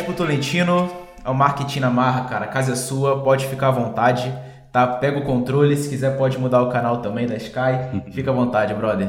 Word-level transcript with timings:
Edipo 0.00 0.14
Tolentino, 0.14 0.90
é 1.22 1.28
o 1.28 1.34
Marketing 1.34 1.80
na 1.80 1.90
Marra, 1.90 2.24
cara. 2.24 2.46
A 2.46 2.48
casa 2.48 2.72
é 2.72 2.74
sua, 2.74 3.22
pode 3.22 3.46
ficar 3.46 3.68
à 3.68 3.70
vontade, 3.70 4.34
tá? 4.72 4.86
Pega 4.86 5.18
o 5.18 5.24
controle, 5.24 5.76
se 5.76 5.90
quiser 5.90 6.16
pode 6.16 6.38
mudar 6.38 6.62
o 6.62 6.70
canal 6.70 7.02
também 7.02 7.26
da 7.26 7.36
Sky. 7.36 8.00
Fica 8.10 8.30
à 8.30 8.34
vontade, 8.34 8.72
brother. 8.72 9.08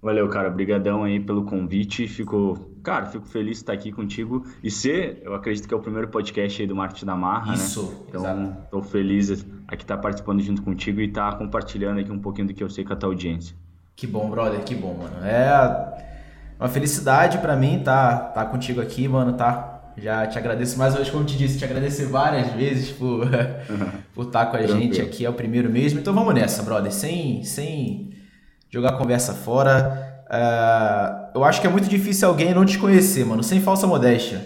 Valeu, 0.00 0.26
cara. 0.30 0.48
Obrigadão 0.48 1.04
aí 1.04 1.20
pelo 1.20 1.44
convite. 1.44 2.08
Fico, 2.08 2.70
cara, 2.82 3.04
fico 3.04 3.26
feliz 3.26 3.58
de 3.58 3.64
estar 3.64 3.74
aqui 3.74 3.92
contigo 3.92 4.46
e 4.64 4.70
ser, 4.70 5.20
eu 5.22 5.34
acredito 5.34 5.68
que 5.68 5.74
é 5.74 5.76
o 5.76 5.80
primeiro 5.80 6.08
podcast 6.08 6.62
aí 6.62 6.66
do 6.66 6.74
Marketing 6.74 7.04
da 7.04 7.14
Marra, 7.14 7.52
Isso, 7.52 7.82
né? 7.82 7.96
Então, 8.08 8.22
exato. 8.22 8.56
tô 8.70 8.82
feliz 8.82 9.46
aqui 9.68 9.82
estar 9.82 9.98
participando 9.98 10.40
junto 10.40 10.62
contigo 10.62 11.02
e 11.02 11.04
estar 11.04 11.36
compartilhando 11.36 12.00
aqui 12.00 12.10
um 12.10 12.18
pouquinho 12.18 12.46
do 12.46 12.54
que 12.54 12.64
eu 12.64 12.70
sei 12.70 12.82
com 12.82 12.94
a 12.94 12.96
tua 12.96 13.10
audiência. 13.10 13.54
Que 13.94 14.06
bom, 14.06 14.30
brother, 14.30 14.60
que 14.64 14.74
bom, 14.74 14.96
mano. 14.96 15.22
É 15.22 16.08
uma 16.58 16.68
felicidade 16.68 17.36
pra 17.38 17.54
mim 17.54 17.82
tá, 17.84 18.16
tá 18.16 18.46
contigo 18.46 18.80
aqui, 18.80 19.06
mano, 19.06 19.34
tá? 19.34 19.77
Já 20.00 20.26
te 20.26 20.38
agradeço 20.38 20.78
mais 20.78 20.92
uma 20.92 20.98
vez, 21.00 21.10
como 21.10 21.22
eu 21.22 21.26
te 21.26 21.36
disse, 21.36 21.58
te 21.58 21.64
agradecer 21.64 22.06
várias 22.06 22.52
vezes 22.52 22.90
por 22.90 23.26
por 24.14 24.26
estar 24.26 24.46
com 24.46 24.56
a 24.56 24.60
Tranquilo. 24.60 24.80
gente 24.80 25.00
aqui, 25.00 25.24
é 25.24 25.30
o 25.30 25.34
primeiro 25.34 25.68
mesmo. 25.70 25.98
Então 26.00 26.14
vamos 26.14 26.34
nessa, 26.34 26.62
brother, 26.62 26.92
sem, 26.92 27.42
sem 27.42 28.10
jogar 28.70 28.90
a 28.90 28.96
conversa 28.96 29.32
fora. 29.34 30.24
Ah, 30.30 31.30
eu 31.34 31.42
acho 31.44 31.60
que 31.60 31.66
é 31.66 31.70
muito 31.70 31.88
difícil 31.88 32.28
alguém 32.28 32.54
não 32.54 32.64
te 32.64 32.78
conhecer, 32.78 33.24
mano, 33.24 33.42
sem 33.42 33.60
falsa 33.60 33.86
modéstia. 33.86 34.40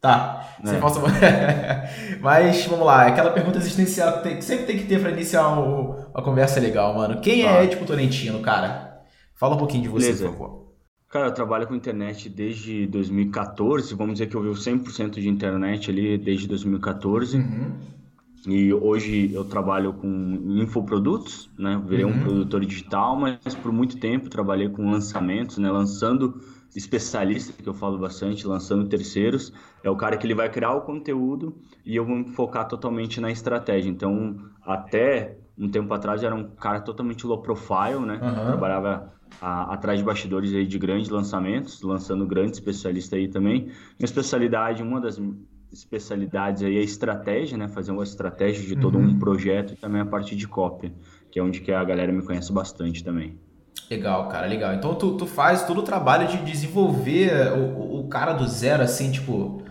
Tá, 0.00 0.56
sem 0.64 0.76
É. 0.76 0.80
falsa 0.80 1.00
modéstia. 1.00 1.84
Mas 2.20 2.66
vamos 2.66 2.86
lá, 2.86 3.06
aquela 3.06 3.30
pergunta 3.30 3.58
existencial 3.58 4.18
que, 4.18 4.22
tem- 4.22 4.36
que 4.36 4.44
sempre 4.44 4.66
tem 4.66 4.76
que 4.78 4.84
ter 4.84 5.00
pra 5.00 5.10
iniciar 5.10 5.48
um- 5.58 5.96
uma 6.14 6.22
conversa 6.22 6.60
legal, 6.60 6.94
mano. 6.94 7.20
Quem 7.20 7.46
é 7.46 7.52
Tá. 7.52 7.64
Edipo 7.64 7.84
Tolentino, 7.86 8.40
cara? 8.40 9.00
Fala 9.34 9.54
um 9.54 9.58
pouquinho 9.58 9.82
de 9.82 9.88
você, 9.88 10.06
Beleza. 10.06 10.24
por 10.28 10.32
favor. 10.32 10.63
Cara, 11.14 11.28
eu 11.28 11.32
trabalho 11.32 11.64
com 11.68 11.76
internet 11.76 12.28
desde 12.28 12.88
2014, 12.88 13.94
vamos 13.94 14.14
dizer 14.14 14.26
que 14.26 14.34
eu 14.34 14.42
vivo 14.42 14.56
100% 14.56 15.20
de 15.20 15.28
internet 15.28 15.88
ali 15.88 16.18
desde 16.18 16.48
2014. 16.48 17.36
Uhum. 17.36 17.72
E 18.48 18.74
hoje 18.74 19.32
eu 19.32 19.44
trabalho 19.44 19.92
com 19.92 20.08
infoprodutos, 20.60 21.48
né? 21.56 21.80
Virei 21.86 22.04
Uhum. 22.04 22.10
um 22.14 22.18
produtor 22.18 22.64
digital, 22.66 23.14
mas 23.14 23.38
por 23.62 23.70
muito 23.70 23.96
tempo 24.00 24.28
trabalhei 24.28 24.68
com 24.68 24.90
lançamentos, 24.90 25.56
né? 25.56 25.70
Lançando 25.70 26.34
especialistas, 26.74 27.54
que 27.54 27.68
eu 27.68 27.74
falo 27.74 27.96
bastante, 27.96 28.44
lançando 28.44 28.88
terceiros. 28.88 29.52
É 29.84 29.88
o 29.88 29.96
cara 29.96 30.16
que 30.16 30.26
ele 30.26 30.34
vai 30.34 30.50
criar 30.50 30.72
o 30.72 30.80
conteúdo 30.80 31.54
e 31.86 31.94
eu 31.94 32.04
vou 32.04 32.16
me 32.16 32.28
focar 32.30 32.66
totalmente 32.66 33.20
na 33.20 33.30
estratégia. 33.30 33.88
Então, 33.88 34.36
até 34.66 35.38
um 35.56 35.68
tempo 35.68 35.94
atrás 35.94 36.24
era 36.24 36.34
um 36.34 36.56
cara 36.56 36.80
totalmente 36.80 37.24
low 37.24 37.40
profile, 37.40 38.00
né? 38.04 38.18
Aham. 38.20 38.46
Trabalhava 38.46 39.14
a- 39.40 39.74
atrás 39.74 39.98
de 39.98 40.04
bastidores 40.04 40.52
aí 40.54 40.66
de 40.66 40.78
grandes 40.78 41.08
lançamentos, 41.08 41.82
lançando 41.82 42.26
grandes 42.26 42.58
especialistas 42.58 43.18
aí 43.18 43.28
também. 43.28 43.62
Minha 43.64 44.04
especialidade, 44.04 44.82
uma 44.82 45.00
das 45.00 45.20
especialidades 45.72 46.62
aí 46.62 46.76
é 46.76 46.82
estratégia, 46.82 47.58
né? 47.58 47.68
Fazer 47.68 47.90
uma 47.92 48.04
estratégia 48.04 48.64
de 48.64 48.76
todo 48.76 48.98
Uhum. 48.98 49.08
um 49.08 49.18
projeto 49.18 49.72
e 49.72 49.76
também 49.76 50.00
a 50.00 50.06
parte 50.06 50.36
de 50.36 50.46
cópia, 50.46 50.92
que 51.30 51.38
é 51.38 51.42
onde 51.42 51.60
que 51.60 51.72
a 51.72 51.82
galera 51.84 52.12
me 52.12 52.22
conhece 52.22 52.52
bastante 52.52 53.02
também. 53.02 53.36
Legal, 53.90 54.28
cara, 54.28 54.46
legal. 54.46 54.72
Então 54.74 54.94
tu, 54.94 55.16
tu 55.16 55.26
faz 55.26 55.64
todo 55.66 55.78
o 55.80 55.82
trabalho 55.82 56.26
de 56.28 56.38
desenvolver 56.38 57.52
o, 57.52 58.00
o- 58.00 58.08
cara 58.08 58.32
do 58.32 58.46
zero, 58.46 58.82
assim, 58.82 59.10
tipo. 59.10 59.62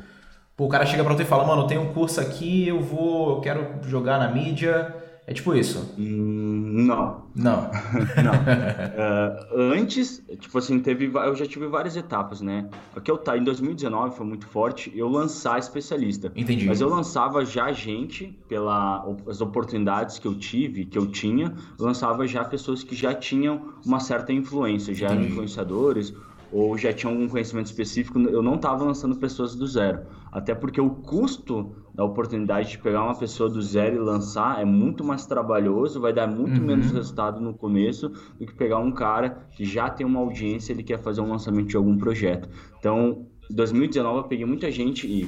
Pô, 0.56 0.66
o 0.66 0.70
cara 0.70 0.86
chega 0.86 1.04
pra 1.04 1.16
tu 1.16 1.22
e 1.22 1.26
fala, 1.26 1.46
mano, 1.48 1.66
tem 1.66 1.78
um 1.80 1.94
curso 1.94 2.20
aqui, 2.22 2.68
eu 2.68 2.80
vou, 2.82 3.38
eu 3.38 3.42
quero 3.42 3.80
jogar 3.88 4.20
na 4.20 4.28
mídia. 4.30 4.94
É 5.26 5.34
tipo 5.34 5.56
isso. 5.56 5.96
Hum, 5.98 6.43
não, 6.74 7.22
Não. 7.36 7.70
não. 8.24 8.34
É, 8.34 9.48
antes, 9.78 10.24
tipo 10.40 10.58
assim, 10.58 10.80
teve, 10.80 11.06
eu 11.06 11.36
já 11.36 11.46
tive 11.46 11.68
várias 11.68 11.96
etapas, 11.96 12.42
né? 12.42 12.68
Aqui 12.96 13.12
eu 13.12 13.18
tá 13.18 13.38
em 13.38 13.44
2019 13.44 14.16
foi 14.16 14.26
muito 14.26 14.48
forte 14.48 14.92
eu 14.96 15.08
lançar 15.08 15.60
especialista. 15.60 16.32
Entendi. 16.36 16.66
Mas 16.66 16.82
eu 16.82 16.90
lançava 16.90 17.46
já 17.46 17.72
gente, 17.72 18.36
pelas 18.48 19.40
oportunidades 19.40 20.18
que 20.18 20.28
eu 20.28 20.34
tive, 20.34 20.86
que 20.86 20.98
eu 20.98 21.06
tinha, 21.06 21.54
eu 21.78 21.86
lançava 21.86 22.26
já 22.26 22.44
pessoas 22.44 22.84
que 22.84 22.96
já 22.96 23.14
tinham 23.14 23.74
uma 23.86 24.00
certa 24.00 24.34
influência, 24.34 24.94
já 24.94 25.08
eram 25.08 25.18
Entendi. 25.18 25.32
influenciadores 25.34 26.14
ou 26.54 26.78
já 26.78 26.94
tinham 26.94 27.14
algum 27.14 27.28
conhecimento 27.28 27.66
específico. 27.66 28.20
Eu 28.20 28.42
não 28.44 28.56
estava 28.56 28.84
lançando 28.84 29.16
pessoas 29.18 29.56
do 29.56 29.66
zero. 29.68 30.02
Até 30.32 30.54
porque 30.54 30.80
o 30.80 30.90
custo 30.90 31.76
da 31.94 32.04
oportunidade 32.06 32.70
de 32.72 32.78
pegar 32.78 33.04
uma 33.04 33.16
pessoa 33.18 33.50
do 33.50 33.62
zero 33.62 33.96
e 33.96 34.00
lançar 34.00 34.62
é 34.62 34.66
muito 34.66 35.04
mais 35.04 35.26
trabalhoso, 35.26 36.00
vai 36.00 36.14
dar 36.14 36.28
muito 36.28 36.60
Uhum. 36.60 36.68
menos 36.68 36.92
resultado 36.92 37.42
no 37.42 37.54
começo 37.54 38.10
do 38.10 38.46
que 38.46 38.54
pegar 38.54 38.80
um 38.80 38.92
cara 38.92 39.48
que 39.52 39.66
já 39.66 39.90
tem 39.90 40.06
uma 40.06 40.20
audiência 40.20 40.72
e 40.72 40.76
ele 40.76 40.84
quer 40.84 41.00
fazer 41.00 41.22
um 41.22 41.30
lançamento 41.30 41.68
de 41.68 41.76
algum 41.78 41.98
projeto. 41.98 42.48
Então, 42.80 43.26
em 43.52 43.56
2019 43.56 44.20
eu 44.20 44.24
peguei 44.24 44.46
muita 44.46 44.72
gente 44.72 45.06
e 45.08 45.28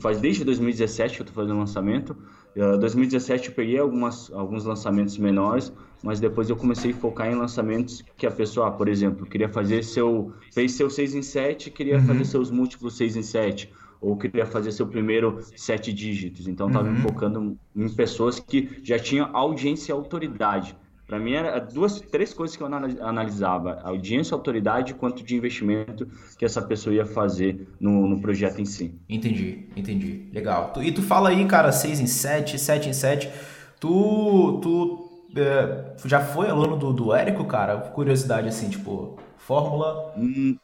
faz 0.00 0.20
desde 0.20 0.44
2017 0.44 1.16
que 1.16 1.22
eu 1.22 1.26
tô 1.26 1.32
fazendo 1.32 1.58
lançamento. 1.58 2.16
Uh, 2.56 2.76
2017 2.78 3.48
eu 3.50 3.54
peguei 3.54 3.78
algumas, 3.78 4.30
alguns 4.32 4.64
lançamentos 4.64 5.16
menores, 5.16 5.72
mas 6.02 6.18
depois 6.20 6.50
eu 6.50 6.56
comecei 6.56 6.90
a 6.92 6.94
focar 6.94 7.30
em 7.30 7.34
lançamentos 7.34 8.02
que 8.16 8.26
a 8.26 8.30
pessoa, 8.30 8.68
ah, 8.68 8.70
por 8.70 8.88
exemplo, 8.88 9.26
queria 9.26 9.48
fazer 9.48 9.82
seu. 9.84 10.32
fez 10.52 10.72
seu 10.72 10.90
6 10.90 11.14
em 11.14 11.22
7, 11.22 11.70
queria 11.70 11.98
Uhum. 11.98 12.06
fazer 12.06 12.24
seus 12.24 12.50
múltiplos 12.50 12.96
6 12.96 13.16
em 13.16 13.22
7. 13.22 13.72
Ou 14.00 14.16
queria 14.16 14.44
fazer 14.44 14.72
seu 14.72 14.84
primeiro 14.88 15.38
sete 15.54 15.92
dígitos. 15.92 16.48
Então, 16.48 16.66
estava 16.66 16.88
Uhum. 16.88 16.94
me 16.94 17.00
focando 17.00 17.56
em 17.76 17.88
pessoas 17.88 18.40
que 18.40 18.80
já 18.82 18.98
tinham 18.98 19.30
audiência 19.32 19.92
e 19.92 19.94
autoridade. 19.94 20.74
Para 21.06 21.20
mim, 21.20 21.34
era 21.34 21.60
duas, 21.60 22.00
três 22.00 22.32
coisas 22.34 22.56
que 22.56 22.62
eu 22.64 22.66
anali- 22.66 22.98
analisava: 23.00 23.78
audiência, 23.84 24.34
autoridade 24.34 24.90
e 24.90 24.94
quanto 24.94 25.22
de 25.22 25.36
investimento 25.36 26.08
que 26.36 26.44
essa 26.44 26.60
pessoa 26.60 26.92
ia 26.96 27.06
fazer 27.06 27.68
no, 27.78 28.08
no 28.08 28.20
projeto 28.20 28.60
em 28.60 28.64
si. 28.64 28.92
Entendi, 29.08 29.66
entendi. 29.76 30.28
Legal. 30.32 30.72
E 30.82 30.90
tu 30.90 31.00
fala 31.02 31.28
aí, 31.28 31.44
cara, 31.46 31.70
6 31.70 32.00
em 32.00 32.06
7, 32.08 32.58
7 32.58 32.88
em 32.88 32.92
7. 32.92 33.30
Tu, 33.78 34.60
tu 34.62 35.01
é, 35.36 35.94
já 36.04 36.20
foi 36.20 36.48
aluno 36.48 36.76
do, 36.76 36.92
do 36.92 37.14
Érico, 37.14 37.44
cara? 37.44 37.78
Curiosidade 37.78 38.48
assim, 38.48 38.68
tipo, 38.68 39.18
fórmula. 39.36 40.12
Hum, 40.16 40.56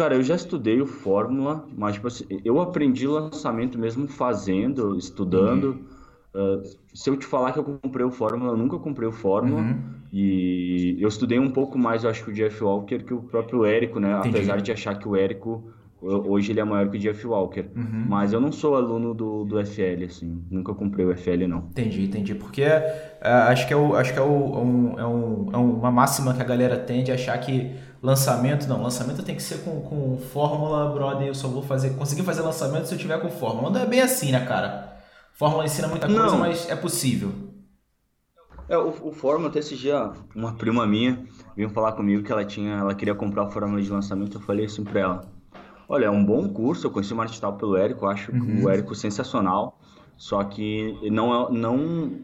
Cara, 0.00 0.14
eu 0.14 0.22
já 0.22 0.34
estudei 0.34 0.80
o 0.80 0.86
Fórmula, 0.86 1.66
mas 1.76 1.96
tipo 1.96 2.06
assim, 2.06 2.24
eu 2.42 2.58
aprendi 2.58 3.06
lançamento 3.06 3.78
mesmo 3.78 4.08
fazendo, 4.08 4.96
estudando. 4.96 5.84
Uh, 6.34 6.62
se 6.94 7.10
eu 7.10 7.18
te 7.18 7.26
falar 7.26 7.52
que 7.52 7.58
eu 7.58 7.64
comprei 7.64 8.06
o 8.06 8.10
Fórmula, 8.10 8.52
eu 8.52 8.56
nunca 8.56 8.78
comprei 8.78 9.06
o 9.06 9.12
Fórmula. 9.12 9.60
Uhum. 9.60 9.78
E 10.10 10.96
eu 10.98 11.06
estudei 11.06 11.38
um 11.38 11.50
pouco 11.50 11.78
mais, 11.78 12.02
eu 12.02 12.08
acho 12.08 12.24
que 12.24 12.30
o 12.30 12.32
Jeff 12.32 12.64
Walker 12.64 13.00
que 13.00 13.12
o 13.12 13.20
próprio 13.20 13.66
Érico, 13.66 14.00
né? 14.00 14.18
Entendi. 14.20 14.36
Apesar 14.38 14.62
de 14.62 14.72
achar 14.72 14.98
que 14.98 15.06
o 15.06 15.14
Érico 15.14 15.70
hoje 16.00 16.52
ele 16.52 16.60
é 16.60 16.64
maior 16.64 16.90
que 16.90 16.96
o 16.96 17.00
Jeff 17.00 17.26
Walker. 17.26 17.66
Uhum. 17.76 18.06
Mas 18.08 18.32
eu 18.32 18.40
não 18.40 18.50
sou 18.50 18.74
aluno 18.74 19.12
do, 19.12 19.44
do 19.44 19.64
FL, 19.64 20.04
assim. 20.04 20.44
Nunca 20.50 20.74
comprei 20.74 21.04
o 21.04 21.16
FL, 21.16 21.46
não. 21.46 21.58
Entendi, 21.70 22.04
entendi. 22.04 22.34
Porque 22.34 22.62
é, 22.62 22.90
acho 23.22 23.66
que, 23.66 23.72
é, 23.72 23.76
o, 23.76 23.94
acho 23.94 24.12
que 24.12 24.18
é, 24.18 24.22
o, 24.22 24.58
um, 24.58 24.98
é, 24.98 25.06
um, 25.06 25.50
é 25.52 25.56
uma 25.56 25.90
máxima 25.90 26.34
que 26.34 26.40
a 26.40 26.44
galera 26.44 26.78
tem 26.78 27.04
de 27.04 27.12
achar 27.12 27.36
que 27.38 27.74
lançamento, 28.02 28.66
não, 28.66 28.82
lançamento 28.82 29.22
tem 29.22 29.34
que 29.34 29.42
ser 29.42 29.58
com, 29.58 29.80
com 29.82 30.16
fórmula, 30.16 30.90
brother, 30.92 31.28
eu 31.28 31.34
só 31.34 31.48
vou 31.48 31.62
fazer, 31.62 31.90
conseguir 31.90 32.22
fazer 32.22 32.40
lançamento 32.40 32.86
se 32.86 32.94
eu 32.94 32.98
tiver 32.98 33.20
com 33.20 33.28
fórmula. 33.28 33.70
Não 33.70 33.80
é 33.80 33.86
bem 33.86 34.00
assim, 34.00 34.32
né, 34.32 34.44
cara? 34.46 34.96
Fórmula 35.34 35.64
ensina 35.64 35.88
muita 35.88 36.06
coisa, 36.06 36.22
Não. 36.22 36.38
mas 36.38 36.68
é 36.68 36.76
possível. 36.76 37.32
É, 38.68 38.78
o, 38.78 39.08
o 39.08 39.12
Fórmula, 39.12 39.50
até 39.50 39.58
esse 39.58 39.76
dia, 39.76 40.12
uma 40.34 40.54
prima 40.54 40.86
minha 40.86 41.24
veio 41.56 41.68
falar 41.70 41.92
comigo 41.92 42.22
que 42.22 42.30
ela 42.30 42.44
tinha, 42.44 42.74
ela 42.76 42.94
queria 42.94 43.16
comprar 43.16 43.44
o 43.44 43.50
Fórmula 43.50 43.82
de 43.82 43.90
lançamento. 43.90 44.36
Eu 44.36 44.40
falei 44.40 44.66
assim 44.66 44.84
pra 44.84 45.00
ela: 45.00 45.20
Olha, 45.90 46.06
é 46.06 46.10
um 46.10 46.24
bom 46.24 46.48
curso. 46.48 46.86
Eu 46.86 46.90
conheci 46.90 47.12
o 47.12 47.16
marketing 47.16 47.32
digital 47.32 47.56
pelo 47.56 47.76
Érico, 47.76 48.06
acho 48.06 48.30
Uhum. 48.32 48.64
o 48.64 48.70
Érico 48.70 48.94
sensacional. 48.94 49.78
Só 50.16 50.44
que 50.44 50.94
não 51.10 51.34
é, 51.34 51.52
não 51.52 52.20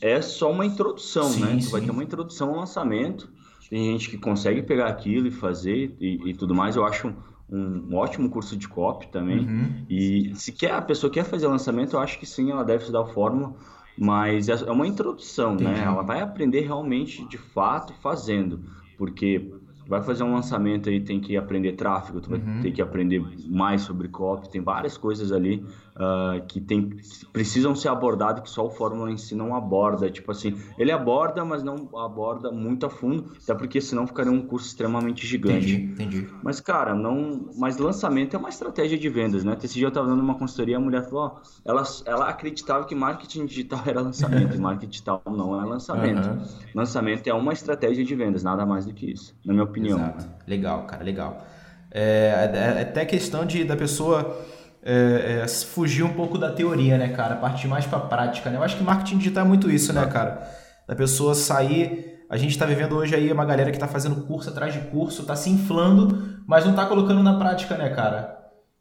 é 0.00 0.22
só 0.22 0.50
uma 0.50 0.64
introdução, 0.64 1.24
Sim, 1.24 1.40
né? 1.44 1.58
Tu 1.60 1.68
vai 1.70 1.80
ter 1.80 1.90
uma 1.90 2.02
introdução 2.04 2.50
ao 2.50 2.56
lançamento. 2.56 3.28
Tem 3.68 3.92
gente 3.92 4.08
que 4.08 4.16
consegue 4.16 4.62
pegar 4.62 4.86
aquilo 4.86 5.26
e 5.26 5.30
fazer 5.30 5.94
e, 6.00 6.30
e 6.30 6.34
tudo 6.34 6.54
mais. 6.54 6.76
Eu 6.76 6.84
acho 6.84 7.12
um, 7.50 7.88
um 7.90 7.96
ótimo 7.96 8.30
curso 8.30 8.56
de 8.56 8.66
copy 8.68 9.08
também. 9.08 9.40
Uhum. 9.40 9.84
E 9.90 10.32
se 10.36 10.52
quer, 10.52 10.72
a 10.72 10.80
pessoa 10.80 11.12
quer 11.12 11.24
fazer 11.24 11.46
lançamento, 11.48 11.94
eu 11.96 12.00
acho 12.00 12.18
que 12.18 12.26
sim, 12.26 12.50
ela 12.52 12.64
deve 12.64 12.78
estudar 12.82 13.00
o 13.02 13.06
Fórmula, 13.06 13.52
mas 13.98 14.48
é 14.48 14.52
é 14.52 14.70
uma 14.70 14.86
introdução, 14.86 15.54
Entendi. 15.54 15.70
né? 15.72 15.82
Ela 15.84 16.02
vai 16.02 16.20
aprender 16.20 16.60
realmente, 16.60 17.26
de 17.28 17.36
fato, 17.36 17.92
fazendo, 18.00 18.60
porque 18.96 19.52
vai 19.90 20.02
fazer 20.02 20.22
um 20.22 20.32
lançamento 20.32 20.88
aí, 20.88 21.00
tem 21.04 21.20
que 21.20 21.36
aprender 21.36 21.72
tráfego, 21.72 22.20
tu 22.20 22.30
vai 22.30 22.38
Uhum. 22.38 22.60
ter 22.60 22.72
que 22.72 22.80
aprender 22.80 23.20
mais 23.48 23.82
sobre 23.82 24.08
copy, 24.08 24.48
tem 24.50 24.62
várias 24.62 24.96
coisas 24.96 25.32
ali 25.32 25.66
ah, 25.96 26.40
que, 26.48 26.60
tem, 26.60 26.88
que 26.88 27.26
precisam 27.32 27.74
ser 27.74 27.88
abordadas 27.88 28.42
que 28.42 28.48
só 28.50 28.66
o 28.66 28.70
Fórmula 28.70 29.10
em 29.10 29.16
si 29.16 29.34
não 29.34 29.54
aborda, 29.54 30.08
tipo 30.10 30.30
assim, 30.30 30.56
ele 30.78 30.92
aborda, 30.92 31.44
mas 31.44 31.62
não 31.62 31.90
aborda 31.98 32.50
muito 32.50 32.86
a 32.86 32.90
fundo, 32.90 33.32
até 33.42 33.54
porque 33.54 33.80
senão 33.80 34.06
ficaria 34.06 34.32
um 34.32 34.46
curso 34.46 34.68
extremamente 34.68 35.26
gigante. 35.26 35.74
Entendi, 35.76 36.02
entendi. 36.04 36.28
Mas, 36.42 36.60
cara, 36.60 36.94
não. 36.94 37.50
Mas 37.56 37.76
lançamento 37.76 38.34
é 38.34 38.38
uma 38.38 38.48
estratégia 38.48 38.96
de 38.98 39.08
vendas, 39.08 39.44
né? 39.44 39.56
Esse 39.62 39.74
dia 39.74 39.86
eu 39.86 39.90
tava 39.90 40.06
dando 40.06 40.22
uma 40.22 40.38
consultoria, 40.38 40.76
a 40.76 40.80
mulher 40.80 41.04
falou, 41.04 41.36
ó, 41.36 41.40
ela, 41.64 41.82
ela 42.06 42.28
acreditava 42.28 42.86
que 42.86 42.94
marketing 42.94 43.46
digital 43.46 43.80
era 43.86 44.00
lançamento, 44.00 44.56
e 44.56 44.58
marketing 44.58 44.90
digital 44.90 45.22
não 45.26 45.60
é 45.60 45.64
lançamento. 45.66 46.30
Aham. 46.30 46.48
Lançamento 46.74 47.26
é 47.26 47.34
uma 47.34 47.52
estratégia 47.52 48.04
de 48.04 48.14
vendas, 48.14 48.42
nada 48.42 48.64
mais 48.64 48.86
do 48.86 48.94
que 48.94 49.10
isso, 49.10 49.34
na 49.44 49.52
minha 49.52 49.64
opinião. 49.64 49.79
Exato. 49.88 50.26
Legal, 50.46 50.84
cara, 50.86 51.02
legal. 51.04 51.44
É, 51.90 52.50
é- 52.54 52.78
é 52.78 52.82
até 52.82 53.04
questão 53.04 53.44
de 53.44 53.64
da 53.64 53.76
pessoa 53.76 54.40
é, 54.82 55.42
é, 55.44 55.48
fugir 55.48 56.02
um 56.02 56.12
pouco 56.14 56.38
da 56.38 56.50
teoria, 56.52 56.96
né, 56.96 57.08
cara? 57.08 57.36
Partir 57.36 57.68
mais 57.68 57.84
pra 57.86 57.98
prática, 58.00 58.48
né? 58.50 58.56
Eu 58.56 58.62
acho 58.62 58.76
que 58.76 58.82
marketing 58.82 59.18
digital 59.18 59.44
é 59.44 59.48
muito 59.48 59.70
isso, 59.70 59.92
né, 59.92 60.06
cara? 60.06 60.48
Da 60.88 60.94
pessoa 60.94 61.34
sair. 61.34 62.24
A 62.30 62.36
gente 62.36 62.52
está 62.52 62.64
vivendo 62.64 62.96
hoje 62.96 63.14
aí 63.14 63.30
uma 63.32 63.44
galera 63.44 63.70
que 63.70 63.76
está 63.76 63.88
fazendo 63.88 64.22
curso 64.26 64.50
atrás 64.50 64.72
de 64.72 64.80
curso, 64.82 65.22
está 65.22 65.34
se 65.36 65.50
inflando, 65.50 66.38
mas 66.46 66.64
não 66.64 66.70
está 66.70 66.86
colocando 66.86 67.22
na 67.22 67.36
prática, 67.38 67.76
né, 67.76 67.90
cara? 67.90 68.38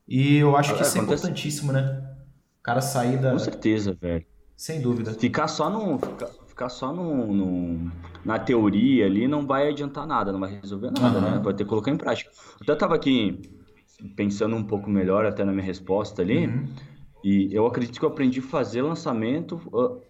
E 0.07 0.37
eu 0.37 0.55
acho 0.55 0.75
que 0.75 0.81
isso 0.83 0.97
é 0.97 1.01
importantíssimo, 1.01 1.71
né? 1.71 2.01
O 2.59 2.63
cara 2.63 2.79
sair 2.81 3.17
da. 3.17 3.31
Com 3.31 3.39
certeza, 3.39 3.97
velho. 3.99 4.25
Sem 4.55 4.81
dúvida. 4.81 5.13
Ficar 5.13 5.47
só 5.47 5.69
no. 5.69 5.99
Ficar, 6.59 6.69
só 6.69 6.93
no, 6.93 7.33
no, 7.33 7.91
na 8.25 8.37
teoria 8.37 9.05
ali 9.05 9.29
não 9.29 9.47
vai 9.47 9.69
adiantar 9.69 10.05
nada, 10.05 10.33
não 10.33 10.41
vai 10.41 10.59
resolver 10.59 10.91
nada, 10.91 11.19
uhum. 11.19 11.23
né? 11.23 11.41
Vai 11.41 11.53
ter 11.53 11.63
que 11.63 11.69
colocar 11.69 11.89
em 11.89 11.95
prática. 11.95 12.29
Eu 12.31 12.63
até 12.63 12.75
tava 12.75 12.95
aqui 12.95 13.39
pensando 14.17 14.57
um 14.57 14.63
pouco 14.63 14.89
melhor 14.89 15.25
até 15.25 15.45
na 15.45 15.53
minha 15.53 15.63
resposta 15.63 16.21
ali. 16.21 16.47
Uhum. 16.47 16.65
E 17.23 17.49
eu 17.53 17.65
acredito 17.65 17.97
que 17.97 18.03
eu 18.03 18.09
aprendi 18.09 18.41
a 18.41 18.43
fazer 18.43 18.81
lançamento 18.81 19.55
uh, 19.73 20.01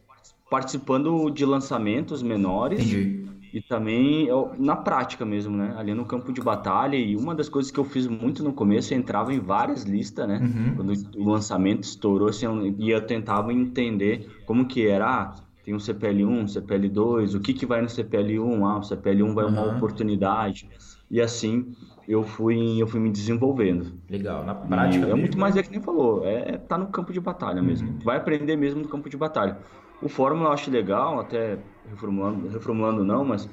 participando 0.50 1.30
de 1.30 1.46
lançamentos 1.46 2.24
menores. 2.24 2.80
Entendi. 2.80 3.30
E 3.54 3.62
também 3.62 4.25
eu, 4.25 4.52
na 4.57 4.75
prática 4.75 5.24
mesmo, 5.25 5.56
né? 5.56 5.75
Ali 5.78 5.94
no 5.94 6.06
campo 6.06 6.34
de 6.34 6.42
batalha. 6.42 6.95
E 6.95 7.16
uma 7.16 7.36
das 7.36 7.48
coisas 7.48 7.72
que 7.72 7.80
eu 7.80 7.86
fiz 7.86 8.07
muito 8.07 8.44
no 8.44 8.54
começo, 8.54 8.92
eu 8.92 8.98
entrava 8.98 9.31
em 9.31 9.40
várias 9.40 9.84
listas, 9.84 10.28
né? 10.28 10.40
Uhum. 10.40 10.75
Quando 10.75 10.94
o 11.16 11.30
lançamento 11.30 11.84
estourou, 11.84 12.30
assim, 12.30 12.48
e 12.80 12.90
eu 12.90 13.06
tentava 13.06 13.54
entender 13.54 14.28
como 14.48 14.66
que 14.66 14.88
era. 14.88 15.36
Tem 15.69 15.75
um 15.75 15.77
CPL1, 15.77 16.45
CPL2, 16.45 17.36
o 17.36 17.39
que, 17.39 17.54
que 17.54 17.63
vai 17.63 17.80
no 17.80 17.88
CPL1? 17.88 18.63
Ah, 18.63 18.77
o 18.77 18.81
CPL1 18.81 19.33
vai 19.36 19.45
uhum. 19.45 19.51
uma 19.51 19.75
oportunidade. 19.75 20.68
E 21.12 21.21
assim 21.21 21.75
eu 22.07 22.24
fui, 22.24 22.81
eu 22.81 22.88
fui 22.88 23.00
me 23.00 23.12
desenvolvendo. 23.12 23.94
Legal, 24.10 24.44
na 24.44 24.56
prática. 24.56 25.06
E 25.06 25.12
é 25.12 25.13
muito 25.13 25.38
mais, 25.38 25.56
é 25.56 25.62
que 25.62 25.69
nem 25.69 25.80
falou, 25.80 26.25
é, 26.25 26.54
é 26.54 26.57
tá 26.57 26.75
no 26.75 26.88
campo 26.88 27.13
de 27.13 27.19
batalha 27.19 27.62
mesmo. 27.62 27.88
Uhum. 27.88 28.00
Vai 28.04 28.18
aprender 28.18 28.56
mesmo 28.56 28.81
no 28.81 28.88
campo 28.88 29.07
de 29.12 29.16
batalha. 29.16 29.60
O 30.01 30.10
Fórmula 30.10 30.50
eu 30.50 30.54
acho 30.54 30.71
legal, 30.71 31.19
até 31.19 31.60
reformulando, 31.88 32.48
reformulando 32.48 33.04
não, 33.04 33.24
mas 33.24 33.48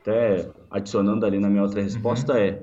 até 0.00 0.48
adicionando 0.70 1.26
ali 1.26 1.38
na 1.38 1.50
minha 1.50 1.62
outra 1.62 1.82
resposta 1.82 2.32
uhum. 2.32 2.38
é 2.38 2.62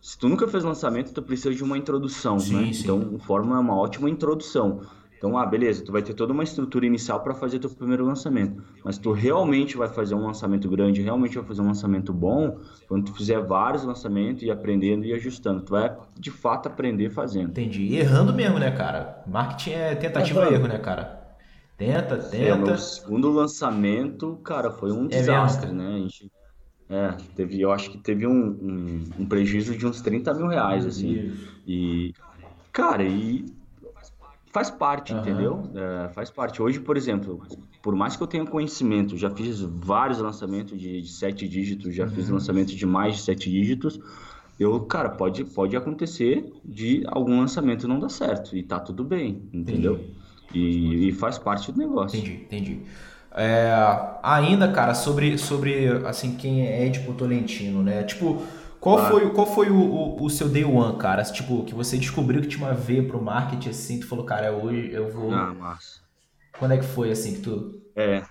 se 0.00 0.16
tu 0.16 0.26
nunca 0.26 0.48
fez 0.48 0.64
lançamento, 0.64 1.12
tu 1.12 1.22
precisa 1.22 1.54
de 1.54 1.62
uma 1.62 1.76
introdução, 1.76 2.38
sim, 2.38 2.56
né? 2.56 2.72
Sim. 2.72 2.82
Então, 2.82 3.14
o 3.14 3.18
Fórmula 3.18 3.58
é 3.58 3.60
uma 3.60 3.76
ótima 3.76 4.08
introdução. 4.08 4.80
Então, 5.18 5.36
ah, 5.36 5.44
beleza, 5.44 5.84
tu 5.84 5.90
vai 5.90 6.00
ter 6.00 6.14
toda 6.14 6.32
uma 6.32 6.44
estrutura 6.44 6.86
inicial 6.86 7.20
para 7.20 7.34
fazer 7.34 7.58
teu 7.58 7.68
primeiro 7.68 8.06
lançamento. 8.06 8.62
Mas 8.84 8.98
tu 8.98 9.10
realmente 9.10 9.76
vai 9.76 9.88
fazer 9.88 10.14
um 10.14 10.24
lançamento 10.24 10.70
grande, 10.70 11.02
realmente 11.02 11.34
vai 11.36 11.44
fazer 11.44 11.60
um 11.60 11.66
lançamento 11.66 12.12
bom, 12.12 12.60
quando 12.86 13.06
tu 13.06 13.14
fizer 13.14 13.40
vários 13.40 13.82
lançamentos 13.82 14.44
e 14.44 14.50
aprendendo 14.50 15.04
e 15.04 15.12
ajustando. 15.12 15.62
Tu 15.62 15.72
vai, 15.72 15.94
de 16.16 16.30
fato, 16.30 16.68
aprender 16.68 17.10
fazendo. 17.10 17.50
Entendi. 17.50 17.82
E 17.82 17.96
errando 17.96 18.32
mesmo, 18.32 18.60
né, 18.60 18.70
cara? 18.70 19.24
Marketing 19.26 19.72
é 19.72 19.94
tentativa 19.96 20.48
e 20.48 20.54
erro, 20.54 20.68
né, 20.68 20.78
cara? 20.78 21.18
Tenta, 21.76 22.16
tenta. 22.16 22.36
É, 22.36 22.56
meu 22.56 22.78
segundo 22.78 23.30
lançamento, 23.32 24.36
cara, 24.44 24.70
foi 24.70 24.92
um 24.92 25.06
é 25.06 25.08
desastre, 25.08 25.72
mesmo, 25.72 25.82
né? 25.82 25.96
A 25.96 25.98
gente, 25.98 26.32
é, 26.88 27.16
teve, 27.34 27.60
eu 27.60 27.72
acho 27.72 27.90
que 27.90 27.98
teve 27.98 28.24
um, 28.24 28.32
um, 28.32 29.04
um 29.18 29.26
prejuízo 29.26 29.76
de 29.76 29.84
uns 29.84 30.00
30 30.00 30.32
mil 30.34 30.46
reais, 30.46 30.86
assim. 30.86 31.10
Isso. 31.10 31.60
E, 31.66 32.12
cara, 32.72 33.02
e 33.02 33.57
faz 34.58 34.70
parte, 34.70 35.12
uhum. 35.12 35.20
entendeu? 35.20 35.70
É, 35.74 36.08
faz 36.08 36.30
parte. 36.30 36.60
Hoje, 36.60 36.80
por 36.80 36.96
exemplo, 36.96 37.40
por 37.80 37.94
mais 37.94 38.16
que 38.16 38.22
eu 38.22 38.26
tenha 38.26 38.44
conhecimento, 38.44 39.16
já 39.16 39.30
fiz 39.30 39.60
vários 39.60 40.18
lançamentos 40.18 40.78
de, 40.78 41.00
de 41.00 41.08
sete 41.08 41.48
dígitos, 41.48 41.94
já 41.94 42.04
uhum. 42.04 42.10
fiz 42.10 42.28
lançamento 42.28 42.74
de 42.74 42.86
mais 42.86 43.14
de 43.16 43.22
sete 43.22 43.48
dígitos. 43.48 44.00
Eu, 44.58 44.80
cara, 44.80 45.10
pode, 45.10 45.44
pode 45.44 45.76
acontecer 45.76 46.52
de 46.64 47.04
algum 47.06 47.38
lançamento 47.38 47.86
não 47.86 48.00
dar 48.00 48.08
certo 48.08 48.56
e 48.56 48.62
tá 48.64 48.80
tudo 48.80 49.04
bem, 49.04 49.42
entendeu? 49.52 50.04
E, 50.52 51.08
e, 51.08 51.12
faz 51.12 51.38
parte 51.38 51.70
do 51.70 51.78
negócio. 51.78 52.18
Entendi, 52.18 52.42
entendi. 52.42 52.80
É, 53.30 53.70
ainda, 54.20 54.66
cara, 54.72 54.94
sobre, 54.94 55.38
sobre 55.38 55.86
assim, 56.04 56.34
quem 56.34 56.66
é 56.66 56.84
Edipo 56.86 57.12
Tolentino, 57.12 57.84
né? 57.84 58.02
Tipo, 58.02 58.42
qual 58.80 58.98
foi, 59.08 59.30
qual 59.30 59.46
foi 59.46 59.70
o, 59.70 59.80
o, 59.80 60.24
o, 60.24 60.30
seu 60.30 60.48
day 60.48 60.64
one, 60.64 60.96
cara? 60.98 61.22
Tipo, 61.24 61.64
que 61.64 61.74
você 61.74 61.96
descobriu 61.96 62.40
que 62.40 62.48
tinha 62.48 62.66
uma 62.66 62.74
veia 62.74 63.02
pro 63.02 63.20
marketing, 63.22 63.70
assim, 63.70 64.00
tu 64.00 64.06
falou, 64.06 64.24
cara, 64.24 64.52
hoje 64.52 64.90
eu 64.92 65.10
vou... 65.10 65.32
Ah, 65.32 65.52
massa. 65.52 66.00
Quando 66.58 66.72
é 66.72 66.78
que 66.78 66.84
foi, 66.84 67.10
assim, 67.10 67.34
que 67.34 67.40
tu... 67.40 67.80
É, 67.94 68.22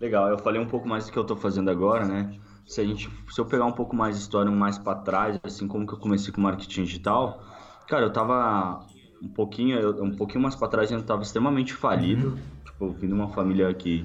legal. 0.00 0.28
Eu 0.28 0.38
falei 0.38 0.60
um 0.60 0.66
pouco 0.66 0.88
mais 0.88 1.06
do 1.06 1.12
que 1.12 1.18
eu 1.18 1.24
tô 1.24 1.36
fazendo 1.36 1.70
agora, 1.70 2.04
né? 2.04 2.34
Se 2.66 2.80
a 2.80 2.84
gente, 2.84 3.08
se 3.30 3.40
eu 3.40 3.46
pegar 3.46 3.64
um 3.64 3.72
pouco 3.72 3.94
mais 3.94 4.16
de 4.16 4.22
história 4.22 4.50
mais 4.50 4.76
para 4.78 4.98
trás, 4.98 5.38
assim, 5.42 5.68
como 5.68 5.86
que 5.86 5.94
eu 5.94 5.98
comecei 5.98 6.32
com 6.32 6.40
marketing 6.40 6.84
digital, 6.84 7.42
cara, 7.88 8.04
eu 8.04 8.12
tava 8.12 8.84
um 9.22 9.28
pouquinho, 9.28 10.02
um 10.02 10.14
pouquinho 10.14 10.42
mais 10.42 10.54
para 10.54 10.68
trás, 10.68 10.90
eu 10.90 11.02
tava 11.02 11.22
extremamente 11.22 11.72
falido, 11.72 12.28
uhum. 12.28 12.38
tipo, 12.64 12.90
vindo 12.92 13.14
de 13.14 13.20
uma 13.20 13.28
família 13.28 13.72
que 13.72 14.04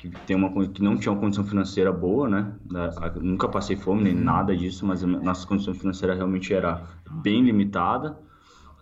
que 0.00 0.08
tem 0.26 0.34
uma 0.34 0.50
que 0.68 0.82
não 0.82 0.96
tinha 0.96 1.12
uma 1.12 1.20
condição 1.20 1.44
financeira 1.44 1.92
boa, 1.92 2.26
né? 2.26 2.54
Nunca 3.20 3.46
passei 3.46 3.76
fome 3.76 4.02
nem 4.02 4.14
uhum. 4.14 4.24
nada 4.24 4.56
disso, 4.56 4.86
mas 4.86 5.04
a 5.04 5.06
nossa 5.06 5.46
condição 5.46 5.74
financeira 5.74 6.14
realmente 6.14 6.54
era 6.54 6.82
bem 7.22 7.44
limitada 7.44 8.18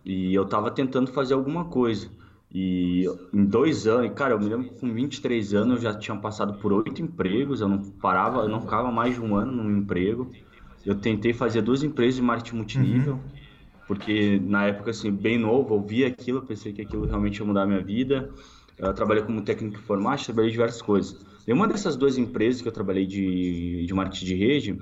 e 0.04 0.32
eu 0.32 0.44
estava 0.44 0.70
tentando 0.70 1.10
fazer 1.10 1.34
alguma 1.34 1.64
coisa. 1.64 2.08
E 2.54 3.04
em 3.34 3.44
dois 3.44 3.88
anos, 3.88 4.12
cara, 4.14 4.34
eu 4.34 4.38
me 4.38 4.46
lembro 4.48 4.68
que 4.68 4.78
com 4.78 4.92
23 4.94 5.54
anos 5.54 5.82
eu 5.82 5.92
já 5.92 5.98
tinha 5.98 6.16
passado 6.16 6.54
por 6.60 6.72
oito 6.72 7.02
empregos, 7.02 7.60
eu 7.60 7.68
não 7.68 7.78
parava, 7.78 8.42
eu 8.42 8.48
não 8.48 8.60
ficava 8.60 8.92
mais 8.92 9.16
de 9.16 9.20
um 9.20 9.34
ano 9.34 9.50
num 9.50 9.76
emprego. 9.76 10.30
Eu 10.86 10.94
tentei 10.94 11.34
fazer 11.34 11.62
duas 11.62 11.82
empresas 11.82 12.14
de 12.14 12.22
marketing 12.22 12.56
multinível, 12.56 13.14
uhum. 13.14 13.20
porque 13.88 14.40
na 14.40 14.66
época, 14.66 14.92
assim, 14.92 15.10
bem 15.10 15.36
novo, 15.36 15.74
eu 15.74 15.82
via 15.82 16.06
aquilo, 16.06 16.42
pensei 16.42 16.72
que 16.72 16.80
aquilo 16.80 17.06
realmente 17.06 17.38
ia 17.38 17.44
mudar 17.44 17.64
a 17.64 17.66
minha 17.66 17.82
vida. 17.82 18.30
Eu 18.78 18.92
trabalhei 18.92 19.22
como 19.22 19.42
técnico 19.42 19.78
informático, 19.78 20.26
trabalhei 20.26 20.50
diversas 20.50 20.80
coisas. 20.80 21.16
E 21.46 21.52
uma 21.52 21.66
dessas 21.66 21.96
duas 21.96 22.16
empresas 22.16 22.62
que 22.62 22.68
eu 22.68 22.72
trabalhei 22.72 23.06
de, 23.06 23.86
de 23.86 23.94
marketing 23.94 24.24
de 24.26 24.34
rede, 24.34 24.78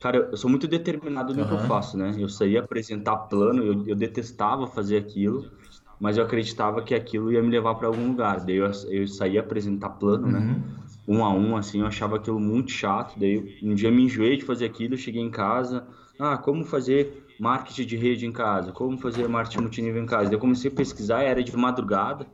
cara, 0.00 0.28
eu 0.30 0.36
sou 0.36 0.50
muito 0.50 0.66
determinado 0.66 1.32
no 1.32 1.42
uhum. 1.42 1.48
que 1.48 1.54
eu 1.54 1.58
faço, 1.60 1.96
né? 1.96 2.14
Eu 2.18 2.28
saía 2.28 2.60
apresentar 2.60 3.16
plano, 3.16 3.62
eu, 3.62 3.86
eu 3.86 3.96
detestava 3.96 4.66
fazer 4.66 4.98
aquilo, 4.98 5.50
mas 5.98 6.16
eu 6.18 6.24
acreditava 6.24 6.82
que 6.82 6.94
aquilo 6.94 7.32
ia 7.32 7.42
me 7.42 7.50
levar 7.50 7.76
para 7.76 7.86
algum 7.86 8.08
lugar. 8.08 8.44
Daí 8.44 8.56
eu, 8.56 8.70
eu 8.90 9.06
saía 9.06 9.40
apresentar 9.40 9.90
plano, 9.90 10.26
né? 10.26 10.38
uhum. 10.38 10.46
né? 10.46 10.62
Um 11.06 11.24
a 11.24 11.32
um, 11.32 11.56
assim, 11.56 11.80
eu 11.80 11.86
achava 11.86 12.16
aquilo 12.16 12.38
muito 12.38 12.70
chato. 12.70 13.18
Daí 13.18 13.58
um 13.62 13.74
dia 13.74 13.90
me 13.90 14.02
enjoei 14.02 14.36
de 14.36 14.44
fazer 14.44 14.66
aquilo, 14.66 14.96
cheguei 14.96 15.22
em 15.22 15.30
casa, 15.30 15.86
ah, 16.18 16.36
como 16.36 16.64
fazer 16.64 17.26
marketing 17.40 17.86
de 17.86 17.96
rede 17.96 18.26
em 18.26 18.32
casa? 18.32 18.72
Como 18.72 18.98
fazer 18.98 19.28
marketing 19.28 19.62
multinível 19.62 20.02
em 20.02 20.06
casa? 20.06 20.24
Daí 20.24 20.34
eu 20.34 20.40
comecei 20.40 20.70
a 20.70 20.74
pesquisar, 20.74 21.22
era 21.22 21.42
de 21.42 21.56
madrugada, 21.56 22.26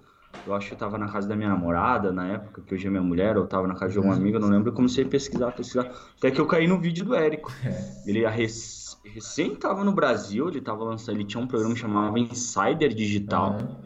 eu 0.47 0.55
acho 0.55 0.69
que 0.69 0.75
eu 0.75 0.79
tava 0.79 0.97
na 0.99 1.09
casa 1.09 1.29
da 1.29 1.37
minha 1.37 1.49
namorada 1.49 2.13
na 2.13 2.27
época, 2.27 2.63
que 2.63 2.75
hoje 2.75 2.87
é 2.87 2.91
minha 2.91 3.03
mulher, 3.03 3.37
ou 3.37 3.47
tava 3.47 3.67
na 3.67 3.75
casa 3.75 3.93
de 3.93 3.99
alguma 3.99 4.15
uhum. 4.15 4.21
amiga, 4.21 4.39
não 4.39 4.49
lembro. 4.49 4.71
Eu 4.71 4.75
comecei 4.75 5.05
a 5.05 5.09
pesquisar, 5.09 5.53
pesquisar. 5.53 5.91
Até 6.17 6.31
que 6.31 6.41
eu 6.41 6.47
caí 6.47 6.67
no 6.67 6.79
vídeo 6.81 7.05
do 7.05 7.15
Érico. 7.15 7.53
É. 7.65 8.03
Ele 8.07 8.25
recém 9.05 9.55
tava 9.57 9.85
no 9.85 9.93
Brasil, 9.93 10.49
ele 10.49 10.61
tava 10.61 10.85
lançando, 10.85 11.17
ele 11.17 11.25
tinha 11.25 11.43
um 11.43 11.47
programa 11.47 11.75
que 11.75 11.81
chamava 11.81 12.19
Insider 12.19 12.95
Digital. 12.95 13.59
Uhum. 13.61 13.77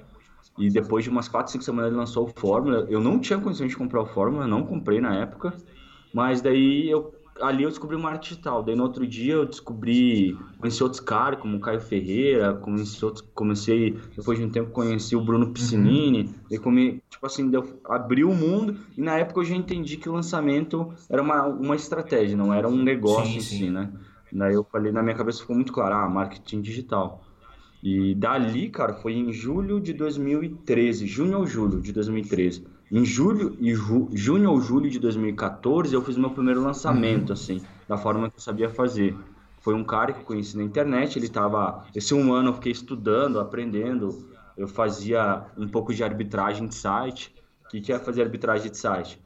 E 0.58 0.68
depois 0.68 1.04
de 1.04 1.10
umas 1.10 1.28
4, 1.28 1.50
5 1.52 1.64
semanas 1.64 1.90
ele 1.90 1.98
lançou 1.98 2.24
o 2.26 2.28
Fórmula. 2.28 2.86
Eu 2.88 3.00
não 3.00 3.18
tinha 3.18 3.38
condição 3.38 3.66
de 3.66 3.76
comprar 3.76 4.02
o 4.02 4.06
Fórmula, 4.06 4.46
não 4.46 4.64
comprei 4.64 5.00
na 5.00 5.16
época. 5.16 5.54
Mas 6.12 6.42
daí 6.42 6.90
eu 6.90 7.14
ali 7.40 7.62
eu 7.62 7.68
descobri 7.70 7.96
o 7.96 8.00
marketing 8.00 8.34
digital. 8.34 8.62
Daí 8.62 8.76
no 8.76 8.82
outro 8.82 9.06
dia 9.06 9.34
eu 9.34 9.46
descobri, 9.46 10.36
conheci 10.58 10.82
outros 10.82 11.00
caras, 11.00 11.40
como 11.40 11.56
o 11.56 11.60
Caio 11.60 11.80
Ferreira, 11.80 12.54
conheci 12.54 13.04
outros, 13.04 13.26
comecei, 13.34 13.98
depois 14.16 14.38
de 14.38 14.44
um 14.44 14.50
tempo, 14.50 14.70
conheci 14.70 15.16
o 15.16 15.24
Bruno 15.24 15.50
Piscinini, 15.50 16.24
uhum. 16.24 16.34
e 16.50 16.58
come, 16.58 17.02
tipo 17.08 17.26
assim, 17.26 17.48
deu, 17.48 17.80
abriu 17.84 18.30
o 18.30 18.34
mundo, 18.34 18.76
e 18.96 19.00
na 19.00 19.18
época 19.18 19.40
eu 19.40 19.44
já 19.44 19.54
entendi 19.54 19.96
que 19.96 20.08
o 20.08 20.12
lançamento 20.12 20.92
era 21.08 21.22
uma, 21.22 21.46
uma 21.46 21.76
estratégia, 21.76 22.36
não 22.36 22.52
era 22.52 22.68
um 22.68 22.82
negócio 22.82 23.26
sim, 23.26 23.36
em 23.36 23.40
si, 23.40 23.70
né? 23.70 23.90
Daí 24.32 24.54
eu 24.54 24.64
falei, 24.64 24.90
na 24.92 25.02
minha 25.02 25.14
cabeça 25.14 25.40
ficou 25.40 25.54
muito 25.54 25.72
claro, 25.72 25.94
ah, 25.94 26.08
marketing 26.08 26.62
digital. 26.62 27.22
E 27.82 28.14
dali, 28.14 28.70
cara, 28.70 28.94
foi 28.94 29.14
em 29.14 29.32
julho 29.32 29.80
de 29.80 29.92
2013, 29.92 31.06
junho 31.06 31.38
ou 31.38 31.46
julho 31.46 31.80
de 31.80 31.92
2013. 31.92 32.64
Em 32.92 33.06
julho 33.06 33.56
e 33.58 33.74
ju, 33.74 34.10
junho 34.12 34.50
ou 34.50 34.60
julho 34.60 34.90
de 34.90 34.98
2014, 34.98 35.94
eu 35.94 36.02
fiz 36.02 36.14
meu 36.18 36.28
primeiro 36.28 36.62
lançamento, 36.62 37.30
uhum. 37.30 37.32
assim, 37.32 37.62
da 37.88 37.96
forma 37.96 38.28
que 38.28 38.36
eu 38.36 38.40
sabia 38.40 38.68
fazer. 38.68 39.16
Foi 39.62 39.72
um 39.72 39.82
cara 39.82 40.12
que 40.12 40.20
eu 40.20 40.24
conheci 40.26 40.58
na 40.58 40.62
internet, 40.62 41.18
ele 41.18 41.24
estava... 41.24 41.86
Esse 41.94 42.12
um 42.12 42.34
ano 42.34 42.50
eu 42.50 42.52
fiquei 42.52 42.70
estudando, 42.70 43.40
aprendendo, 43.40 44.28
eu 44.58 44.68
fazia 44.68 45.42
um 45.56 45.66
pouco 45.66 45.94
de 45.94 46.04
arbitragem 46.04 46.66
de 46.66 46.74
site. 46.74 47.34
O 47.64 47.68
que, 47.70 47.80
que 47.80 47.94
é 47.94 47.98
fazer 47.98 48.24
arbitragem 48.24 48.70
de 48.70 48.76
site? 48.76 49.18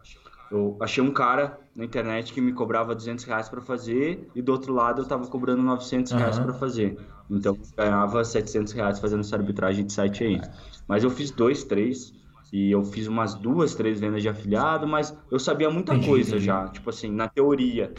Eu 0.48 0.76
achei 0.80 1.02
um 1.02 1.10
cara 1.10 1.58
na 1.74 1.84
internet 1.84 2.32
que 2.32 2.40
me 2.40 2.52
cobrava 2.52 2.94
200 2.94 3.24
reais 3.24 3.48
para 3.48 3.60
fazer 3.60 4.30
e 4.32 4.40
do 4.40 4.52
outro 4.52 4.72
lado 4.72 5.00
eu 5.00 5.02
estava 5.02 5.26
cobrando 5.26 5.64
900 5.64 6.12
reais 6.12 6.38
uhum. 6.38 6.44
para 6.44 6.54
fazer. 6.54 6.96
Então 7.28 7.56
eu 7.56 7.76
ganhava 7.76 8.22
700 8.22 8.72
reais 8.74 9.00
fazendo 9.00 9.20
essa 9.22 9.34
arbitragem 9.34 9.84
de 9.84 9.92
site 9.92 10.22
aí. 10.22 10.40
Mas 10.86 11.02
eu 11.02 11.10
fiz 11.10 11.32
dois, 11.32 11.64
três 11.64 12.14
e 12.52 12.70
eu 12.70 12.84
fiz 12.84 13.06
umas 13.06 13.34
duas, 13.34 13.74
três 13.74 14.00
vendas 14.00 14.22
de 14.22 14.28
afiliado, 14.28 14.86
mas 14.86 15.16
eu 15.30 15.38
sabia 15.38 15.70
muita 15.70 15.92
entendi, 15.92 16.08
coisa 16.08 16.30
entendi. 16.30 16.44
já, 16.44 16.68
tipo 16.68 16.88
assim, 16.90 17.10
na 17.10 17.28
teoria. 17.28 17.92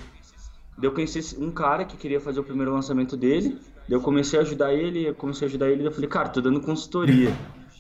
Eu 0.82 0.92
conheci 0.92 1.38
um 1.40 1.52
cara 1.52 1.86
que 1.86 1.98
queria 1.98 2.20
fazer 2.20 2.40
o 2.40 2.44
primeiro 2.44 2.72
lançamento 2.72 3.18
dele 3.18 3.60
eu 3.90 4.02
comecei 4.02 4.38
a 4.38 4.42
ajudar 4.42 4.74
ele, 4.74 5.08
eu 5.08 5.16
comecei 5.16 5.48
a 5.48 5.50
ajudar 5.50 5.70
ele, 5.70 5.86
eu 5.86 5.92
falei, 5.92 6.10
cara, 6.10 6.30
tô 6.30 6.42
dando 6.42 6.60
consultoria. 6.60 7.32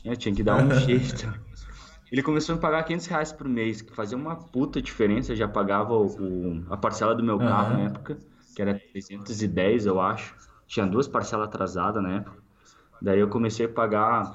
Eu 0.05 0.15
tinha 0.15 0.33
que 0.33 0.41
dar 0.41 0.63
um 0.63 0.71
jeito. 0.79 1.27
Ele 2.09 2.23
começou 2.23 2.53
a 2.53 2.55
me 2.55 2.61
pagar 2.61 2.83
500 2.83 3.07
reais 3.07 3.31
por 3.33 3.47
mês, 3.47 3.81
que 3.81 3.93
fazia 3.93 4.17
uma 4.17 4.37
puta 4.37 4.81
diferença. 4.81 5.33
Eu 5.33 5.35
já 5.35 5.47
pagava 5.47 5.93
o, 5.93 6.05
o, 6.05 6.65
a 6.69 6.77
parcela 6.77 7.13
do 7.13 7.21
meu 7.21 7.37
carro 7.37 7.71
uhum. 7.71 7.83
na 7.83 7.89
época, 7.89 8.17
que 8.55 8.61
era 8.61 8.79
310, 8.93 9.85
eu 9.85 9.99
acho. 9.99 10.33
Tinha 10.65 10.85
duas 10.85 11.07
parcelas 11.07 11.47
atrasadas 11.47 12.01
na 12.01 12.15
época. 12.15 12.37
Daí 13.01 13.19
eu 13.19 13.27
comecei 13.27 13.65
a 13.65 13.69
pagar 13.69 14.31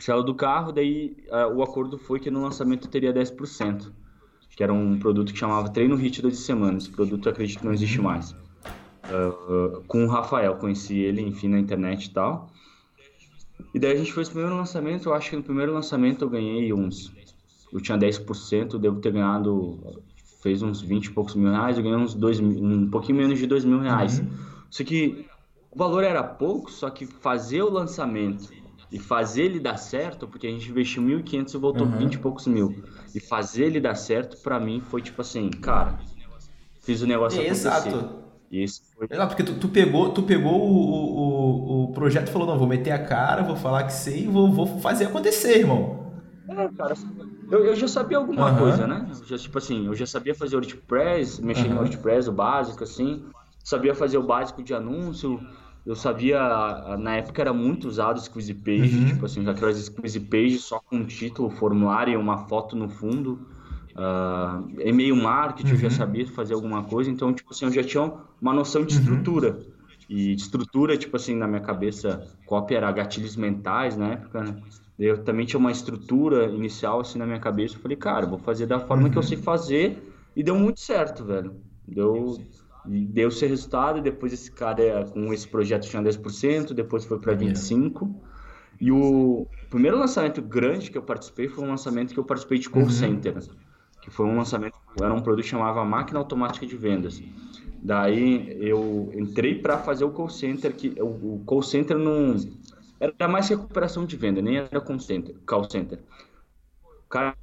parcela 0.00 0.22
do 0.22 0.34
carro, 0.34 0.72
daí 0.72 1.14
uh, 1.28 1.54
o 1.54 1.62
acordo 1.62 1.98
foi 1.98 2.18
que 2.18 2.30
no 2.30 2.42
lançamento 2.42 2.88
teria 2.88 3.12
10%, 3.12 3.92
que 4.56 4.62
era 4.62 4.72
um 4.72 4.98
produto 4.98 5.30
que 5.30 5.38
chamava 5.38 5.68
Treino 5.68 5.94
Hit 5.94 6.22
de 6.22 6.34
Semanas. 6.34 6.84
Esse 6.84 6.92
produto 6.92 7.28
acredito 7.28 7.60
que 7.60 7.66
não 7.66 7.72
existe 7.74 8.00
mais. 8.00 8.32
Uh, 8.32 9.76
uh, 9.78 9.84
com 9.86 10.06
o 10.06 10.08
Rafael, 10.08 10.56
conheci 10.56 10.98
ele, 10.98 11.20
enfim, 11.20 11.48
na 11.48 11.58
internet 11.58 12.06
e 12.06 12.10
tal. 12.10 12.50
E 13.74 13.78
daí 13.78 13.92
a 13.92 13.96
gente 13.96 14.12
fez 14.12 14.28
o 14.28 14.30
primeiro 14.32 14.56
lançamento, 14.56 15.10
eu 15.10 15.14
acho 15.14 15.28
que 15.28 15.36
no 15.36 15.42
primeiro 15.42 15.72
lançamento 15.72 16.24
eu 16.24 16.30
ganhei 16.30 16.72
uns. 16.72 17.12
Eu 17.70 17.80
tinha 17.80 17.98
10%, 17.98 18.78
devo 18.78 19.00
ter 19.00 19.12
ganhado. 19.12 19.78
Fez 20.42 20.62
uns 20.62 20.80
20 20.80 21.04
e 21.04 21.10
poucos 21.10 21.34
mil 21.34 21.50
reais, 21.50 21.76
eu 21.76 21.82
ganhei 21.82 21.98
uns 21.98 22.14
dois, 22.14 22.40
um 22.40 22.88
pouquinho 22.88 23.18
menos 23.18 23.38
de 23.38 23.46
2 23.46 23.66
mil 23.66 23.80
reais. 23.80 24.20
Uhum. 24.20 24.30
Só 24.70 24.82
que 24.82 25.26
o 25.70 25.76
valor 25.76 26.02
era 26.02 26.24
pouco, 26.24 26.70
só 26.72 26.88
que 26.88 27.04
fazer 27.04 27.62
o 27.62 27.70
lançamento 27.70 28.50
e 28.92 28.98
fazer 28.98 29.44
ele 29.44 29.60
dar 29.60 29.76
certo, 29.76 30.26
porque 30.26 30.46
a 30.46 30.50
gente 30.50 30.68
investiu 30.68 31.02
1.500 31.02 31.54
e 31.54 31.58
voltou 31.58 31.86
uhum. 31.86 31.98
20 31.98 32.14
e 32.14 32.18
poucos 32.18 32.46
mil. 32.46 32.82
E 33.14 33.20
fazer 33.20 33.64
ele 33.64 33.80
dar 33.80 33.94
certo, 33.94 34.36
para 34.42 34.58
mim, 34.58 34.80
foi 34.80 35.00
tipo 35.00 35.20
assim, 35.20 35.48
cara, 35.50 35.98
fiz 36.82 37.00
o 37.02 37.06
negócio 37.06 37.40
é, 37.40 37.44
acontecer. 37.44 37.68
Exato. 37.68 38.20
E 38.50 38.62
esse 38.62 38.82
foi... 38.96 39.06
Exato, 39.08 39.36
porque 39.36 39.44
tu, 39.44 39.58
tu, 39.58 39.68
pegou, 39.68 40.10
tu 40.10 40.24
pegou 40.24 40.60
o, 40.60 40.74
o, 40.74 41.84
o 41.84 41.92
projeto 41.92 42.28
e 42.28 42.32
falou, 42.32 42.48
não, 42.48 42.58
vou 42.58 42.66
meter 42.66 42.90
a 42.90 42.98
cara, 42.98 43.42
vou 43.42 43.54
falar 43.54 43.84
que 43.84 43.92
sei 43.92 44.24
e 44.24 44.26
vou, 44.26 44.50
vou 44.50 44.66
fazer 44.80 45.04
acontecer, 45.04 45.58
irmão. 45.58 46.00
É, 46.48 46.68
cara, 46.76 46.94
eu, 47.48 47.64
eu 47.64 47.76
já 47.76 47.86
sabia 47.86 48.18
alguma 48.18 48.50
uhum. 48.50 48.58
coisa, 48.58 48.86
né? 48.88 49.08
Já, 49.24 49.38
tipo 49.38 49.56
assim, 49.56 49.86
eu 49.86 49.94
já 49.94 50.06
sabia 50.06 50.34
fazer 50.34 50.56
WordPress, 50.56 51.40
mexer 51.40 51.68
uhum. 51.68 51.74
no 51.74 51.76
WordPress, 51.76 52.28
o 52.28 52.32
básico, 52.32 52.82
assim. 52.82 53.24
Sabia 53.62 53.94
fazer 53.94 54.18
o 54.18 54.22
básico 54.22 54.62
de 54.62 54.74
anúncio. 54.74 55.40
Eu 55.84 55.96
sabia, 55.96 56.38
na 56.98 57.16
época 57.16 57.40
era 57.40 57.52
muito 57.52 57.88
usado 57.88 58.20
squeeze 58.20 58.52
page, 58.52 58.96
uhum. 58.96 59.06
tipo 59.06 59.26
assim, 59.26 59.48
aquelas 59.48 59.78
squeeze 59.78 60.20
page 60.20 60.58
só 60.58 60.78
com 60.78 60.96
um 60.96 61.04
título, 61.04 61.50
formulário 61.50 62.12
e 62.12 62.16
uma 62.16 62.46
foto 62.46 62.76
no 62.76 62.88
fundo. 62.88 63.46
Uh, 63.90 64.80
e-mail 64.80 65.16
marketing, 65.16 65.70
uhum. 65.70 65.74
eu 65.74 65.80
já 65.80 65.88
uhum. 65.88 65.94
sabia 65.94 66.26
fazer 66.28 66.54
alguma 66.54 66.84
coisa, 66.84 67.10
então, 67.10 67.32
tipo 67.32 67.50
assim, 67.52 67.64
eu 67.64 67.72
já 67.72 67.82
tinha 67.82 68.12
uma 68.40 68.52
noção 68.52 68.84
de 68.84 68.94
uhum. 68.94 69.00
estrutura. 69.00 69.50
Uhum. 69.52 69.80
E 70.08 70.34
de 70.34 70.42
estrutura, 70.42 70.96
tipo 70.96 71.16
assim, 71.16 71.34
na 71.34 71.46
minha 71.46 71.60
cabeça, 71.60 72.26
cópia 72.44 72.76
era 72.76 72.90
gatilhos 72.92 73.36
mentais 73.36 73.96
na 73.96 74.08
época, 74.08 74.42
né? 74.42 74.56
Eu 74.98 75.24
também 75.24 75.46
tinha 75.46 75.58
uma 75.58 75.70
estrutura 75.70 76.46
inicial, 76.46 77.00
assim, 77.00 77.18
na 77.18 77.24
minha 77.24 77.38
cabeça. 77.38 77.76
Eu 77.76 77.80
falei, 77.80 77.96
cara, 77.96 78.26
vou 78.26 78.38
fazer 78.38 78.66
da 78.66 78.78
forma 78.78 79.04
uhum. 79.04 79.10
que 79.10 79.16
eu 79.16 79.22
sei 79.22 79.38
fazer. 79.38 80.12
E 80.36 80.42
deu 80.42 80.54
muito 80.54 80.80
certo, 80.80 81.24
velho. 81.24 81.54
Deu, 81.88 82.38
deu 82.86 83.28
esse 83.28 83.46
resultado. 83.46 84.00
Depois 84.00 84.32
esse 84.32 84.50
cara, 84.50 85.04
com 85.12 85.32
esse 85.32 85.46
projeto, 85.46 85.88
tinha 85.88 86.02
10%. 86.02 86.72
Depois 86.72 87.04
foi 87.04 87.18
para 87.18 87.36
25%. 87.36 88.14
E 88.80 88.90
o 88.90 89.46
primeiro 89.68 89.98
lançamento 89.98 90.40
grande 90.40 90.90
que 90.90 90.96
eu 90.96 91.02
participei 91.02 91.48
foi 91.48 91.64
um 91.64 91.68
lançamento 91.68 92.14
que 92.14 92.20
eu 92.20 92.24
participei 92.24 92.58
de 92.58 92.70
call 92.70 92.84
uhum. 92.84 92.90
center 92.90 93.36
que 94.00 94.10
foi 94.10 94.26
um 94.26 94.36
lançamento, 94.36 94.78
era 95.00 95.12
um 95.12 95.20
produto 95.20 95.44
que 95.44 95.50
chamava 95.50 95.84
Máquina 95.84 96.18
Automática 96.18 96.66
de 96.66 96.76
Vendas. 96.76 97.22
Daí 97.82 98.56
eu 98.60 99.10
entrei 99.14 99.54
para 99.60 99.78
fazer 99.78 100.04
o 100.04 100.10
call 100.10 100.28
center, 100.28 100.74
que 100.74 100.94
o, 101.00 101.42
call 101.46 101.62
center 101.62 101.98
não 101.98 102.36
era 102.98 103.28
mais 103.28 103.48
recuperação 103.48 104.04
de 104.04 104.16
venda, 104.16 104.42
nem 104.42 104.58
era 104.58 104.80
call 104.80 104.98
center. 104.98 105.34
Call 105.46 105.70
center. 105.70 105.98
Cara, 107.08 107.36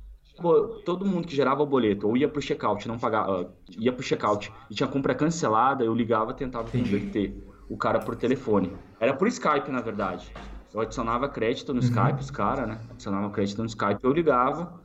todo 0.86 1.06
mundo 1.06 1.28
que 1.28 1.36
gerava 1.36 1.64
o 1.64 1.66
boleto 1.66 2.08
ou 2.08 2.16
ia 2.16 2.28
para 2.28 2.40
o 2.40 2.42
checkout, 2.42 2.88
não 2.88 2.98
pagava, 2.98 3.52
ia 3.78 3.92
para 3.92 4.02
o 4.02 4.04
checkout 4.04 4.52
e 4.70 4.76
tinha 4.76 4.88
compra 4.88 5.16
cancelada, 5.16 5.84
eu 5.84 5.94
ligava, 5.94 6.34
tentava 6.34 6.70
converter 6.70 7.36
o 7.70 7.78
cara 7.78 8.00
por 8.00 8.16
telefone. 8.16 8.72
Era 9.00 9.14
por 9.14 9.28
Skype, 9.28 9.70
na 9.72 9.82
verdade. 9.82 10.32
Eu 10.74 10.82
adicionava 10.82 11.28
crédito 11.28 11.74
no 11.74 11.82
uhum. 11.82 11.86
Skype, 11.86 12.20
os 12.20 12.32
caras, 12.32 12.68
né? 12.68 12.80
Adicionava 12.92 13.30
crédito 13.30 13.60
no 13.60 13.68
Skype, 13.68 14.00
eu 14.04 14.12
ligava 14.12 14.80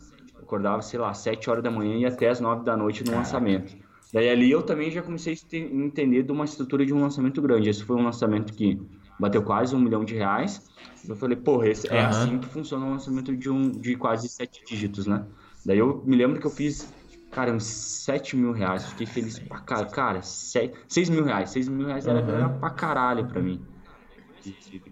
acordava, 0.53 0.83
sei 0.83 1.01
lá, 1.01 1.15
7 1.15 1.49
horas 1.49 1.65
da 1.65 1.71
manhã 1.71 1.97
e 1.97 2.05
até 2.05 2.29
as 2.29 2.39
9 2.39 2.63
da 2.63 2.77
noite 2.77 3.03
no 3.05 3.13
lançamento. 3.13 3.75
Daí 4.13 4.29
ali 4.29 4.51
eu 4.51 4.63
também 4.63 4.91
já 4.91 5.01
comecei 5.01 5.35
a 5.35 5.57
entender 5.57 6.23
de 6.23 6.33
uma 6.33 6.45
estrutura 6.45 6.85
de 6.85 6.93
um 6.93 7.01
lançamento 7.01 7.41
grande. 7.41 7.71
Esse 7.71 7.83
foi 7.83 7.97
um 7.97 8.05
lançamento 8.05 8.53
que 8.53 8.79
bateu 9.19 9.43
quase 9.43 9.75
um 9.75 9.81
milhão 9.81 10.05
de 10.05 10.15
reais. 10.15 10.71
Eu 11.09 11.17
falei, 11.17 11.37
porra, 11.37 11.69
esse, 11.69 11.89
uhum. 11.89 11.95
é 11.95 12.05
assim 12.05 12.39
que 12.39 12.47
funciona 12.47 12.85
um 12.85 12.91
lançamento 12.91 13.35
de, 13.35 13.49
um, 13.49 13.71
de 13.71 13.97
quase 13.97 14.29
sete 14.29 14.63
dígitos, 14.67 15.07
né? 15.07 15.25
Daí 15.65 15.79
eu 15.79 16.03
me 16.05 16.17
lembro 16.17 16.41
que 16.41 16.47
eu 16.47 16.51
fiz, 16.51 16.93
cara, 17.31 17.53
uns 17.53 17.65
7 17.65 18.37
mil 18.37 18.53
reais. 18.53 18.87
Fiquei 18.87 19.07
feliz 19.07 19.39
pra 19.39 19.61
cara. 19.61 19.87
Cara, 19.87 20.23
6 20.23 21.09
mil 21.09 21.25
reais. 21.25 21.51
6 21.51 21.69
mil 21.69 21.87
reais 21.87 22.07
era, 22.07 22.21
uhum. 22.21 22.31
era 22.31 22.49
pra 22.49 22.71
caralho 22.71 23.27
pra 23.27 23.41
mim. 23.41 23.61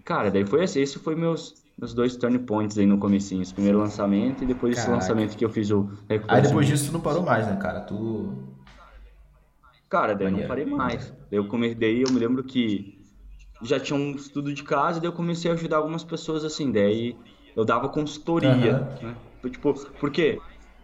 Cara, 0.05 0.31
daí 0.31 0.45
foi 0.45 0.63
assim, 0.63 0.81
esse 0.81 0.97
foi 0.97 1.15
meus 1.15 1.61
os 1.81 1.93
dois 1.95 2.15
turn 2.15 2.37
points 2.39 2.77
aí 2.77 2.85
no 2.85 2.97
comecinho. 2.97 3.41
Esse 3.41 3.53
primeiro 3.53 3.79
lançamento 3.79 4.43
e 4.43 4.47
depois 4.47 4.75
Caraca. 4.75 4.91
esse 4.91 5.01
lançamento 5.01 5.35
que 5.35 5.43
eu 5.43 5.49
fiz 5.49 5.71
o 5.71 5.89
Aí 6.27 6.41
depois 6.41 6.67
disso 6.67 6.87
tu 6.87 6.93
não 6.93 7.01
parou 7.01 7.23
mais, 7.23 7.47
né, 7.47 7.55
cara? 7.55 7.81
Tu... 7.81 8.33
Cara, 9.89 10.13
daí 10.13 10.27
eu 10.27 10.31
não 10.31 10.47
parei 10.47 10.65
mais. 10.65 11.11
Daí 11.29 11.39
eu, 11.39 11.47
come... 11.47 11.73
daí 11.73 12.03
eu 12.03 12.11
me 12.11 12.19
lembro 12.19 12.43
que 12.43 13.01
já 13.63 13.79
tinha 13.79 13.97
um 13.97 14.11
estudo 14.11 14.53
de 14.53 14.63
casa, 14.63 14.99
daí 14.99 15.09
eu 15.09 15.13
comecei 15.13 15.49
a 15.49 15.53
ajudar 15.55 15.77
algumas 15.77 16.03
pessoas 16.03 16.45
assim. 16.45 16.71
Daí 16.71 17.17
eu 17.55 17.65
dava 17.65 17.89
consultoria, 17.89 18.97
uhum. 19.01 19.07
né? 19.07 19.15
Tipo, 19.49 19.73
porque 19.99 20.39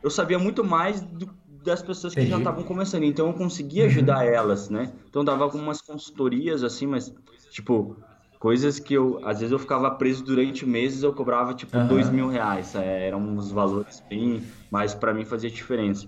eu 0.08 0.12
sabia 0.12 0.40
muito 0.40 0.64
mais 0.64 1.02
do, 1.02 1.30
das 1.64 1.82
pessoas 1.82 2.14
que 2.14 2.22
Entendi. 2.22 2.32
já 2.32 2.38
estavam 2.40 2.64
começando, 2.64 3.04
então 3.04 3.28
eu 3.28 3.34
conseguia 3.34 3.84
uhum. 3.84 3.90
ajudar 3.90 4.18
uhum. 4.18 4.34
elas, 4.34 4.70
né? 4.70 4.92
Então 5.10 5.24
dava 5.24 5.44
algumas 5.44 5.82
consultorias 5.82 6.64
assim, 6.64 6.88
mas 6.88 7.14
tipo, 7.52 7.98
Coisas 8.40 8.78
que 8.80 8.94
eu, 8.94 9.20
às 9.24 9.40
vezes 9.40 9.52
eu 9.52 9.58
ficava 9.58 9.90
preso 9.90 10.24
durante 10.24 10.64
meses, 10.64 11.02
eu 11.02 11.12
cobrava 11.12 11.56
tipo 11.56 11.76
uhum. 11.76 11.88
dois 11.88 12.10
mil 12.10 12.28
reais. 12.28 12.76
É, 12.76 13.08
eram 13.08 13.20
uns 13.20 13.52
valores 13.52 14.04
bem, 14.08 14.44
mas 14.70 14.94
para 14.94 15.12
mim 15.12 15.26
fazia 15.26 15.50
diferença. 15.50 16.08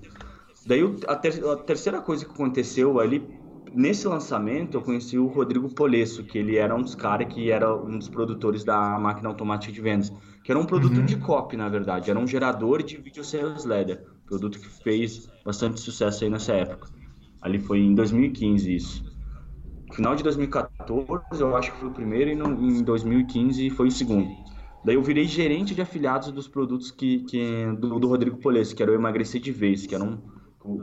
Daí 0.65 0.82
a, 1.08 1.15
ter, 1.15 1.44
a, 1.44 1.56
terceira 1.56 2.00
coisa 2.01 2.24
que 2.24 2.32
aconteceu 2.32 3.00
ali, 3.00 3.27
nesse 3.74 4.08
lançamento, 4.08 4.77
eu 4.77 4.82
conheci 4.82 5.18
o 5.18 5.25
Rodrigo 5.25 5.74
Polesso, 5.74 6.24
que 6.24 6.38
ele 6.38 6.56
era 6.56 6.75
um 6.75 6.84
dos 6.84 6.94
caras 6.94 7.34
que 7.34 7.50
era 7.50 7.75
um 7.75 7.98
dos 7.98 8.10
produtores 8.10 8.63
da 8.63 9.00
máquina 9.00 9.29
automática 9.29 9.74
de 9.74 9.82
vendas, 9.82 10.13
que 10.50 10.51
era 10.51 10.60
um 10.60 10.65
produto 10.65 10.98
uhum. 10.98 11.06
de 11.06 11.15
copy, 11.18 11.56
na 11.56 11.70
verdade, 11.70 12.10
era 12.10 12.18
um 12.18 12.25
gerador 12.25 12.82
de 12.82 12.98
video 12.98 13.24
sales 13.24 13.65
leader, 13.65 14.03
produto 14.25 14.58
que 14.58 14.68
fez 14.68 15.29
bastante 15.46 15.79
sucesso 15.79 16.24
aí 16.24 16.29
nessa 16.32 16.53
época. 16.53 16.88
Ali 17.39 17.60
foi 17.60 17.77
em 17.77 17.94
2015 17.94 18.75
isso 18.75 19.10
final 19.94 20.15
de 20.15 20.24
2014 20.24 21.39
eu 21.39 21.56
acho 21.56 21.72
que 21.72 21.77
foi 21.77 21.89
o 21.89 21.91
primeiro 21.91 22.32
e 22.32 22.36
no, 22.36 22.48
em 22.48 22.82
2015 22.82 23.70
foi 23.70 23.89
o 23.89 23.91
segundo. 23.91 24.27
Daí 24.84 24.96
eu 24.96 25.03
virei 25.03 25.25
gerente 25.25 25.75
de 25.75 25.84
afiliados 25.84 26.32
dos 26.32 26.48
produtos 26.48 26.89
que, 26.89 27.20
que 27.25 27.68
do, 27.77 28.00
do 28.00 28.08
Rodrigo 28.08 28.38
Polesso, 28.38 28.75
que 28.75 28.82
era 28.82 28.91
o 28.91 28.96
Emagrecer 28.96 29.39
de 29.39 29.51
Vez, 29.51 29.86
que 29.86 29.94
era 29.94 30.03
um 30.03 30.18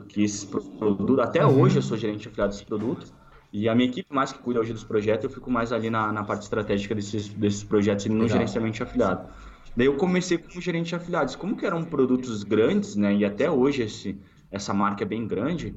que 0.07 0.23
esse 0.23 0.47
produto, 0.47 1.19
até 1.19 1.45
uhum. 1.45 1.61
hoje 1.61 1.75
eu 1.75 1.81
sou 1.81 1.97
gerente 1.97 2.21
de 2.21 2.29
afiliados 2.29 2.55
desse 2.55 2.65
produto, 2.65 3.13
e 3.51 3.67
a 3.67 3.75
minha 3.75 3.89
equipe 3.89 4.13
mais 4.13 4.31
que 4.31 4.39
cuida 4.39 4.59
hoje 4.59 4.73
dos 4.73 4.83
projetos, 4.83 5.23
eu 5.25 5.29
fico 5.29 5.49
mais 5.49 5.71
ali 5.71 5.89
na, 5.89 6.11
na 6.11 6.23
parte 6.23 6.43
estratégica 6.43 6.93
desses, 6.93 7.27
desses 7.29 7.63
projetos 7.63 8.05
e 8.05 8.09
no 8.09 8.15
Legal. 8.15 8.29
gerenciamento 8.29 8.75
de 8.75 8.83
afiliado. 8.83 9.27
Daí 9.77 9.85
eu 9.85 9.95
comecei 9.95 10.37
como 10.37 10.59
gerente 10.59 10.87
de 10.87 10.95
afiliados. 10.95 11.35
Como 11.35 11.55
que 11.55 11.65
eram 11.65 11.85
produtos 11.85 12.43
grandes, 12.43 12.95
né, 12.95 13.15
e 13.15 13.23
até 13.23 13.49
hoje 13.49 13.83
esse, 13.83 14.19
essa 14.51 14.73
marca 14.73 15.03
é 15.03 15.07
bem 15.07 15.25
grande, 15.25 15.73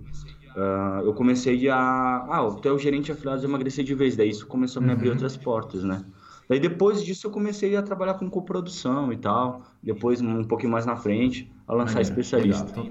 Uh, 0.50 1.04
eu 1.04 1.14
comecei 1.14 1.68
a. 1.68 1.76
Ah, 1.76 2.48
até 2.48 2.72
o 2.72 2.78
gerente 2.78 3.04
de 3.04 3.12
afiliados 3.12 3.44
emagrecer 3.44 3.84
de 3.84 3.94
vez, 3.94 4.16
daí 4.16 4.30
isso 4.30 4.46
começou 4.48 4.80
a 4.80 4.82
me 4.82 4.90
uhum. 4.90 4.96
abrir 4.96 5.10
outras 5.10 5.36
portas, 5.36 5.84
né? 5.84 6.04
Daí 6.48 6.58
depois 6.58 7.04
disso 7.04 7.28
eu 7.28 7.30
comecei 7.30 7.76
a 7.76 7.82
trabalhar 7.82 8.14
com 8.14 8.28
coprodução 8.28 9.12
e 9.12 9.16
tal. 9.16 9.62
Depois, 9.80 10.20
um 10.20 10.42
pouquinho 10.42 10.72
mais 10.72 10.84
na 10.84 10.96
frente, 10.96 11.48
a 11.68 11.72
lançar 11.72 12.00
especialista. 12.00 12.80
Legal. 12.80 12.88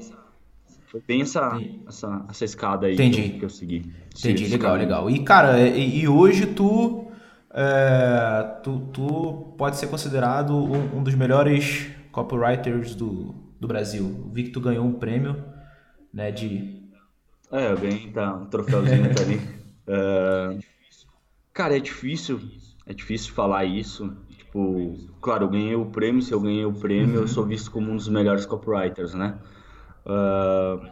Foi 0.87 1.03
bem 1.05 1.21
essa, 1.21 1.61
essa, 1.85 2.25
essa 2.29 2.45
escada 2.45 2.87
aí 2.87 2.93
Entendi. 2.93 3.31
que 3.37 3.43
eu 3.43 3.49
segui. 3.49 3.91
Entendi, 4.17 4.47
legal, 4.47 4.75
legal. 4.77 5.09
E 5.09 5.19
cara, 5.19 5.59
e, 5.59 5.99
e 5.99 6.07
hoje 6.07 6.45
tu, 6.45 7.08
é, 7.53 8.59
tu, 8.63 8.79
tu 8.93 9.53
pode 9.57 9.77
ser 9.77 9.87
considerado 9.87 10.55
um, 10.55 10.97
um, 10.97 11.03
dos 11.03 11.15
melhores 11.15 11.87
copywriters 12.11 12.95
do, 12.95 13.35
do 13.59 13.67
Brasil. 13.67 14.29
Vi 14.31 14.43
que 14.43 14.49
tu 14.49 14.61
ganhou 14.61 14.85
um 14.85 14.93
prêmio 14.93 15.43
né, 16.13 16.31
de 16.31 16.79
é, 17.51 17.71
eu 17.71 17.77
ganhei 17.77 18.11
tá, 18.11 18.35
um 18.35 18.45
troféuzinho 18.45 19.13
tá 19.15 19.23
ali. 19.23 19.37
Uh, 19.87 20.59
cara, 21.51 21.75
é 21.75 21.79
difícil, 21.79 22.39
é 22.85 22.93
difícil 22.93 23.33
falar 23.33 23.65
isso. 23.65 24.15
Tipo, 24.29 24.95
claro, 25.19 25.45
eu 25.45 25.49
ganhei 25.49 25.75
o 25.75 25.87
prêmio, 25.87 26.21
se 26.21 26.31
eu 26.31 26.39
ganhei 26.39 26.65
o 26.65 26.73
prêmio, 26.73 27.15
uhum. 27.15 27.21
eu 27.21 27.27
sou 27.27 27.45
visto 27.45 27.71
como 27.71 27.91
um 27.91 27.95
dos 27.95 28.07
melhores 28.07 28.45
copywriters, 28.45 29.15
né? 29.15 29.39
Uh, 30.05 30.87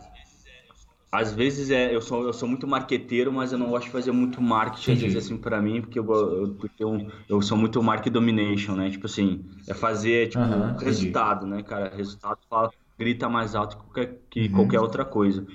às 1.12 1.34
vezes 1.34 1.70
é, 1.72 1.94
eu 1.96 2.02
sou, 2.02 2.24
eu 2.26 2.34
sou 2.34 2.48
muito 2.50 2.68
marqueteiro, 2.68 3.32
mas 3.32 3.52
eu 3.52 3.58
não 3.58 3.70
gosto 3.70 3.86
de 3.86 3.92
fazer 3.92 4.12
muito 4.12 4.42
marketing, 4.42 4.92
às 4.92 5.02
vezes, 5.02 5.16
assim, 5.26 5.38
pra 5.38 5.62
mim, 5.62 5.82
porque 5.82 6.00
eu, 6.00 6.06
eu, 6.14 6.58
eu, 6.80 7.08
eu 7.30 7.42
sou 7.42 7.58
muito 7.58 7.82
market 7.82 8.12
domination, 8.12 8.76
né? 8.76 8.90
Tipo 8.90 9.06
assim, 9.06 9.46
é 9.68 9.74
fazer, 9.74 10.30
tipo, 10.30 10.44
Aham, 10.44 10.78
resultado, 10.80 11.48
né, 11.48 11.64
cara? 11.64 11.96
Resultado 11.96 12.40
fala, 12.50 12.74
grita 13.00 13.30
mais 13.30 13.56
alto 13.56 13.78
que 13.78 13.84
qualquer, 13.84 14.22
que 14.30 14.50
Uhum. 14.50 14.50
qualquer 14.50 14.80
outra 14.80 15.06
coisa. 15.06 15.46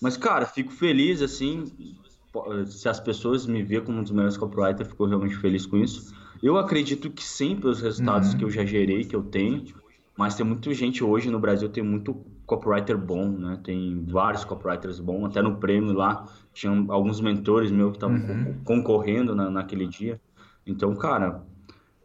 Mas, 0.00 0.16
cara, 0.16 0.46
fico 0.46 0.72
feliz, 0.72 1.22
assim, 1.22 1.72
se 2.66 2.88
as 2.88 3.00
pessoas 3.00 3.46
me 3.46 3.62
verem 3.62 3.84
como 3.84 3.98
um 3.98 4.02
dos 4.02 4.10
melhores 4.12 4.36
copywriters, 4.36 4.88
fico 4.88 5.06
realmente 5.06 5.36
feliz 5.36 5.66
com 5.66 5.76
isso. 5.76 6.06
Eu 6.42 6.56
acredito 6.56 7.10
que 7.12 7.22
sim, 7.22 7.56
pelos 7.56 7.80
resultados 7.80 8.34
Uhum. 8.34 8.34
que 8.34 8.44
eu 8.44 8.50
já 8.50 8.64
gerei, 8.64 9.04
que 9.04 9.14
eu 9.14 9.22
tenho, 9.24 9.64
mas 10.16 10.34
tem 10.34 10.44
muita 10.44 10.72
gente 10.74 11.04
hoje 11.04 11.30
no 11.30 11.38
Brasil, 11.40 11.68
tem 11.68 11.82
muito 11.82 12.24
copywriter 12.56 12.96
bom, 12.98 13.28
né? 13.28 13.58
Tem 13.64 14.04
vários 14.06 14.44
copywriters 14.44 14.98
bons, 15.00 15.26
até 15.26 15.40
no 15.42 15.56
prêmio 15.56 15.92
lá, 15.92 16.26
tinha 16.52 16.72
alguns 16.88 17.20
mentores 17.20 17.70
meus 17.70 17.90
que 17.92 17.96
estavam 17.96 18.16
Uhum. 18.16 18.44
co- 18.64 18.74
concorrendo 18.74 19.34
na, 19.34 19.50
naquele 19.50 19.86
dia. 19.86 20.20
Então, 20.66 20.94
cara, 20.94 21.42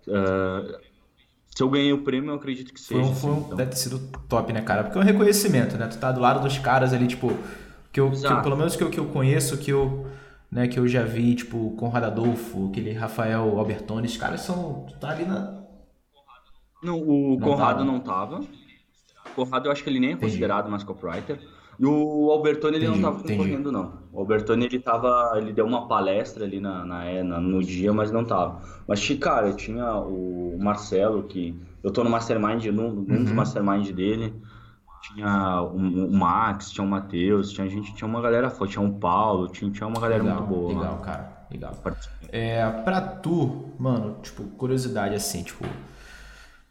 eh, 0.08 0.80
se 1.56 1.62
eu 1.64 1.70
ganhei 1.70 1.92
o 1.94 2.04
prêmio, 2.04 2.32
eu 2.32 2.36
acredito 2.36 2.74
que 2.74 2.80
Foi 2.80 2.98
seja. 2.98 3.10
um, 3.12 3.16
foi 3.16 3.30
um- 3.32 3.34
assim, 3.36 3.44
então. 3.46 3.58
deve 3.58 3.70
ter 3.72 3.78
sido 3.78 4.00
top, 4.30 4.54
né, 4.54 4.62
cara? 4.62 4.84
Porque 4.84 4.98
é 4.98 5.02
um 5.02 5.04
reconhecimento, 5.04 5.76
né? 5.78 5.88
Tu 5.88 5.98
tá 6.00 6.12
do 6.12 6.20
lado 6.22 6.42
dos 6.42 6.58
caras 6.58 6.94
ali, 6.94 7.08
tipo, 7.08 7.30
que 7.92 8.00
eu, 8.00 8.12
que 8.12 8.26
eu- 8.26 8.42
pelo 8.42 8.56
menos 8.58 8.76
que 8.76 8.84
eu, 8.84 8.90
que 8.90 9.00
eu 9.00 9.06
conheço, 9.08 9.58
que 9.58 9.72
eu, 9.72 10.08
né, 10.52 10.68
que 10.68 10.80
eu 10.80 10.88
já 10.88 11.04
vi, 11.04 11.36
tipo, 11.36 11.72
Conrado 11.72 12.06
Adolfo, 12.06 12.70
aquele 12.70 12.94
Rafael 12.94 13.58
Albertoni, 13.60 14.06
esses 14.06 14.18
caras 14.18 14.42
são. 14.42 14.86
Tu 14.88 14.98
tá 15.00 15.10
ali 15.10 15.26
na. 15.26 15.58
Não, 16.84 17.00
o 17.00 17.38
Não 17.40 17.40
Conrado 17.40 17.80
tava. 17.80 17.86
não 17.86 18.00
tava. 18.00 18.42
O 19.32 19.46
Conrado 19.46 19.68
eu 19.68 19.72
acho 19.72 19.84
que 19.84 19.90
ele 19.90 20.00
nem 20.00 20.14
é 20.14 20.16
considerado 20.16 20.70
mais 20.70 20.84
copywriter. 20.84 21.40
E 21.80 21.86
o 21.86 22.32
Albertoni 22.32 22.78
ele 22.78 22.88
Entendi, 22.88 23.02
não 23.02 23.12
tava 23.12 23.24
concorrendo, 23.24 23.72
não. 23.72 23.94
O 24.12 24.20
Albertoni 24.20 24.66
ele 24.66 24.80
tava. 24.80 25.34
Ele 25.36 25.54
deu 25.54 25.66
uma 25.66 25.88
palestra 25.88 26.44
ali 26.44 26.60
na, 26.60 26.84
na, 26.84 27.06
é, 27.06 27.22
na- 27.22 27.40
no 27.40 27.62
dia, 27.64 27.94
mas 27.94 28.12
não 28.12 28.26
tava. 28.26 28.62
Mas, 28.88 29.08
cara, 29.20 29.50
eu 29.50 29.56
tinha 29.56 29.94
o 29.96 30.58
Marcelo, 30.60 31.24
que. 31.24 31.56
Eu 31.84 31.92
tô 31.92 32.04
no 32.04 32.10
Mastermind, 32.10 32.66
num, 32.66 32.92
num 32.92 33.04
dos 33.22 33.30
Uhum. 33.30 33.36
Mastermind 33.36 33.92
dele. 33.92 34.34
Tinha 35.04 35.62
o, 35.62 35.78
o 35.78 36.12
Max, 36.12 36.72
tinha 36.72 36.84
o 36.84 36.90
Matheus, 36.90 37.52
tinha 37.52 37.70
gente, 37.70 37.94
tinha 37.94 38.08
uma 38.08 38.20
galera 38.22 38.50
foda, 38.50 38.72
tinha 38.72 38.84
o 38.84 38.92
Paulo, 38.96 39.48
tinha, 39.48 39.70
tinha 39.72 39.88
uma 39.88 40.00
galera 40.02 40.24
Legal, 40.24 40.38
muito 40.42 40.50
boa. 40.50 40.74
lá. 40.74 40.80
legal, 40.82 40.98
cara. 41.02 41.38
Legal. 41.52 41.74
É, 42.30 42.68
pra 42.84 43.00
tu, 43.00 43.66
mano, 43.80 44.18
tipo, 44.24 44.44
curiosidade 44.58 45.14
assim, 45.16 45.44
tipo, 45.44 45.64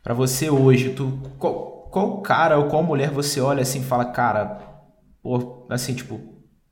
pra 0.03 0.13
você 0.13 0.51
hoje, 0.51 0.91
tu, 0.93 1.19
qual, 1.39 1.76
qual 1.91 2.21
cara 2.23 2.59
ou 2.59 2.69
qual 2.69 2.83
mulher 2.83 3.11
você 3.11 3.41
olha 3.41 3.63
assim 3.63 3.81
e 3.81 3.85
fala, 3.85 4.07
cara, 4.07 4.59
pô, 5.23 5.67
assim, 5.71 5.95
tipo, 5.95 6.21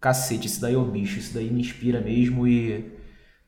cacete, 0.00 0.47
esse 0.47 0.61
daí 0.61 0.75
é 0.75 0.78
o 0.78 0.85
bicho, 0.85 1.18
isso 1.18 1.35
daí 1.35 1.50
me 1.50 1.61
inspira 1.61 2.00
mesmo 2.00 2.47
e 2.47 2.92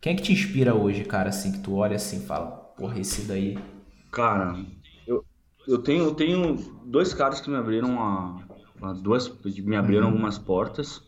quem 0.01 0.13
é 0.15 0.17
que 0.17 0.23
te 0.23 0.33
inspira 0.33 0.75
hoje, 0.75 1.05
cara, 1.05 1.31
assim, 1.31 1.53
que 1.53 1.61
tu 1.61 1.75
olha 1.77 1.97
assim 1.97 2.19
e 2.19 2.27
fala, 2.27 2.47
porra, 2.77 3.01
esse 3.01 3.23
daí, 3.23 3.59
Cara, 4.11 4.65
eu, 5.07 5.25
eu 5.67 5.83
tenho, 5.83 6.05
eu 6.05 6.15
tenho 6.15 6.55
dois 6.87 7.13
caras 7.15 7.41
que 7.41 7.51
me 7.51 7.57
abriram 7.57 7.91
uma, 7.91 8.49
uma- 8.81 8.95
duas, 8.95 9.29
me 9.45 9.77
abriram 9.77 10.07
Uhum. 10.07 10.09
algumas 10.09 10.39
portas 10.39 11.03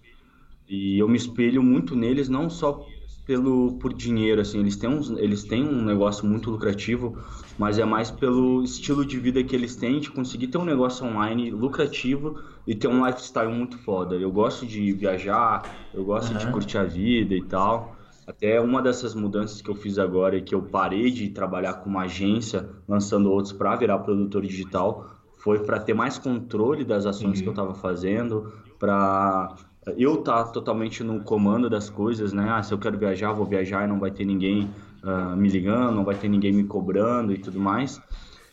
e 0.69 0.99
eu 0.99 1.09
me 1.09 1.17
espelho 1.19 1.63
muito 1.63 1.97
neles, 1.97 2.29
não 2.29 2.51
só 2.51 2.98
pelo 3.29 3.79
por 3.79 3.93
dinheiro, 3.93 4.41
assim, 4.41 4.59
eles 4.61 4.79
têm 4.79 4.89
uns, 4.89 5.11
eles 5.11 5.45
têm 5.45 5.63
um 5.63 5.85
negócio 5.85 6.27
muito 6.27 6.51
lucrativo, 6.51 7.23
mas 7.59 7.79
é 7.79 7.85
mais 7.85 8.11
pelo 8.11 8.63
estilo 8.65 9.05
de 9.05 9.21
vida 9.21 9.45
que 9.45 9.55
eles 9.55 9.77
têm 9.77 10.01
de 10.01 10.11
conseguir 10.11 10.49
ter 10.49 10.57
um 10.57 10.65
negócio 10.65 11.05
online 11.07 11.51
lucrativo 11.51 12.41
e 12.67 12.75
ter 12.75 12.89
um 12.89 13.07
lifestyle 13.07 13.53
muito 13.53 13.77
foda. 13.79 14.17
Eu 14.17 14.33
gosto 14.33 14.67
de 14.67 14.95
viajar, 14.95 15.91
eu 15.93 16.05
gosto 16.07 16.35
de 16.35 16.47
Aham. 16.47 16.49
curtir 16.49 16.79
a 16.79 16.85
vida 16.85 17.35
e 17.35 17.43
tal. 17.47 17.99
Até 18.27 18.59
uma 18.63 18.81
dessas 18.83 19.15
mudanças 19.15 19.61
que 19.61 19.71
eu 19.71 19.75
fiz 19.75 19.99
agora 19.99 20.39
é 20.39 20.41
que 20.41 20.55
eu 20.55 20.63
parei 20.63 21.11
de 21.11 21.29
trabalhar 21.29 21.75
com 21.75 21.91
uma 21.91 22.05
agência, 22.05 22.71
lançando 22.89 23.31
outros 23.31 23.53
para 23.53 23.77
virar 23.77 23.99
produtor 24.01 24.43
digital, 24.47 25.07
foi 25.37 25.65
para 25.67 25.79
ter 25.81 25.93
mais 25.95 26.19
controle 26.19 26.83
das 26.85 27.05
ações 27.07 27.41
Entendi. 27.41 27.43
que 27.43 27.49
eu 27.49 27.53
estava 27.53 27.75
fazendo, 27.75 28.53
para 28.79 29.55
eu 29.97 30.15
estar 30.15 30.45
totalmente 30.45 31.03
no 31.03 31.21
comando 31.21 31.71
das 31.71 31.89
coisas, 31.89 32.33
né? 32.33 32.49
Ah, 32.51 32.63
se 32.63 32.73
eu 32.73 32.79
quero 32.79 32.99
viajar, 32.99 33.33
vou 33.33 33.47
viajar 33.47 33.85
e 33.85 33.89
não 33.89 33.99
vai 33.99 34.11
ter 34.11 34.25
ninguém 34.25 34.69
ah, 35.03 35.35
me 35.37 35.49
ligando, 35.49 35.95
não 35.95 36.05
vai 36.05 36.15
ter 36.15 36.29
ninguém 36.29 36.53
me 36.53 36.65
cobrando 36.65 37.33
e 37.33 37.39
tudo 37.39 37.59
mais. 37.59 38.01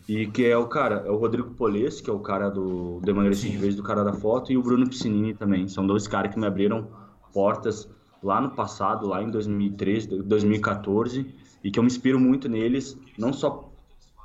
E 0.08 0.28
que 0.28 0.46
é 0.46 0.56
o 0.56 0.68
cara, 0.68 1.04
é 1.06 1.10
o 1.10 1.18
Rodrigo 1.18 1.50
Poles, 1.52 2.00
que 2.00 2.10
é 2.10 2.14
o 2.14 2.20
cara 2.20 2.50
do, 2.50 3.00
do 3.00 3.10
Emagrecer 3.10 3.52
de. 3.52 3.58
Vez, 3.58 3.76
do 3.76 3.82
cara 3.82 4.04
da 4.04 4.14
foto, 4.14 4.52
e 4.52 4.58
o 4.58 4.62
Bruno 4.62 4.88
Piscinini 4.88 5.34
também. 5.34 5.68
São 5.68 5.86
dois 5.86 6.08
caras 6.08 6.32
que 6.32 6.40
me 6.40 6.46
abriram 6.46 6.88
portas 7.34 7.90
lá 8.22 8.40
no 8.40 8.52
passado, 8.52 9.08
lá 9.08 9.22
em 9.22 9.30
2013, 9.30 10.22
2014, 10.24 11.26
e 11.64 11.72
que 11.72 11.80
eu 11.80 11.84
me 11.84 11.88
inspiro 11.88 12.20
muito 12.20 12.48
neles, 12.48 12.98
não 13.18 13.34
só 13.34 13.72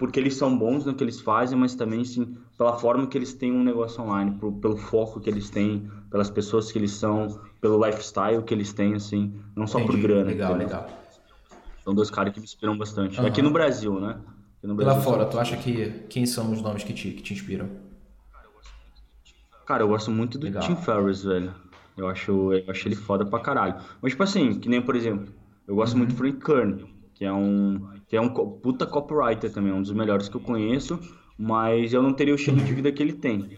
porque 0.01 0.19
eles 0.19 0.35
são 0.35 0.57
bons 0.59 0.87
no 0.87 0.95
que 0.95 1.05
eles 1.05 1.21
fazem, 1.21 1.59
mas 1.59 1.75
também 1.75 2.03
sim 2.05 2.35
pela 2.57 2.77
forma 2.79 3.07
que 3.07 3.17
eles 3.19 3.35
têm 3.35 3.53
um 3.53 3.63
negócio 3.63 4.03
online, 4.03 4.33
pro- 4.39 4.51
pelo 4.53 4.77
foco 4.77 5.21
que 5.21 5.29
eles 5.29 5.51
têm, 5.51 5.89
pelas 6.11 6.31
pessoas 6.31 6.73
que 6.73 6.79
eles 6.79 6.91
são, 6.93 7.39
pelo 7.61 7.85
lifestyle 7.87 8.43
que 8.43 8.55
eles 8.55 8.73
têm, 8.73 8.95
assim, 8.95 9.33
não 9.55 9.67
só 9.67 9.79
por 9.79 9.91
Entendi. 9.91 10.03
grana. 10.07 10.25
legal, 10.31 10.51
entendeu? 10.57 10.67
legal. 10.79 10.91
São 11.85 11.95
dois 11.95 12.11
caras 12.11 12.33
que 12.33 12.41
me 12.41 12.45
inspiram 12.45 12.77
bastante. 12.77 13.19
Aham. 13.19 13.29
Aqui 13.29 13.43
no 13.43 13.51
Brasil, 13.51 14.01
né? 14.01 14.19
No 14.63 14.73
E 14.75 14.77
lá 14.79 14.85
Brasil 14.95 15.03
fora, 15.03 15.25
tu 15.27 15.39
acha 15.39 15.57
que, 15.57 15.91
quem 16.09 16.25
são 16.27 16.51
os 16.51 16.61
nomes 16.63 16.83
que 16.83 16.93
te, 16.95 17.11
que 17.11 17.23
te 17.23 17.35
inspiram? 17.35 17.69
Cara, 19.67 19.83
eu 19.83 19.89
gosto 19.89 20.11
muito 20.11 20.39
do 20.39 20.47
Legal. 20.47 20.63
Tim 20.63 20.77
Ferriss, 20.77 21.23
velho. 21.23 21.55
Eu 21.97 22.09
acho, 22.09 22.53
eu 22.55 22.65
acho 22.71 22.89
ele 22.89 22.97
foda 22.97 23.25
pra 23.27 23.39
caralho. 23.41 23.77
Mas, 24.01 24.13
tipo 24.13 24.23
assim, 24.23 24.59
que 24.59 24.69
nem, 24.69 24.81
por 24.81 24.97
exemplo, 24.97 25.33
eu 25.67 25.75
gosto 25.75 25.97
muito 25.97 26.11
do 26.11 26.17
Frank 26.17 26.39
Kern, 26.45 26.85
que 27.15 27.25
é 27.25 27.33
um, 27.33 27.87
que 28.11 28.17
é 28.17 28.21
um 28.21 28.29
puta 28.29 28.85
copywriter 28.85 29.53
também, 29.53 29.73
um 29.73 29.81
dos 29.81 29.93
melhores 29.93 30.29
que 30.29 30.37
eu 30.37 30.41
conheço, 30.41 30.99
mas 31.39 31.93
eu 31.93 32.03
não 32.03 32.13
teria 32.13 32.35
o 32.35 32.37
estilo 32.37 32.57
de 32.61 32.75
vida 32.75 32.91
que 32.91 33.01
ele 33.01 33.13
tem. 33.13 33.57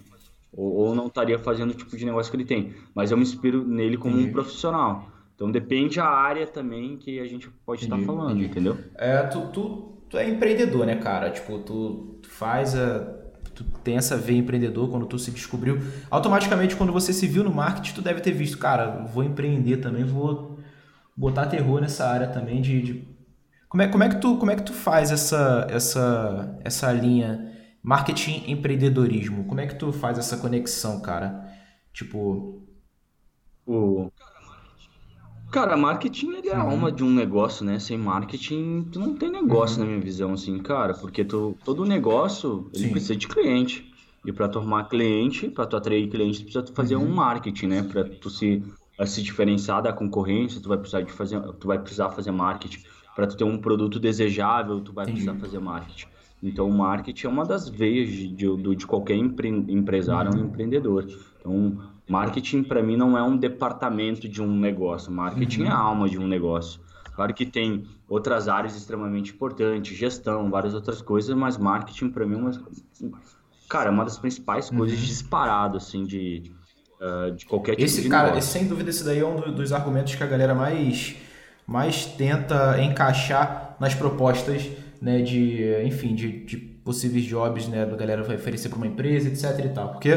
Ou, 0.53 0.71
ou 0.75 0.95
não 0.95 1.07
estaria 1.07 1.39
fazendo 1.39 1.71
o 1.71 1.75
tipo 1.75 1.97
de 1.97 2.05
negócio 2.05 2.31
que 2.31 2.37
ele 2.37 2.45
tem. 2.45 2.75
Mas 2.95 3.11
eu 3.11 3.17
me 3.17 3.23
inspiro 3.23 3.67
nele 3.67 3.97
como 3.97 4.15
Entendi. 4.17 4.29
um 4.29 4.33
profissional. 4.33 5.09
Então 5.35 5.51
depende 5.51 5.99
a 5.99 6.07
área 6.07 6.47
também 6.47 6.99
que 6.99 7.19
a 7.19 7.27
gente 7.27 7.49
pode 7.65 7.85
estar 7.85 7.99
falando, 8.01 8.33
entendi. 8.33 8.45
entendeu? 8.51 8.77
É, 8.97 9.23
tu, 9.23 9.49
tu, 9.49 9.93
tu 10.11 10.19
é 10.19 10.29
empreendedor, 10.29 10.85
né, 10.85 10.97
cara? 10.97 11.31
Tipo, 11.31 11.59
tu, 11.61 12.19
tu 12.21 12.29
faz 12.29 12.77
a. 12.77 13.23
Tu 13.55 13.65
tem 13.83 13.97
essa 13.97 14.17
veia 14.19 14.37
empreendedor 14.39 14.91
quando 14.91 15.07
tu 15.07 15.19
se 15.19 15.31
descobriu. 15.31 15.79
Automaticamente, 16.11 16.77
quando 16.77 16.93
você 16.93 17.13
se 17.15 17.27
viu 17.27 17.43
no 17.43 17.51
marketing, 17.51 17.95
tu 17.95 18.03
deve 18.03 18.21
ter 18.21 18.33
visto, 18.33 18.59
cara, 18.59 19.03
vou 19.13 19.25
empreender 19.25 19.79
também, 19.79 20.05
vou 20.05 20.59
botar 21.17 21.47
terror 21.47 21.81
nessa 21.81 22.07
área 22.07 22.27
também 22.29 22.61
de. 22.61 22.83
de- 22.83 23.12
Como, 23.73 23.83
é, 23.83 23.89
como, 23.89 24.05
é 24.05 24.09
que 24.11 24.21
tu, 24.21 24.37
como 24.39 24.51
é 24.51 24.57
que 24.57 24.63
tu 24.65 24.75
faz 24.75 25.11
essa, 25.11 25.67
essa, 25.71 26.59
essa 26.63 26.93
linha 26.93 27.51
marketing 27.83 28.51
empreendedorismo? 28.51 29.47
Como 29.47 29.61
é 29.61 29.67
que 29.67 29.77
tu 29.77 29.93
faz 29.95 30.19
essa 30.19 30.37
conexão, 30.37 31.01
cara? 31.01 31.43
Tipo. 31.95 32.69
O... 33.67 34.13
Cara, 35.51 35.77
marketing 35.77 36.41
é 36.47 36.53
a 36.55 36.59
Uhum. 36.59 36.63
alma 36.63 36.91
de 36.91 37.05
um 37.05 37.11
negócio, 37.11 37.65
né? 37.65 37.79
Sem 37.79 37.99
marketing, 37.99 38.89
tu 38.91 38.99
não 38.99 39.17
tem 39.19 39.31
negócio 39.31 39.79
na 39.81 39.87
minha 39.87 40.01
visão, 40.01 40.33
assim, 40.33 40.59
cara, 40.63 40.95
porque 40.95 41.25
tu, 41.25 41.61
todo 41.63 41.85
negócio, 41.85 42.71
ele 42.75 42.87
Sim. 42.87 42.89
precisa 42.89 43.15
de 43.17 43.29
cliente. 43.29 43.93
E 44.25 44.33
para 44.33 44.49
tomar 44.49 44.89
cliente, 44.89 45.51
para 45.51 45.67
tu 45.67 45.77
atrair 45.77 46.09
cliente, 46.09 46.39
tu 46.41 46.45
precisa 46.45 46.65
tu 46.65 46.73
fazer 46.75 46.97
Uhum. 46.97 47.07
um 47.07 47.13
marketing, 47.15 47.67
né? 47.67 47.83
Para 47.83 48.05
tu 48.19 48.31
se, 48.31 48.65
a 48.99 49.05
se 49.07 49.23
diferenciar 49.23 49.83
da 49.83 49.93
concorrência, 49.93 50.61
tu 50.63 50.69
vai 50.69 50.79
precisar 50.79 51.03
de 51.03 51.13
fazer, 51.13 51.41
tu 51.59 51.67
vai 51.69 51.79
precisar 51.81 52.11
fazer 52.11 52.31
marketing. 52.33 52.83
Para 53.15 53.27
tu 53.27 53.37
ter 53.37 53.45
um 53.45 53.59
produto 53.59 54.01
desejável, 54.01 54.81
tu 54.81 54.93
vai 54.93 55.05
precisar 55.07 55.35
fazer 55.35 55.59
marketing. 55.59 56.07
Então, 56.43 56.69
o 56.69 56.73
marketing 56.77 57.27
é 57.27 57.31
uma 57.31 57.45
das 57.45 57.69
veias 57.69 58.09
de, 58.09 58.29
de, 58.29 58.77
de 58.77 58.87
qualquer 58.87 59.15
empre, 59.17 59.49
empresário, 59.49 60.33
Uhum. 60.33 60.43
um 60.43 60.45
empreendedor. 60.47 61.07
Então, 61.39 61.79
marketing 62.09 62.63
para 62.65 62.83
mim 62.83 62.97
não 62.97 63.17
é 63.17 63.23
um 63.23 63.37
departamento 63.37 64.29
de 64.29 64.43
um 64.43 64.53
negócio. 64.59 65.13
Marketing 65.13 65.63
Uhum. 65.63 65.67
é 65.69 65.71
a 65.71 65.77
alma 65.77 66.09
de 66.09 66.19
um 66.19 66.27
negócio. 66.27 66.81
Claro 67.15 67.33
que 67.35 67.45
tem 67.45 67.85
outras 68.09 68.49
áreas 68.49 68.75
extremamente 68.75 69.33
importantes, 69.33 69.97
gestão, 69.97 70.51
várias 70.51 70.75
outras 70.75 71.03
coisas, 71.03 71.37
mas 71.37 71.59
marketing 71.59 72.09
para 72.09 72.27
mim 72.27 72.35
é 72.35 72.39
uma, 72.39 72.51
cara, 73.69 73.91
é 73.91 73.93
uma 73.93 74.05
das 74.05 74.19
principais 74.19 74.71
coisas 74.71 74.99
disparado 74.99 75.77
assim 75.77 76.05
de 76.05 76.51
ah, 77.01 77.31
de 77.31 77.45
qualquer 77.47 77.73
tipo 77.73 77.85
Esse 77.85 78.01
de 78.03 78.09
cara, 78.09 78.29
negócio. 78.29 78.39
esse, 78.39 78.49
sem 78.59 78.67
dúvida, 78.67 78.89
esse 78.91 79.05
daí 79.05 79.19
é 79.19 79.27
um 79.27 79.37
do- 79.37 79.53
dos 79.53 79.73
argumentos 79.73 80.15
que 80.15 80.23
a 80.23 80.27
galera 80.27 80.55
mais, 80.55 81.17
mais 81.67 82.05
tenta 82.07 82.81
encaixar 82.83 83.77
nas 83.81 83.95
propostas, 83.95 84.69
né, 85.01 85.21
de, 85.23 85.83
enfim, 85.85 86.15
de, 86.15 86.45
de 86.45 86.57
possíveis 86.57 87.25
jobs, 87.25 87.69
né, 87.69 87.85
da 87.87 87.97
galera 87.97 88.23
vai 88.23 88.37
oferecer 88.37 88.69
para 88.69 88.77
uma 88.79 88.87
empresa, 88.87 89.29
etc 89.29 89.65
e 89.65 89.69
tal. 89.71 89.91
Porque 89.93 90.11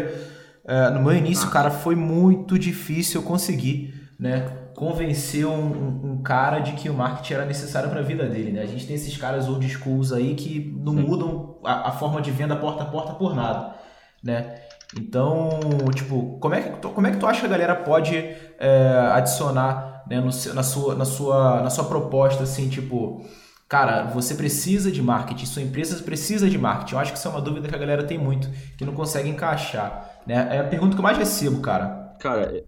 eh, 0.68 0.90
no 0.92 1.02
meu 1.02 1.14
início, 1.16 1.50
cara, 1.50 1.70
foi 1.72 1.96
muito 1.96 2.58
difícil 2.58 3.22
eu 3.22 3.28
conseguir, 3.28 3.94
né, 4.20 4.42
convencer 4.76 5.46
um, 5.46 6.12
um- 6.14 6.22
cara 6.22 6.60
de 6.60 6.74
que 6.74 6.90
o 6.90 6.94
marketing 6.94 7.34
era 7.36 7.46
necessário 7.46 7.90
para 7.90 8.00
a 8.00 8.04
vida 8.04 8.26
dele, 8.28 8.52
né? 8.52 8.62
A 8.62 8.66
gente 8.66 8.86
tem 8.88 8.96
esses 8.96 9.16
caras 9.16 9.48
old 9.48 9.66
schools 9.70 10.12
aí 10.12 10.34
que 10.36 10.76
não 10.84 10.94
mudam 10.94 11.60
a, 11.64 11.90
a 11.90 11.92
forma 11.94 12.22
de 12.22 12.32
venda 12.32 12.56
porta 12.56 12.84
a 12.84 12.86
porta 12.88 13.14
por 13.14 13.36
nada, 13.36 13.76
né? 14.24 14.56
Então, 14.98 15.60
tipo, 15.94 16.38
como 16.40 16.56
é 16.56 16.62
que 16.62 16.80
tu, 16.80 16.90
como 16.90 17.06
é 17.08 17.12
que 17.12 17.18
tu 17.18 17.28
acha 17.28 17.42
que 17.42 17.46
a 17.46 17.50
galera 17.50 17.76
pode 17.76 18.16
é, 18.16 19.10
adicionar 19.12 20.04
né, 20.08 20.22
no, 20.22 20.28
na, 20.54 20.64
sua, 20.64 20.96
na, 20.96 21.06
sua, 21.06 21.62
na 21.62 21.70
sua 21.70 21.84
proposta, 21.84 22.44
assim, 22.44 22.70
tipo, 22.70 23.26
cara, 23.68 24.06
você 24.06 24.36
precisa 24.36 24.90
de 24.90 25.02
marketing, 25.02 25.46
sua 25.46 25.62
empresa 25.62 26.02
precisa 26.02 26.50
de 26.50 26.58
marketing. 26.58 26.94
Eu 26.94 27.00
acho 27.00 27.12
que 27.12 27.18
isso 27.18 27.28
é 27.28 27.32
uma 27.32 27.42
dúvida 27.42 27.68
que 27.68 27.76
a 27.76 27.78
galera 27.78 28.04
tem 28.06 28.18
muito, 28.18 28.50
que 28.78 28.86
não 28.86 28.94
consegue 28.94 29.28
encaixar. 29.28 30.22
Né? 30.26 30.48
É 30.56 30.60
a 30.60 30.64
pergunta 30.64 30.94
que 30.94 31.00
eu 31.00 31.04
mais 31.04 31.18
recebo, 31.18 31.60
cara. 31.60 32.16
Cara, 32.20 32.64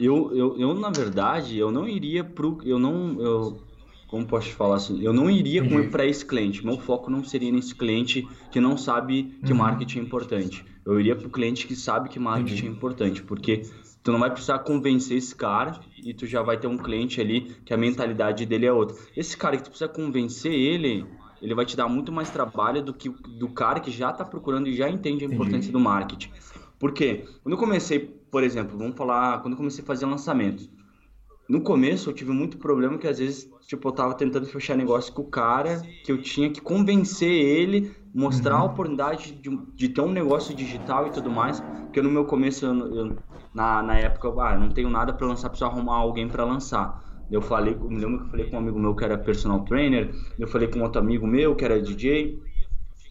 eu, 0.00 0.34
eu, 0.34 0.58
eu 0.58 0.74
na 0.74 0.90
verdade, 0.90 1.56
eu 1.56 1.70
não 1.70 1.86
iria 1.86 2.24
pro. 2.24 2.58
Eu 2.64 2.78
não. 2.78 3.20
Eu, 3.20 3.62
como 4.12 4.26
posso 4.26 4.48
te 4.48 4.54
falar 4.54 4.76
assim? 4.76 5.02
Eu 5.02 5.10
não 5.10 5.30
iria 5.30 5.64
para 5.88 6.04
esse 6.04 6.22
cliente. 6.22 6.62
Meu 6.62 6.76
foco 6.76 7.10
não 7.10 7.24
seria 7.24 7.50
nesse 7.50 7.74
cliente 7.74 8.28
que 8.50 8.60
não 8.60 8.76
sabe 8.76 9.34
que 9.42 9.52
uhum. 9.52 9.58
marketing 9.58 10.00
é 10.00 10.02
importante. 10.02 10.62
Eu 10.84 11.00
iria 11.00 11.16
para 11.16 11.26
o 11.26 11.30
cliente 11.30 11.66
que 11.66 11.74
sabe 11.74 12.10
que 12.10 12.18
marketing 12.18 12.66
é 12.66 12.68
importante, 12.68 13.22
porque 13.22 13.62
tu 14.02 14.12
não 14.12 14.18
vai 14.18 14.30
precisar 14.30 14.58
convencer 14.58 15.16
esse 15.16 15.34
cara 15.34 15.80
e 15.96 16.12
tu 16.12 16.26
já 16.26 16.42
vai 16.42 16.58
ter 16.58 16.66
um 16.66 16.76
cliente 16.76 17.22
ali 17.22 17.56
que 17.64 17.72
a 17.72 17.76
mentalidade 17.78 18.44
dele 18.44 18.66
é 18.66 18.72
outra. 18.72 18.94
Esse 19.16 19.34
cara 19.34 19.56
que 19.56 19.62
tu 19.64 19.70
precisa 19.70 19.88
convencer 19.88 20.52
ele, 20.52 21.06
ele 21.40 21.54
vai 21.54 21.64
te 21.64 21.74
dar 21.74 21.88
muito 21.88 22.12
mais 22.12 22.28
trabalho 22.28 22.82
do 22.82 22.92
que 22.92 23.08
do 23.08 23.48
cara 23.48 23.80
que 23.80 23.90
já 23.90 24.10
está 24.10 24.26
procurando 24.26 24.68
e 24.68 24.76
já 24.76 24.90
entende 24.90 25.24
a 25.24 25.28
importância 25.28 25.72
do 25.72 25.80
marketing. 25.80 26.28
Por 26.78 26.92
quê? 26.92 27.24
Quando 27.42 27.54
eu 27.54 27.58
comecei, 27.58 27.98
por 27.98 28.44
exemplo, 28.44 28.76
vamos 28.76 28.94
falar, 28.94 29.40
quando 29.40 29.54
eu 29.54 29.56
comecei 29.56 29.82
a 29.82 29.86
fazer 29.86 30.04
lançamentos, 30.04 30.68
no 31.52 31.60
começo 31.60 32.08
eu 32.08 32.14
tive 32.14 32.32
muito 32.32 32.56
problema 32.56 32.96
que 32.96 33.06
às 33.06 33.18
vezes, 33.18 33.46
tipo, 33.66 33.86
eu 33.86 33.92
tava 33.92 34.14
tentando 34.14 34.46
fechar 34.46 34.74
negócio 34.74 35.12
com 35.12 35.20
o 35.20 35.26
cara, 35.26 35.82
que 36.02 36.10
eu 36.10 36.16
tinha 36.16 36.48
que 36.48 36.62
convencer 36.62 37.30
ele, 37.30 37.94
mostrar 38.14 38.56
uhum. 38.56 38.62
a 38.62 38.64
oportunidade 38.64 39.32
de, 39.34 39.54
de, 39.74 39.88
ter 39.90 40.00
um 40.00 40.10
negócio 40.10 40.54
digital 40.56 41.08
e 41.08 41.10
tudo 41.10 41.28
mais, 41.30 41.60
porque 41.60 42.00
no 42.00 42.10
meu 42.10 42.24
começo, 42.24 42.64
eu, 42.64 42.94
eu, 42.94 43.18
na, 43.52 43.82
na 43.82 43.98
época, 43.98 44.28
eu, 44.28 44.40
ah, 44.40 44.56
não 44.56 44.70
tenho 44.70 44.88
nada 44.88 45.12
para 45.12 45.26
lançar, 45.26 45.50
preciso 45.50 45.70
arrumar 45.70 45.96
alguém 45.96 46.26
para 46.26 46.42
lançar. 46.42 47.04
Eu 47.30 47.42
falei, 47.42 47.74
me 47.74 47.98
lembro 47.98 48.20
que 48.20 48.24
eu 48.24 48.30
falei 48.30 48.46
com 48.48 48.56
um 48.56 48.58
amigo 48.58 48.78
meu 48.78 48.96
que 48.96 49.04
era 49.04 49.18
personal 49.18 49.60
trainer, 49.66 50.10
eu 50.38 50.48
falei 50.48 50.68
com 50.68 50.80
outro 50.80 51.02
amigo 51.02 51.26
meu 51.26 51.54
que 51.54 51.66
era 51.66 51.82
DJ, 51.82 52.40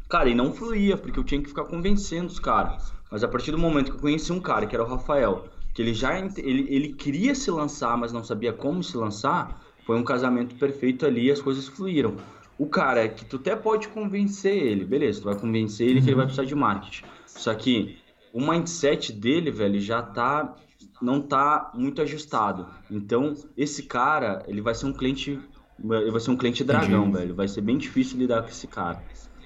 Cara, 0.10 0.28
e 0.28 0.36
não 0.36 0.52
fluía, 0.52 0.98
porque 0.98 1.18
eu 1.18 1.24
tinha 1.24 1.42
que 1.42 1.48
ficar 1.48 1.64
convencendo 1.64 2.28
os 2.28 2.38
caras. 2.38 2.92
Mas 3.10 3.24
a 3.24 3.30
partir 3.30 3.52
do 3.52 3.58
momento 3.58 3.92
que 3.92 3.98
eu 3.98 4.02
conheci 4.02 4.34
um 4.34 4.42
cara, 4.42 4.66
que 4.66 4.76
era 4.76 4.84
o 4.84 4.88
Rafael, 4.88 5.46
que 5.74 5.82
ele 5.82 5.94
já 5.94 6.18
ele, 6.18 6.68
ele 6.70 6.94
queria 6.94 7.34
se 7.34 7.50
lançar, 7.50 7.98
mas 7.98 8.12
não 8.12 8.24
sabia 8.24 8.54
como 8.54 8.84
se 8.84 8.96
lançar, 8.98 9.62
foi 9.86 9.98
um 9.98 10.04
casamento 10.04 10.56
perfeito 10.56 11.06
ali 11.06 11.28
e 11.28 11.32
as 11.32 11.42
coisas 11.42 11.68
fluíram. 11.68 12.16
O 12.58 12.68
cara 12.68 13.08
que 13.08 13.26
tu 13.26 13.38
até 13.38 13.56
pode 13.56 13.88
convencer 13.88 14.56
ele, 14.56 14.86
beleza, 14.86 15.22
tu 15.22 15.26
vai 15.26 15.36
convencer 15.36 15.88
ele 15.88 16.00
uhum. 16.00 16.04
que 16.04 16.10
ele 16.10 16.16
vai 16.16 16.26
precisar 16.26 16.46
de 16.46 16.56
marketing. 16.56 17.06
Só 17.26 17.54
que 17.56 17.98
o 18.32 18.40
mindset 18.40 19.12
dele, 19.12 19.50
velho, 19.50 19.80
já 19.80 20.02
tá 20.02 20.56
não 21.02 21.20
tá 21.20 21.72
muito 21.74 22.02
ajustado. 22.02 22.68
Então, 22.90 23.34
esse 23.58 23.84
cara, 23.84 24.44
ele 24.48 24.62
vai 24.62 24.76
ser 24.76 24.86
um 24.86 24.94
cliente 24.94 25.40
ele 25.84 26.12
vai 26.12 26.22
ser 26.22 26.30
um 26.30 26.38
cliente 26.38 26.64
dragão, 26.64 27.04
Entendi. 27.08 27.18
velho. 27.18 27.36
Vai 27.36 27.48
ser 27.48 27.62
bem 27.62 27.78
difícil 27.78 28.20
lidar 28.20 28.44
com 28.44 28.50
esse 28.50 28.68
cara. 28.68 29.02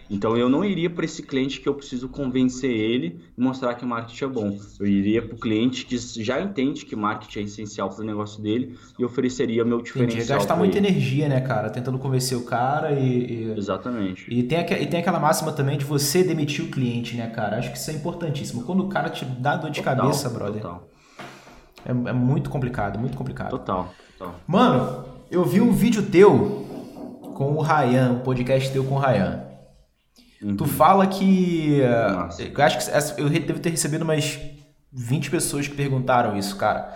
Então 0.09 0.37
eu 0.37 0.47
não 0.47 0.63
iria 0.63 0.89
para 0.89 1.05
esse 1.05 1.23
cliente 1.23 1.59
que 1.59 1.67
eu 1.67 1.73
preciso 1.73 2.07
convencer 2.07 2.69
ele 2.69 3.19
e 3.37 3.41
mostrar 3.41 3.73
que 3.75 3.85
marketing 3.85 4.23
é 4.23 4.27
bom. 4.27 4.57
Eu 4.79 4.85
iria 4.85 5.21
para 5.21 5.35
o 5.35 5.39
cliente 5.39 5.85
que 5.85 5.97
já 5.97 6.39
entende 6.39 6.85
que 6.85 6.95
marketing 6.95 7.39
é 7.39 7.43
essencial 7.43 7.89
para 7.89 8.01
o 8.01 8.05
negócio 8.05 8.41
dele 8.41 8.77
e 8.99 9.05
ofereceria 9.05 9.65
meu 9.65 9.81
diferencial. 9.81 10.19
Entendi. 10.19 10.33
Gastar 10.33 10.55
muita 10.55 10.77
ele. 10.77 10.87
energia, 10.87 11.27
né, 11.27 11.41
cara? 11.41 11.69
Tentando 11.69 11.97
convencer 11.97 12.37
o 12.37 12.43
cara 12.43 12.91
e. 12.91 13.49
e... 13.49 13.57
Exatamente. 13.57 14.25
E 14.29 14.43
tem, 14.43 14.59
e 14.59 14.85
tem 14.85 14.99
aquela 14.99 15.19
máxima 15.19 15.51
também 15.51 15.77
de 15.77 15.85
você 15.85 16.23
demitir 16.23 16.65
o 16.65 16.69
cliente, 16.69 17.15
né, 17.15 17.27
cara? 17.27 17.57
Acho 17.57 17.71
que 17.71 17.77
isso 17.77 17.89
é 17.89 17.93
importantíssimo. 17.93 18.63
Quando 18.63 18.83
o 18.83 18.89
cara 18.89 19.09
te 19.09 19.25
dá 19.25 19.55
dor 19.55 19.71
de 19.71 19.81
total, 19.81 19.95
cabeça, 19.97 20.29
brother. 20.29 20.61
Total. 20.61 20.87
É, 21.85 21.91
é 21.91 22.13
muito 22.13 22.49
complicado, 22.49 22.99
muito 22.99 23.17
complicado. 23.17 23.49
Total, 23.49 23.93
total. 24.17 24.35
Mano, 24.47 25.05
eu 25.31 25.43
vi 25.43 25.61
um 25.61 25.71
vídeo 25.71 26.03
teu 26.03 26.63
com 27.33 27.53
o 27.55 27.61
Ryan, 27.61 28.11
um 28.13 28.19
podcast 28.19 28.71
teu 28.71 28.83
com 28.83 28.95
o 28.95 28.99
Ryan. 28.99 29.44
Uhum. 30.41 30.55
Tu 30.55 30.65
fala 30.65 31.07
que. 31.07 31.81
Nossa. 31.81 32.43
Eu 32.43 32.63
acho 32.63 33.15
que 33.15 33.21
eu 33.21 33.29
devo 33.29 33.59
ter 33.59 33.69
recebido 33.69 34.03
umas 34.03 34.39
20 34.91 35.29
pessoas 35.29 35.67
que 35.67 35.75
perguntaram 35.75 36.37
isso, 36.37 36.55
cara. 36.55 36.93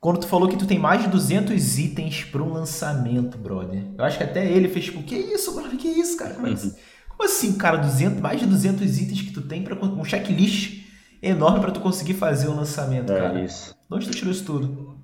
Quando 0.00 0.20
tu 0.20 0.28
falou 0.28 0.48
que 0.48 0.56
tu 0.56 0.66
tem 0.66 0.78
mais 0.78 1.02
de 1.02 1.08
200 1.08 1.78
itens 1.78 2.24
para 2.24 2.42
um 2.42 2.52
lançamento, 2.52 3.36
brother. 3.36 3.84
Eu 3.96 4.04
acho 4.04 4.16
que 4.16 4.22
até 4.22 4.46
ele 4.46 4.68
fez 4.68 4.84
tipo, 4.86 5.02
que 5.02 5.16
isso, 5.16 5.52
brother? 5.54 5.76
Que 5.76 5.88
isso, 5.88 6.16
cara? 6.16 6.34
Como, 6.34 6.46
assim? 6.46 6.74
Como 7.08 7.24
assim, 7.24 7.58
cara? 7.58 7.78
200, 7.78 8.20
mais 8.20 8.38
de 8.38 8.46
200 8.46 8.98
itens 9.00 9.22
que 9.22 9.32
tu 9.32 9.42
tem 9.42 9.64
para 9.64 9.74
um 9.74 10.04
checklist 10.04 10.86
enorme 11.20 11.60
para 11.60 11.72
tu 11.72 11.80
conseguir 11.80 12.14
fazer 12.14 12.46
o 12.46 12.54
lançamento, 12.54 13.12
é 13.12 13.18
cara. 13.18 13.42
Isso. 13.42 13.74
De 13.88 13.96
onde 13.96 14.06
tu 14.06 14.12
tirou 14.12 14.30
isso 14.30 14.44
tudo? 14.44 14.96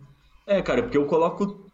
É, 0.46 0.62
cara, 0.62 0.82
porque 0.82 0.96
eu 0.96 1.06
coloco 1.06 1.64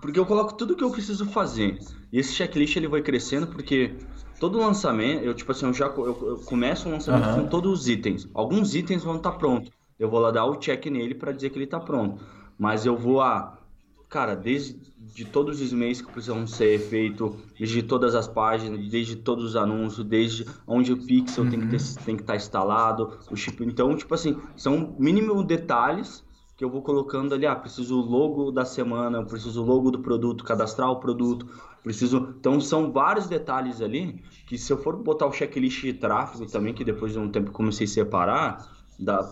porque 0.00 0.18
eu 0.18 0.26
coloco 0.26 0.54
tudo 0.54 0.76
que 0.76 0.84
eu 0.84 0.90
preciso 0.90 1.26
fazer. 1.26 1.78
E 2.12 2.18
esse 2.18 2.32
checklist 2.32 2.76
ele 2.76 2.88
vai 2.88 3.00
crescendo 3.00 3.46
porque 3.46 3.94
todo 4.38 4.58
lançamento, 4.58 5.24
eu 5.24 5.34
tipo 5.34 5.52
assim, 5.52 5.66
eu 5.66 5.72
já 5.72 5.86
eu, 5.86 6.06
eu 6.06 6.42
começo 6.44 6.88
um 6.88 6.92
lançamento 6.92 7.28
uhum. 7.28 7.42
com 7.42 7.48
todos 7.48 7.80
os 7.80 7.88
itens. 7.88 8.28
Alguns 8.34 8.74
itens 8.74 9.02
vão 9.02 9.16
estar 9.16 9.32
tá 9.32 9.38
prontos. 9.38 9.70
Eu 9.98 10.10
vou 10.10 10.20
lá 10.20 10.30
dar 10.30 10.44
o 10.44 10.56
check 10.56 10.86
nele 10.86 11.14
para 11.14 11.32
dizer 11.32 11.50
que 11.50 11.56
ele 11.56 11.64
está 11.64 11.80
pronto. 11.80 12.22
Mas 12.58 12.84
eu 12.84 12.96
vou 12.96 13.20
a 13.20 13.58
cara, 14.08 14.34
desde 14.34 14.78
de 15.14 15.24
todos 15.24 15.60
os 15.60 15.72
e-mails 15.72 16.00
que 16.00 16.10
precisam 16.10 16.46
ser 16.46 16.78
feito, 16.78 17.36
desde 17.58 17.82
todas 17.82 18.14
as 18.14 18.28
páginas, 18.28 18.88
desde 18.88 19.16
todos 19.16 19.44
os 19.44 19.56
anúncios, 19.56 20.04
desde 20.04 20.46
onde 20.66 20.92
o 20.92 20.96
pixel 20.96 21.44
uhum. 21.44 21.50
tem 21.50 21.60
que 21.60 21.68
ter, 21.68 21.82
tem 22.04 22.16
que 22.16 22.22
estar 22.22 22.32
tá 22.34 22.36
instalado, 22.36 23.18
o 23.30 23.36
chip. 23.36 23.62
Então, 23.64 23.96
tipo 23.96 24.14
assim, 24.14 24.36
são 24.56 24.94
mínimos 24.98 25.44
detalhes 25.44 26.24
que 26.56 26.64
eu 26.64 26.70
vou 26.70 26.80
colocando 26.80 27.34
ali, 27.34 27.46
ah, 27.46 27.54
preciso 27.54 28.00
o 28.00 28.04
logo 28.04 28.50
da 28.50 28.64
semana, 28.64 29.22
preciso 29.24 29.62
o 29.62 29.66
logo 29.66 29.90
do 29.90 29.98
produto, 29.98 30.42
cadastrar 30.42 30.90
o 30.90 30.96
produto, 30.96 31.46
preciso. 31.86 32.34
Então 32.40 32.60
são 32.60 32.90
vários 32.90 33.28
detalhes 33.28 33.80
ali 33.80 34.20
que 34.44 34.58
se 34.58 34.72
eu 34.72 34.76
for 34.76 34.96
botar 34.96 35.26
o 35.26 35.32
checklist 35.32 35.82
de 35.82 35.92
tráfego 35.92 36.44
também, 36.44 36.74
que 36.74 36.84
depois 36.84 37.12
de 37.12 37.18
um 37.20 37.30
tempo 37.30 37.52
comecei 37.52 37.84
a 37.84 37.88
separar, 37.88 38.72
dá 38.98 39.30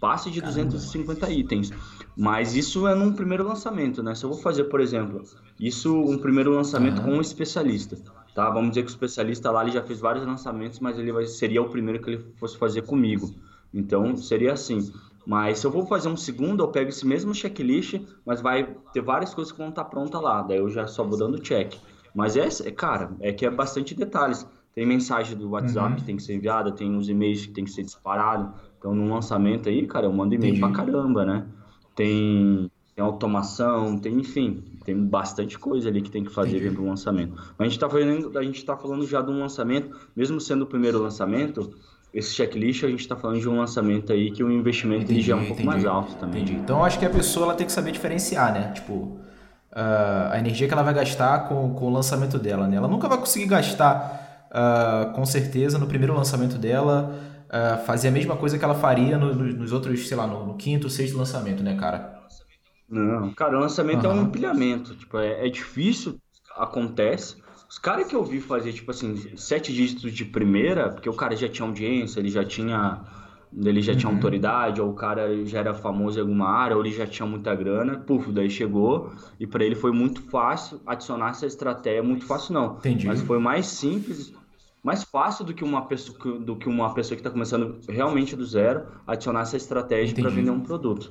passe 0.00 0.30
de 0.30 0.40
Caramba. 0.40 0.64
250 0.64 1.30
itens. 1.32 1.72
Mas 2.16 2.54
isso 2.54 2.86
é 2.86 2.94
num 2.94 3.12
primeiro 3.12 3.42
lançamento, 3.42 4.04
né? 4.04 4.14
Se 4.14 4.24
eu 4.24 4.30
vou 4.30 4.38
fazer, 4.38 4.64
por 4.64 4.80
exemplo, 4.80 5.24
isso 5.58 5.92
um 5.92 6.16
primeiro 6.16 6.52
lançamento 6.52 6.98
uhum. 6.98 7.04
com 7.04 7.10
um 7.14 7.20
especialista, 7.20 7.98
tá? 8.34 8.50
Vamos 8.50 8.70
dizer 8.70 8.82
que 8.82 8.88
o 8.88 8.94
especialista 8.94 9.50
lá 9.50 9.62
ele 9.62 9.72
já 9.72 9.82
fez 9.82 9.98
vários 9.98 10.24
lançamentos, 10.24 10.78
mas 10.78 10.96
ele 10.98 11.10
vai, 11.10 11.26
seria 11.26 11.60
o 11.60 11.68
primeiro 11.68 12.00
que 12.00 12.10
ele 12.10 12.24
fosse 12.36 12.56
fazer 12.56 12.82
comigo. 12.82 13.34
Então 13.74 14.16
seria 14.16 14.52
assim. 14.52 14.92
Mas 15.26 15.58
se 15.58 15.66
eu 15.66 15.72
vou 15.72 15.84
fazer 15.86 16.08
um 16.08 16.16
segundo, 16.16 16.62
eu 16.62 16.68
pego 16.68 16.88
esse 16.88 17.04
mesmo 17.04 17.34
checklist, 17.34 18.00
mas 18.24 18.40
vai 18.40 18.76
ter 18.92 19.00
várias 19.00 19.34
coisas 19.34 19.50
que 19.50 19.58
vão 19.58 19.70
estar 19.70 19.84
prontas 19.86 20.22
lá. 20.22 20.42
Daí 20.42 20.58
eu 20.58 20.70
já 20.70 20.86
só 20.86 21.02
vou 21.02 21.18
dando 21.18 21.40
check. 21.40 21.74
Mas 22.16 22.34
é, 22.34 22.48
é 22.66 22.70
cara, 22.70 23.10
é 23.20 23.30
que 23.30 23.44
é 23.44 23.50
bastante 23.50 23.94
detalhes. 23.94 24.48
Tem 24.74 24.86
mensagem 24.86 25.36
do 25.36 25.50
WhatsApp 25.50 25.90
uhum. 25.90 25.96
que 25.96 26.04
tem 26.04 26.16
que 26.16 26.22
ser 26.22 26.34
enviada, 26.34 26.72
tem 26.72 26.96
os 26.96 27.10
e-mails 27.10 27.44
que 27.44 27.52
tem 27.52 27.64
que 27.64 27.70
ser 27.70 27.82
disparado. 27.82 28.54
Então, 28.78 28.94
no 28.94 29.12
lançamento 29.12 29.68
aí, 29.68 29.86
cara, 29.86 30.06
eu 30.06 30.12
mando 30.12 30.34
e-mail 30.34 30.58
pra 30.58 30.70
caramba, 30.70 31.26
né? 31.26 31.46
Tem, 31.94 32.70
tem 32.94 33.04
automação, 33.04 33.98
tem, 33.98 34.18
enfim, 34.18 34.64
tem 34.84 34.96
bastante 34.98 35.58
coisa 35.58 35.90
ali 35.90 36.00
que 36.00 36.10
tem 36.10 36.24
que 36.24 36.32
fazer 36.32 36.60
dentro 36.60 36.82
do 36.82 36.88
lançamento. 36.88 37.34
Mas 37.58 37.66
a 37.66 37.70
gente 37.70 37.78
tá 37.78 37.88
falando, 37.88 38.38
a 38.38 38.42
gente 38.42 38.64
tá 38.64 38.76
falando 38.76 39.06
já 39.06 39.20
de 39.20 39.30
um 39.30 39.38
lançamento, 39.38 39.94
mesmo 40.14 40.40
sendo 40.40 40.62
o 40.62 40.66
primeiro 40.66 41.02
lançamento, 41.02 41.74
esse 42.14 42.32
checklist 42.34 42.82
a 42.84 42.88
gente 42.88 43.00
está 43.00 43.14
falando 43.14 43.40
de 43.40 43.48
um 43.48 43.58
lançamento 43.58 44.10
aí 44.10 44.30
que 44.30 44.42
o 44.42 44.50
investimento 44.50 45.04
entendi, 45.04 45.20
já 45.20 45.34
é 45.34 45.36
um 45.36 45.40
pouco 45.40 45.54
entendi, 45.54 45.68
mais 45.68 45.84
alto 45.84 46.14
também. 46.16 46.42
Entendi. 46.42 46.60
Então 46.60 46.82
acho 46.82 46.98
que 46.98 47.04
a 47.04 47.10
pessoa 47.10 47.46
ela 47.46 47.54
tem 47.54 47.66
que 47.66 47.72
saber 47.72 47.92
diferenciar, 47.92 48.54
né? 48.54 48.72
Tipo, 48.72 49.18
uh, 49.76 50.32
a 50.32 50.38
energia 50.38 50.66
que 50.66 50.72
ela 50.72 50.82
vai 50.82 50.94
gastar 50.94 51.48
com, 51.48 51.74
com 51.74 51.86
o 51.86 51.90
lançamento 51.90 52.38
dela, 52.38 52.66
né? 52.66 52.76
Ela 52.76 52.88
nunca 52.88 53.06
vai 53.06 53.18
conseguir 53.18 53.46
gastar 53.46 54.48
uh, 54.50 55.12
com 55.12 55.24
certeza 55.26 55.78
no 55.78 55.86
primeiro 55.86 56.14
lançamento 56.14 56.56
dela 56.56 57.14
uh, 57.46 57.84
fazer 57.84 58.08
a 58.08 58.10
mesma 58.10 58.36
coisa 58.36 58.58
que 58.58 58.64
ela 58.64 58.74
faria 58.74 59.18
no, 59.18 59.34
no, 59.34 59.44
nos 59.44 59.72
outros, 59.72 60.08
sei 60.08 60.16
lá, 60.16 60.26
no, 60.26 60.46
no, 60.46 60.56
quinto, 60.56 60.88
sexto 60.88 61.18
lançamento, 61.18 61.62
né, 61.62 61.76
cara? 61.76 62.16
Não, 62.88 63.32
cara, 63.34 63.58
o 63.58 63.60
lançamento 63.60 64.06
uhum. 64.06 64.12
é 64.12 64.14
um 64.14 64.22
empilhamento. 64.22 64.94
Tipo, 64.94 65.18
é, 65.18 65.46
é 65.46 65.50
difícil, 65.50 66.18
acontece, 66.56 67.36
os 67.68 67.78
caras 67.78 68.06
que 68.06 68.14
eu 68.14 68.24
vi 68.24 68.40
fazer, 68.40 68.72
tipo 68.72 68.90
assim, 68.90 69.36
sete 69.36 69.72
dígitos 69.72 70.12
de 70.12 70.24
primeira, 70.24 70.88
porque 70.88 71.08
o 71.08 71.14
cara 71.14 71.34
já 71.34 71.48
tinha 71.48 71.66
audiência, 71.66 72.20
ele 72.20 72.28
já 72.28 72.44
tinha. 72.44 73.00
Ele 73.64 73.80
já 73.80 73.92
uhum. 73.92 73.98
tinha 73.98 74.12
autoridade, 74.12 74.80
ou 74.82 74.90
o 74.90 74.94
cara 74.94 75.44
já 75.46 75.60
era 75.60 75.72
famoso 75.72 76.18
em 76.18 76.22
alguma 76.22 76.48
área, 76.48 76.76
ou 76.76 76.84
ele 76.84 76.94
já 76.94 77.06
tinha 77.06 77.26
muita 77.26 77.54
grana, 77.54 77.96
puf, 77.98 78.30
daí 78.30 78.50
chegou, 78.50 79.10
e 79.40 79.46
para 79.46 79.64
ele 79.64 79.74
foi 79.74 79.92
muito 79.92 80.20
fácil 80.22 80.80
adicionar 80.86 81.30
essa 81.30 81.46
estratégia, 81.46 82.02
muito 82.02 82.26
fácil 82.26 82.52
não, 82.52 82.76
Entendi. 82.76 83.06
mas 83.06 83.22
foi 83.22 83.38
mais 83.38 83.66
simples, 83.66 84.34
mais 84.82 85.04
fácil 85.04 85.44
do 85.44 85.54
que 85.54 85.64
uma 85.64 85.86
pessoa, 85.86 86.38
do 86.38 86.56
que 86.56 86.68
uma 86.68 86.92
pessoa 86.92 87.16
que 87.16 87.20
está 87.20 87.30
começando 87.30 87.78
realmente 87.88 88.36
do 88.36 88.44
zero, 88.44 88.86
adicionar 89.06 89.40
essa 89.40 89.56
estratégia 89.56 90.14
para 90.14 90.30
vender 90.30 90.50
um 90.50 90.60
produto. 90.60 91.10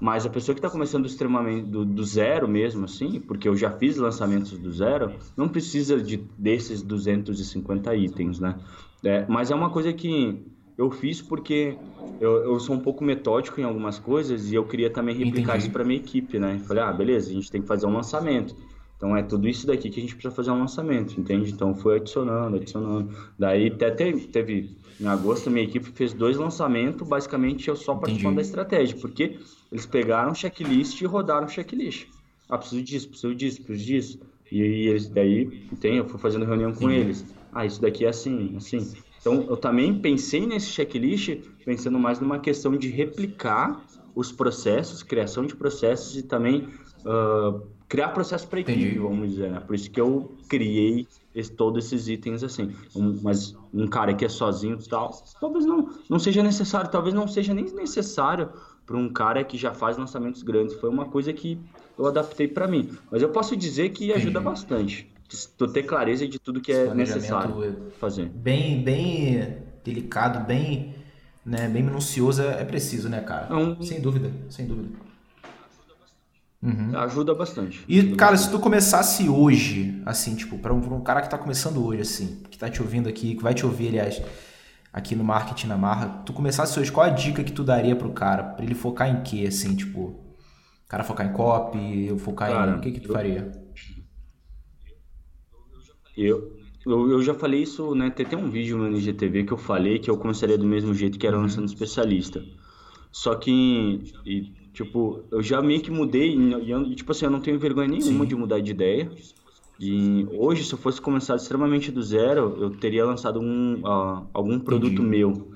Mas 0.00 0.26
a 0.26 0.30
pessoa 0.30 0.52
que 0.52 0.58
está 0.58 0.68
começando 0.68 1.06
extremamente 1.06 1.64
do, 1.68 1.84
do, 1.84 2.02
zero 2.02 2.48
mesmo, 2.48 2.86
assim, 2.86 3.20
porque 3.20 3.48
eu 3.48 3.54
já 3.54 3.70
fiz 3.70 3.96
lançamentos 3.96 4.58
do 4.58 4.72
zero, 4.72 5.12
não 5.36 5.48
precisa 5.48 6.02
de 6.02 6.16
desses 6.36 6.82
250 6.82 7.94
itens, 7.94 8.40
né? 8.40 8.58
É, 9.04 9.24
mas 9.28 9.52
é 9.52 9.54
uma 9.54 9.70
coisa 9.70 9.92
que 9.92 10.44
eu 10.76 10.90
fiz 10.90 11.20
porque 11.22 11.76
eu, 12.20 12.44
eu 12.44 12.60
sou 12.60 12.76
um 12.76 12.80
pouco 12.80 13.02
metódico 13.02 13.60
em 13.60 13.64
algumas 13.64 13.98
coisas 13.98 14.50
e 14.50 14.54
eu 14.54 14.64
queria 14.66 14.90
também 14.90 15.14
replicar 15.14 15.52
Entendi. 15.52 15.64
isso 15.64 15.72
para 15.72 15.84
minha 15.84 15.98
equipe, 15.98 16.38
né? 16.38 16.58
Falei, 16.66 16.82
ah, 16.82 16.92
beleza, 16.92 17.30
a 17.30 17.34
gente 17.34 17.50
tem 17.50 17.60
que 17.60 17.66
fazer 17.66 17.86
um 17.86 17.94
lançamento. 17.94 18.54
Então 18.96 19.16
é 19.16 19.22
tudo 19.22 19.48
isso 19.48 19.66
daqui 19.66 19.90
que 19.90 19.98
a 19.98 20.02
gente 20.02 20.14
precisa 20.14 20.32
fazer 20.32 20.52
um 20.52 20.60
lançamento, 20.60 21.18
entende? 21.20 21.50
Então 21.50 21.74
foi 21.74 21.96
adicionando, 21.96 22.56
adicionando. 22.56 23.12
Daí 23.36 23.66
até 23.66 23.90
teve, 23.90 24.28
teve 24.28 24.70
em 25.00 25.06
agosto 25.06 25.50
minha 25.50 25.64
equipe 25.64 25.90
fez 25.90 26.12
dois 26.12 26.36
lançamentos, 26.36 27.06
basicamente 27.08 27.66
eu 27.68 27.74
só 27.74 27.96
participando 27.96 28.36
da 28.36 28.42
estratégia, 28.42 28.96
porque 29.00 29.40
eles 29.72 29.86
pegaram 29.86 30.32
checklist 30.32 31.00
e 31.00 31.04
rodaram 31.06 31.48
checklist. 31.48 32.06
Ah, 32.48 32.56
preciso 32.56 32.82
disso, 32.82 33.08
preciso 33.08 33.34
disso, 33.34 33.62
preciso 33.62 33.86
disso. 33.86 34.20
E, 34.52 34.58
e 34.58 34.88
eles 34.88 35.08
daí 35.08 35.46
tem, 35.80 35.96
eu 35.96 36.08
fui 36.08 36.20
fazendo 36.20 36.44
reunião 36.44 36.72
com 36.72 36.88
eles. 36.88 37.26
Ah, 37.52 37.66
isso 37.66 37.80
daqui 37.80 38.04
é 38.04 38.08
assim, 38.10 38.54
assim. 38.56 38.78
Então, 39.22 39.46
eu 39.48 39.56
também 39.56 39.94
pensei 39.94 40.44
nesse 40.44 40.66
checklist 40.66 41.30
pensando 41.64 41.96
mais 41.96 42.18
numa 42.18 42.40
questão 42.40 42.76
de 42.76 42.88
replicar 42.88 43.80
os 44.16 44.32
processos, 44.32 45.02
criação 45.04 45.46
de 45.46 45.54
processos 45.54 46.16
e 46.16 46.24
também 46.24 46.68
uh, 47.06 47.62
criar 47.88 48.08
processos 48.08 48.46
para 48.46 48.58
equipe, 48.58 48.98
vamos 48.98 49.30
dizer. 49.30 49.52
Né? 49.52 49.60
Por 49.60 49.76
isso 49.76 49.88
que 49.88 50.00
eu 50.00 50.36
criei 50.48 51.06
esse, 51.32 51.52
todos 51.52 51.86
esses 51.86 52.08
itens 52.08 52.42
assim. 52.42 52.74
Um, 52.96 53.16
mas 53.22 53.56
um 53.72 53.86
cara 53.86 54.12
que 54.12 54.24
é 54.24 54.28
sozinho 54.28 54.76
e 54.84 54.88
tal, 54.88 55.12
talvez 55.40 55.64
não, 55.64 55.88
não 56.10 56.18
seja 56.18 56.42
necessário, 56.42 56.90
talvez 56.90 57.14
não 57.14 57.28
seja 57.28 57.54
nem 57.54 57.64
necessário 57.72 58.50
para 58.84 58.96
um 58.96 59.08
cara 59.08 59.44
que 59.44 59.56
já 59.56 59.72
faz 59.72 59.96
lançamentos 59.96 60.42
grandes. 60.42 60.74
Foi 60.74 60.90
uma 60.90 61.04
coisa 61.04 61.32
que 61.32 61.60
eu 61.96 62.06
adaptei 62.06 62.48
para 62.48 62.66
mim. 62.66 62.90
Mas 63.08 63.22
eu 63.22 63.28
posso 63.28 63.56
dizer 63.56 63.90
que 63.90 64.12
ajuda 64.12 64.40
Entendi. 64.40 64.44
bastante 64.44 65.11
tu 65.56 65.68
ter 65.68 65.82
clareza 65.84 66.26
de 66.26 66.38
tudo 66.38 66.60
que 66.60 66.72
é 66.72 66.92
necessário 66.94 67.92
fazer. 67.98 68.26
Bem, 68.28 68.82
bem 68.82 69.58
delicado, 69.84 70.44
bem, 70.46 70.94
né, 71.44 71.68
bem 71.68 71.82
minucioso 71.82 72.42
é 72.42 72.64
preciso, 72.64 73.08
né, 73.08 73.20
cara? 73.20 73.48
É 73.50 73.54
um... 73.54 73.82
Sem 73.82 74.00
dúvida, 74.00 74.30
sem 74.48 74.66
dúvida. 74.66 74.90
Uhum. 76.62 76.96
Ajuda 76.96 77.34
bastante. 77.34 77.84
E, 77.88 77.98
ajuda 77.98 78.16
cara, 78.16 78.32
bastante. 78.32 78.52
se 78.52 78.56
tu 78.56 78.62
começasse 78.62 79.28
hoje, 79.28 80.00
assim, 80.06 80.36
tipo, 80.36 80.58
para 80.58 80.72
um, 80.72 80.80
pra 80.80 80.94
um 80.94 81.00
cara 81.00 81.20
que 81.20 81.28
tá 81.28 81.36
começando 81.36 81.84
hoje, 81.84 82.02
assim, 82.02 82.42
que 82.48 82.56
tá 82.56 82.70
te 82.70 82.80
ouvindo 82.80 83.08
aqui, 83.08 83.34
que 83.34 83.42
vai 83.42 83.52
te 83.52 83.66
ouvir, 83.66 83.88
aliás, 83.88 84.22
aqui 84.92 85.16
no 85.16 85.24
Marketing 85.24 85.66
na 85.66 85.76
Marra, 85.76 86.22
tu 86.24 86.32
começasse 86.32 86.78
hoje, 86.78 86.92
qual 86.92 87.06
a 87.06 87.10
dica 87.10 87.42
que 87.42 87.50
tu 87.50 87.64
daria 87.64 87.96
pro 87.96 88.12
cara? 88.12 88.44
Pra 88.44 88.64
ele 88.64 88.74
focar 88.74 89.08
em 89.08 89.22
quê, 89.24 89.46
assim, 89.48 89.74
tipo, 89.74 90.00
o 90.00 90.36
cara 90.88 91.02
focar 91.02 91.26
em 91.26 91.32
copy, 91.32 92.14
focar 92.18 92.50
cara, 92.50 92.72
em... 92.72 92.76
O 92.76 92.80
que 92.80 92.92
que 92.92 93.00
tu 93.00 93.08
eu... 93.08 93.12
faria? 93.12 93.61
Eu, 96.16 96.52
eu, 96.86 97.10
eu, 97.10 97.22
já 97.22 97.34
falei 97.34 97.62
isso, 97.62 97.94
né? 97.94 98.10
Tem, 98.10 98.26
tem 98.26 98.38
um 98.38 98.50
vídeo 98.50 98.76
no 98.76 98.86
NGTV 98.86 99.44
que 99.44 99.52
eu 99.52 99.56
falei 99.56 99.98
que 99.98 100.10
eu 100.10 100.16
começaria 100.16 100.58
do 100.58 100.66
mesmo 100.66 100.92
jeito 100.94 101.18
que 101.18 101.26
era 101.26 101.36
lançando 101.36 101.66
especialista. 101.66 102.44
Só 103.10 103.34
que, 103.34 104.02
e, 104.24 104.52
tipo, 104.72 105.24
eu 105.30 105.42
já 105.42 105.60
meio 105.60 105.82
que 105.82 105.90
mudei 105.90 106.34
e, 106.34 106.72
e, 106.72 106.94
tipo 106.94 107.12
assim, 107.12 107.26
eu 107.26 107.30
não 107.30 107.40
tenho 107.40 107.58
vergonha 107.58 107.88
nenhuma 107.88 108.24
Sim. 108.24 108.26
de 108.26 108.34
mudar 108.34 108.60
de 108.60 108.70
ideia. 108.70 109.10
E 109.78 110.26
hoje, 110.32 110.64
se 110.64 110.72
eu 110.72 110.78
fosse 110.78 111.00
começar 111.00 111.36
extremamente 111.36 111.90
do 111.90 112.02
zero, 112.02 112.56
eu 112.60 112.70
teria 112.70 113.04
lançado 113.04 113.40
um, 113.40 113.80
uh, 113.80 114.26
algum 114.32 114.58
produto 114.58 115.02
Entendi. 115.02 115.08
meu. 115.08 115.52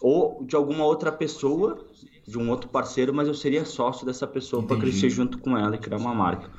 Ou 0.00 0.44
de 0.44 0.54
alguma 0.54 0.84
outra 0.84 1.10
pessoa, 1.10 1.86
de 2.26 2.38
um 2.38 2.50
outro 2.50 2.68
parceiro, 2.68 3.12
mas 3.12 3.26
eu 3.26 3.34
seria 3.34 3.64
sócio 3.64 4.06
dessa 4.06 4.26
pessoa 4.26 4.62
para 4.62 4.76
crescer 4.76 5.10
junto 5.10 5.38
com 5.38 5.56
ela 5.58 5.74
e 5.74 5.78
criar 5.78 5.98
uma 5.98 6.14
marca. 6.14 6.50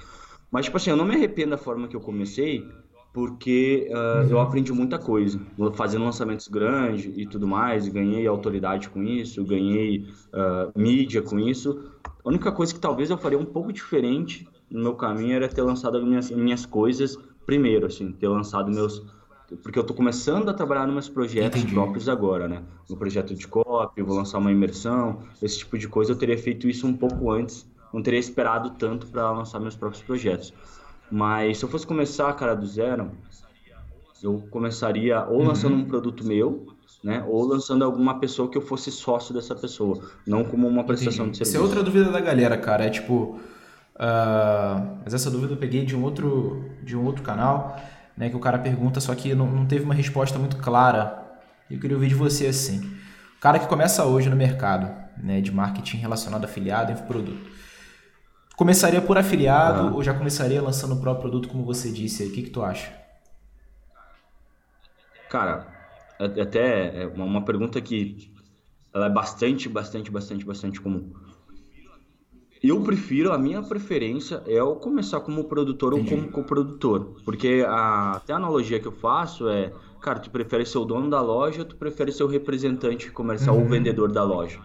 Mas, 0.51 0.65
tipo 0.65 0.77
assim, 0.77 0.89
eu 0.89 0.97
não 0.97 1.05
me 1.05 1.15
arrependo 1.15 1.51
da 1.51 1.57
forma 1.57 1.87
que 1.87 1.95
eu 1.95 2.01
comecei, 2.01 2.67
porque 3.11 3.89
uh, 3.89 4.29
eu 4.29 4.39
aprendi 4.39 4.71
muita 4.71 4.99
coisa, 4.99 5.39
fazendo 5.73 6.05
lançamentos 6.05 6.47
grandes 6.47 7.11
e 7.17 7.25
tudo 7.25 7.47
mais, 7.47 7.87
ganhei 7.87 8.27
autoridade 8.27 8.89
com 8.89 9.03
isso, 9.03 9.43
ganhei 9.43 10.05
uh, 10.33 10.79
mídia 10.79 11.21
com 11.21 11.39
isso. 11.39 11.91
A 12.23 12.29
única 12.29 12.51
coisa 12.51 12.73
que 12.73 12.79
talvez 12.79 13.09
eu 13.09 13.17
faria 13.17 13.39
um 13.39 13.45
pouco 13.45 13.73
diferente 13.73 14.47
no 14.69 14.81
meu 14.81 14.93
caminho 14.93 15.33
era 15.33 15.47
ter 15.47 15.63
lançado 15.63 15.97
as 15.97 16.03
minhas, 16.03 16.29
minhas 16.29 16.65
coisas 16.65 17.17
primeiro, 17.45 17.87
assim, 17.87 18.11
ter 18.11 18.27
lançado 18.27 18.71
meus... 18.71 19.03
Porque 19.63 19.79
eu 19.79 19.81
estou 19.81 19.97
começando 19.97 20.47
a 20.47 20.53
trabalhar 20.53 20.85
nos 20.85 20.93
meus 20.93 21.09
projetos 21.09 21.61
Entendi. 21.61 21.73
próprios 21.73 22.07
agora, 22.07 22.47
né? 22.47 22.61
No 22.87 22.95
projeto 22.95 23.33
de 23.33 23.47
copy, 23.47 24.03
vou 24.03 24.15
lançar 24.15 24.37
uma 24.37 24.51
imersão, 24.51 25.23
esse 25.41 25.57
tipo 25.57 25.75
de 25.75 25.87
coisa. 25.87 26.11
Eu 26.11 26.15
teria 26.15 26.37
feito 26.37 26.69
isso 26.69 26.85
um 26.85 26.93
pouco 26.95 27.31
antes, 27.31 27.67
não 27.91 28.03
teria 28.03 28.19
esperado 28.19 28.69
tanto 28.77 29.07
para 29.07 29.31
lançar 29.31 29.59
meus 29.59 29.75
próprios 29.75 30.03
projetos. 30.03 30.53
Mas 31.11 31.57
se 31.57 31.65
eu 31.65 31.69
fosse 31.69 31.87
começar, 31.87 32.31
cara, 32.33 32.55
do 32.55 32.65
zero, 32.65 33.11
eu 34.21 34.43
começaria 34.51 35.23
ou 35.25 35.43
lançando 35.43 35.73
uhum. 35.73 35.81
um 35.81 35.85
produto 35.85 36.25
meu, 36.25 36.67
né? 37.03 37.23
Ou 37.27 37.45
lançando 37.45 37.83
alguma 37.83 38.19
pessoa 38.19 38.49
que 38.49 38.57
eu 38.57 38.61
fosse 38.61 38.91
sócio 38.91 39.33
dessa 39.33 39.55
pessoa, 39.55 40.03
não 40.27 40.43
como 40.43 40.67
uma 40.67 40.83
prestação 40.83 41.25
Entendi. 41.25 41.31
de 41.31 41.37
serviço. 41.37 41.57
Essa 41.57 41.57
é 41.57 41.61
outra 41.61 41.83
dúvida 41.83 42.11
da 42.11 42.19
galera, 42.19 42.57
cara. 42.57 42.85
É 42.85 42.89
tipo. 42.89 43.39
Uh, 43.95 44.99
mas 45.03 45.13
essa 45.13 45.29
dúvida 45.29 45.53
eu 45.53 45.57
peguei 45.57 45.83
de 45.83 45.95
um 45.95 46.03
outro, 46.03 46.63
de 46.83 46.95
um 46.95 47.05
outro 47.05 47.23
canal, 47.23 47.77
né? 48.15 48.29
Que 48.29 48.35
o 48.35 48.39
cara 48.39 48.57
pergunta, 48.59 48.99
só 48.99 49.13
que 49.15 49.33
não, 49.33 49.47
não 49.47 49.65
teve 49.65 49.83
uma 49.83 49.93
resposta 49.93 50.37
muito 50.37 50.57
clara. 50.57 51.17
Eu 51.69 51.79
queria 51.79 51.95
ouvir 51.95 52.09
de 52.09 52.15
você 52.15 52.47
assim. 52.47 52.79
O 53.37 53.39
cara 53.39 53.59
que 53.59 53.67
começa 53.67 54.05
hoje 54.05 54.29
no 54.29 54.35
mercado, 54.35 54.93
né? 55.17 55.41
De 55.41 55.51
marketing 55.51 55.97
relacionado 55.97 56.43
a 56.43 56.45
afiliado 56.45 56.91
e 56.91 56.95
produto 56.95 57.59
Começaria 58.59 59.01
por 59.01 59.17
afiliado 59.17 59.95
ou 59.95 60.03
já 60.03 60.13
começaria 60.13 60.61
lançando 60.61 60.93
o 60.93 60.99
próprio 60.99 61.21
produto, 61.21 61.47
como 61.47 61.63
você 61.63 61.89
disse 61.89 62.23
aí? 62.23 62.29
O 62.29 62.33
que, 62.33 62.41
que 62.41 62.49
tu 62.49 62.61
acha? 62.61 62.93
Cara, 65.29 65.65
até 66.19 67.03
é 67.03 67.07
uma 67.07 67.45
pergunta 67.45 67.79
que 67.79 68.29
ela 68.93 69.05
é 69.05 69.09
bastante, 69.09 69.69
bastante, 69.69 70.11
bastante, 70.11 70.43
bastante 70.43 70.81
comum. 70.81 71.09
Eu 72.61 72.83
prefiro, 72.83 73.31
a 73.31 73.37
minha 73.37 73.63
preferência 73.63 74.43
é 74.45 74.55
eu 74.55 74.75
começar 74.75 75.21
como 75.21 75.45
produtor 75.45 75.93
Entendi. 75.93 76.15
ou 76.15 76.19
como 76.19 76.31
coprodutor. 76.33 77.15
Porque 77.23 77.63
a, 77.65 78.17
até 78.17 78.33
a 78.33 78.35
analogia 78.35 78.77
que 78.77 78.87
eu 78.89 78.91
faço 78.91 79.47
é, 79.47 79.71
cara, 80.01 80.19
tu 80.19 80.29
prefere 80.29 80.65
ser 80.65 80.79
o 80.79 80.83
dono 80.83 81.09
da 81.09 81.21
loja, 81.21 81.63
tu 81.63 81.77
prefere 81.77 82.11
ser 82.11 82.23
o 82.23 82.27
representante 82.27 83.09
comercial 83.09 83.55
uhum. 83.55 83.63
ou 83.63 83.69
vendedor 83.69 84.11
da 84.11 84.25
loja 84.25 84.59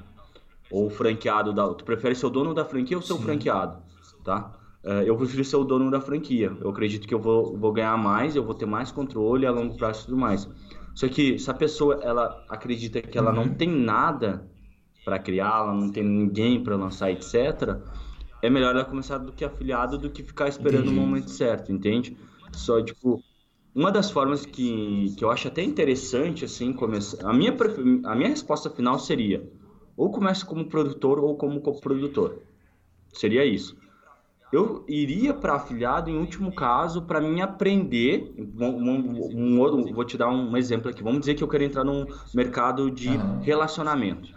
ou 0.75 0.91
franqueado 0.91 1.53
da. 1.53 1.73
Tu 1.73 1.85
prefere 1.85 2.17
ser 2.17 2.27
o 2.27 2.31
dono 2.31 2.53
da 2.53 2.65
franquia 2.65 2.97
ou 2.97 3.03
ser 3.03 3.13
o 3.13 3.19
franqueado, 3.19 3.81
tá? 4.25 4.53
Uh, 4.85 5.03
eu 5.07 5.17
prefiro 5.17 5.45
ser 5.45 5.57
o 5.57 5.65
dono 5.65 5.91
da 5.91 6.01
franquia. 6.01 6.53
Eu 6.61 6.69
acredito 6.69 7.07
que 7.07 7.15
eu 7.15 7.21
vou, 7.21 7.57
vou 7.57 7.73
ganhar 7.73 7.97
mais, 7.97 8.35
eu 8.35 8.45
vou 8.45 8.55
ter 8.55 8.67
mais 8.67 8.91
controle 8.91 9.47
a 9.47 9.53
longo 9.53 9.77
prazo 9.77 10.03
e 10.03 10.05
tudo 10.07 10.17
mais. 10.17 10.51
Só 10.95 11.09
que 11.09 11.39
se 11.39 11.49
a 11.49 11.55
pessoa 11.55 12.01
ela 12.03 12.45
acredita 12.49 13.01
que 13.01 13.17
ela 13.17 13.31
uhum. 13.31 13.47
não 13.47 13.55
tem 13.55 13.69
nada 13.69 14.51
para 15.05 15.19
criar, 15.19 15.61
ela 15.61 15.75
não 15.75 15.91
tem 15.91 16.03
ninguém 16.03 16.63
para 16.63 16.77
lançar, 16.77 17.11
etc., 17.11 17.79
é 18.43 18.51
melhor 18.51 18.75
ela 18.75 18.85
começar 18.85 19.17
do 19.17 19.33
que 19.33 19.45
afiliado 19.45 19.97
do 19.97 20.11
que 20.11 20.23
ficar 20.23 20.49
esperando 20.49 20.87
Entendi. 20.87 20.99
o 20.99 21.01
momento 21.01 21.31
certo, 21.31 21.73
entende? 21.73 22.15
Só, 22.53 22.83
tipo, 22.83 23.23
uma 23.75 23.91
das 23.91 24.11
formas 24.11 24.45
que, 24.45 25.15
que 25.17 25.25
eu 25.25 25.31
acho 25.31 25.49
até 25.49 25.63
interessante, 25.63 26.45
assim, 26.45 26.73
começar. 26.73 27.27
A 27.27 27.33
minha, 27.33 27.57
a 28.05 28.15
minha 28.15 28.29
resposta 28.29 28.69
final 28.69 28.99
seria: 28.99 29.51
ou 29.97 30.11
começa 30.11 30.45
como 30.45 30.67
produtor 30.67 31.19
ou 31.19 31.37
como 31.37 31.61
coprodutor. 31.61 32.39
Seria 33.13 33.45
isso. 33.45 33.77
Eu 34.53 34.85
iria 34.87 35.35
para 35.35 35.55
afiliado 35.55 36.09
em 36.11 36.17
último 36.17 36.53
caso 36.55 37.03
para 37.03 37.21
mim 37.21 37.41
aprender. 37.41 38.33
Um, 38.39 38.67
um, 38.67 39.57
um, 39.57 39.93
vou 39.93 40.05
te 40.05 40.17
dar 40.17 40.29
um 40.29 40.57
exemplo 40.57 40.91
aqui. 40.91 41.03
Vamos 41.03 41.21
dizer 41.21 41.35
que 41.35 41.43
eu 41.43 41.49
quero 41.49 41.65
entrar 41.65 41.83
num 41.83 42.07
mercado 42.33 42.91
de 42.91 43.09
relacionamento. 43.43 44.29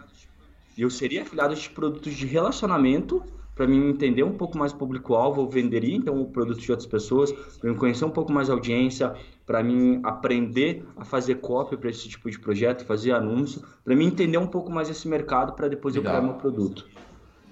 Eu 0.76 0.90
seria 0.90 1.22
afiliado 1.22 1.54
de 1.54 1.70
produtos 1.70 2.14
de 2.14 2.26
relacionamento 2.26 3.22
para 3.58 3.66
mim 3.66 3.88
entender 3.88 4.22
um 4.22 4.32
pouco 4.32 4.56
mais 4.56 4.70
o 4.70 4.76
público-alvo, 4.76 5.42
eu 5.42 5.48
venderia 5.48 5.96
então 5.96 6.22
o 6.22 6.26
produto 6.26 6.60
de 6.60 6.70
outras 6.70 6.86
pessoas, 6.86 7.32
para 7.32 7.68
mim 7.68 7.76
conhecer 7.76 8.04
um 8.04 8.10
pouco 8.10 8.30
mais 8.30 8.48
a 8.48 8.52
audiência, 8.52 9.16
para 9.44 9.64
mim 9.64 10.00
aprender 10.04 10.86
a 10.96 11.04
fazer 11.04 11.40
cópia 11.40 11.76
para 11.76 11.90
esse 11.90 12.08
tipo 12.08 12.30
de 12.30 12.38
projeto, 12.38 12.84
fazer 12.84 13.10
anúncio, 13.10 13.60
para 13.84 13.96
mim 13.96 14.06
entender 14.06 14.38
um 14.38 14.46
pouco 14.46 14.70
mais 14.70 14.88
esse 14.88 15.08
mercado 15.08 15.54
para 15.54 15.66
depois 15.66 15.96
Legal. 15.96 16.14
eu 16.14 16.18
criar 16.20 16.30
meu 16.30 16.40
produto. 16.40 16.86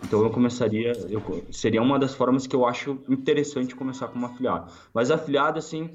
Então 0.04 0.22
eu 0.22 0.30
começaria, 0.30 0.92
eu, 1.08 1.20
seria 1.50 1.82
uma 1.82 1.98
das 1.98 2.14
formas 2.14 2.46
que 2.46 2.54
eu 2.54 2.64
acho 2.64 3.00
interessante 3.08 3.74
começar 3.74 4.06
como 4.06 4.26
afiliado. 4.26 4.70
Mas 4.94 5.10
afiliado 5.10 5.58
assim, 5.58 5.90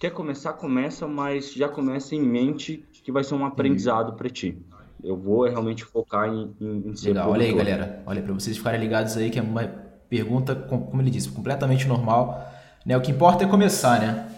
quer 0.00 0.10
começar, 0.10 0.54
começa, 0.54 1.06
mas 1.06 1.52
já 1.52 1.68
começa 1.68 2.16
em 2.16 2.20
mente 2.20 2.84
que 3.04 3.12
vai 3.12 3.22
ser 3.22 3.36
um 3.36 3.46
aprendizado 3.46 4.14
para 4.14 4.28
ti 4.28 4.58
eu 5.02 5.16
vou 5.16 5.44
realmente 5.44 5.84
focar 5.84 6.28
em, 6.28 6.54
em, 6.60 6.88
em 6.88 6.96
ser 6.96 7.08
Legal, 7.08 7.30
olha 7.30 7.44
aí, 7.44 7.52
galera. 7.52 8.02
Olha, 8.06 8.22
para 8.22 8.32
vocês 8.32 8.56
ficarem 8.56 8.80
ligados 8.80 9.16
aí, 9.16 9.30
que 9.30 9.38
é 9.38 9.42
uma 9.42 9.66
pergunta, 10.08 10.54
como 10.54 11.00
ele 11.00 11.10
disse, 11.10 11.30
completamente 11.30 11.86
normal. 11.88 12.46
Né? 12.84 12.96
O 12.96 13.00
que 13.00 13.10
importa 13.10 13.44
é 13.44 13.48
começar, 13.48 14.00
né? 14.00 14.28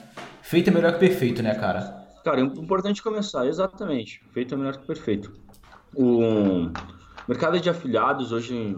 Feito 0.43 0.71
é 0.71 0.73
melhor 0.73 0.93
que 0.93 0.99
perfeito, 0.99 1.43
né, 1.43 1.55
cara? 1.55 2.05
Cara, 2.25 2.41
é 2.41 2.45
importante 2.45 3.03
começar, 3.03 3.47
exatamente. 3.47 4.23
Feito 4.33 4.55
é 4.55 4.57
melhor 4.57 4.77
que 4.77 4.87
perfeito. 4.87 5.33
O 5.95 6.71
mercado 7.29 7.59
de 7.61 7.69
afiliados 7.69 8.33
hoje, 8.33 8.77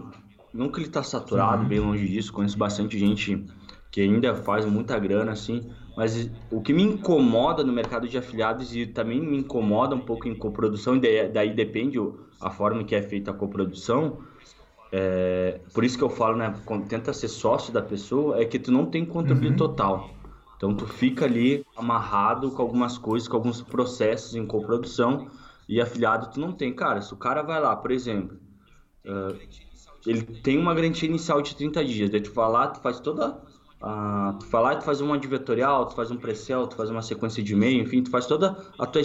nunca 0.53 0.79
ele 0.79 0.87
está 0.87 1.03
saturado, 1.03 1.63
uhum. 1.63 1.67
bem 1.67 1.79
longe 1.79 2.07
disso. 2.07 2.33
Conheço 2.33 2.57
bastante 2.57 2.97
gente 2.97 3.45
que 3.91 4.01
ainda 4.01 4.35
faz 4.35 4.65
muita 4.65 4.97
grana, 4.99 5.31
assim. 5.31 5.69
Mas 5.95 6.29
o 6.51 6.61
que 6.61 6.73
me 6.73 6.83
incomoda 6.83 7.63
no 7.63 7.73
mercado 7.73 8.07
de 8.07 8.17
afiliados 8.17 8.75
e 8.75 8.85
também 8.85 9.19
me 9.19 9.37
incomoda 9.37 9.95
um 9.95 9.99
pouco 9.99 10.27
em 10.27 10.35
coprodução, 10.35 10.95
e 10.95 11.27
daí 11.29 11.53
depende 11.53 11.97
a 12.39 12.51
forma 12.51 12.83
que 12.83 12.95
é 12.95 13.01
feita 13.01 13.31
a 13.31 13.33
coprodução, 13.33 14.19
é, 14.91 15.59
por 15.73 15.83
isso 15.83 15.97
que 15.97 16.03
eu 16.03 16.09
falo, 16.09 16.37
né, 16.37 16.53
tenta 16.87 17.11
ser 17.11 17.27
sócio 17.27 17.73
da 17.73 17.81
pessoa, 17.81 18.39
é 18.41 18.45
que 18.45 18.57
tu 18.57 18.71
não 18.71 18.85
tem 18.85 19.05
controle 19.05 19.49
uhum. 19.49 19.55
total. 19.55 20.09
Então 20.55 20.73
tu 20.73 20.87
fica 20.87 21.25
ali 21.25 21.65
amarrado 21.75 22.51
com 22.51 22.61
algumas 22.61 22.97
coisas, 22.97 23.27
com 23.27 23.37
alguns 23.37 23.61
processos 23.61 24.35
em 24.35 24.45
coprodução 24.45 25.27
e 25.69 25.79
afiliado 25.79 26.31
tu 26.31 26.39
não 26.39 26.51
tem. 26.51 26.73
Cara, 26.73 27.01
se 27.01 27.13
o 27.13 27.17
cara 27.17 27.43
vai 27.43 27.61
lá, 27.61 27.75
por 27.75 27.91
exemplo, 27.91 28.39
uh, 29.05 29.37
ele 30.05 30.23
tem 30.23 30.57
uma 30.57 30.73
garantia 30.73 31.07
inicial 31.07 31.41
de 31.41 31.55
30 31.55 31.85
dias, 31.85 32.09
daí 32.09 32.21
tu 32.21 32.33
vai 32.33 32.49
lá, 32.49 32.67
tu 32.67 32.79
faz 32.81 32.99
toda 32.99 33.39
a, 33.81 34.35
tu 34.39 34.45
vai 34.47 34.63
lá 34.63 34.73
e 34.73 34.77
tu 34.77 34.83
faz 34.83 35.01
uma 35.01 35.15
advertorial, 35.15 35.85
tu 35.85 35.95
faz 35.95 36.09
um 36.09 36.17
pre-sell, 36.17 36.67
tu 36.67 36.75
faz 36.75 36.89
uma 36.89 37.01
sequência 37.01 37.43
de 37.43 37.53
e-mail, 37.53 37.83
enfim, 37.83 38.01
tu 38.01 38.09
faz 38.09 38.25
toda 38.25 38.57
a 38.77 38.85
tua, 38.85 39.01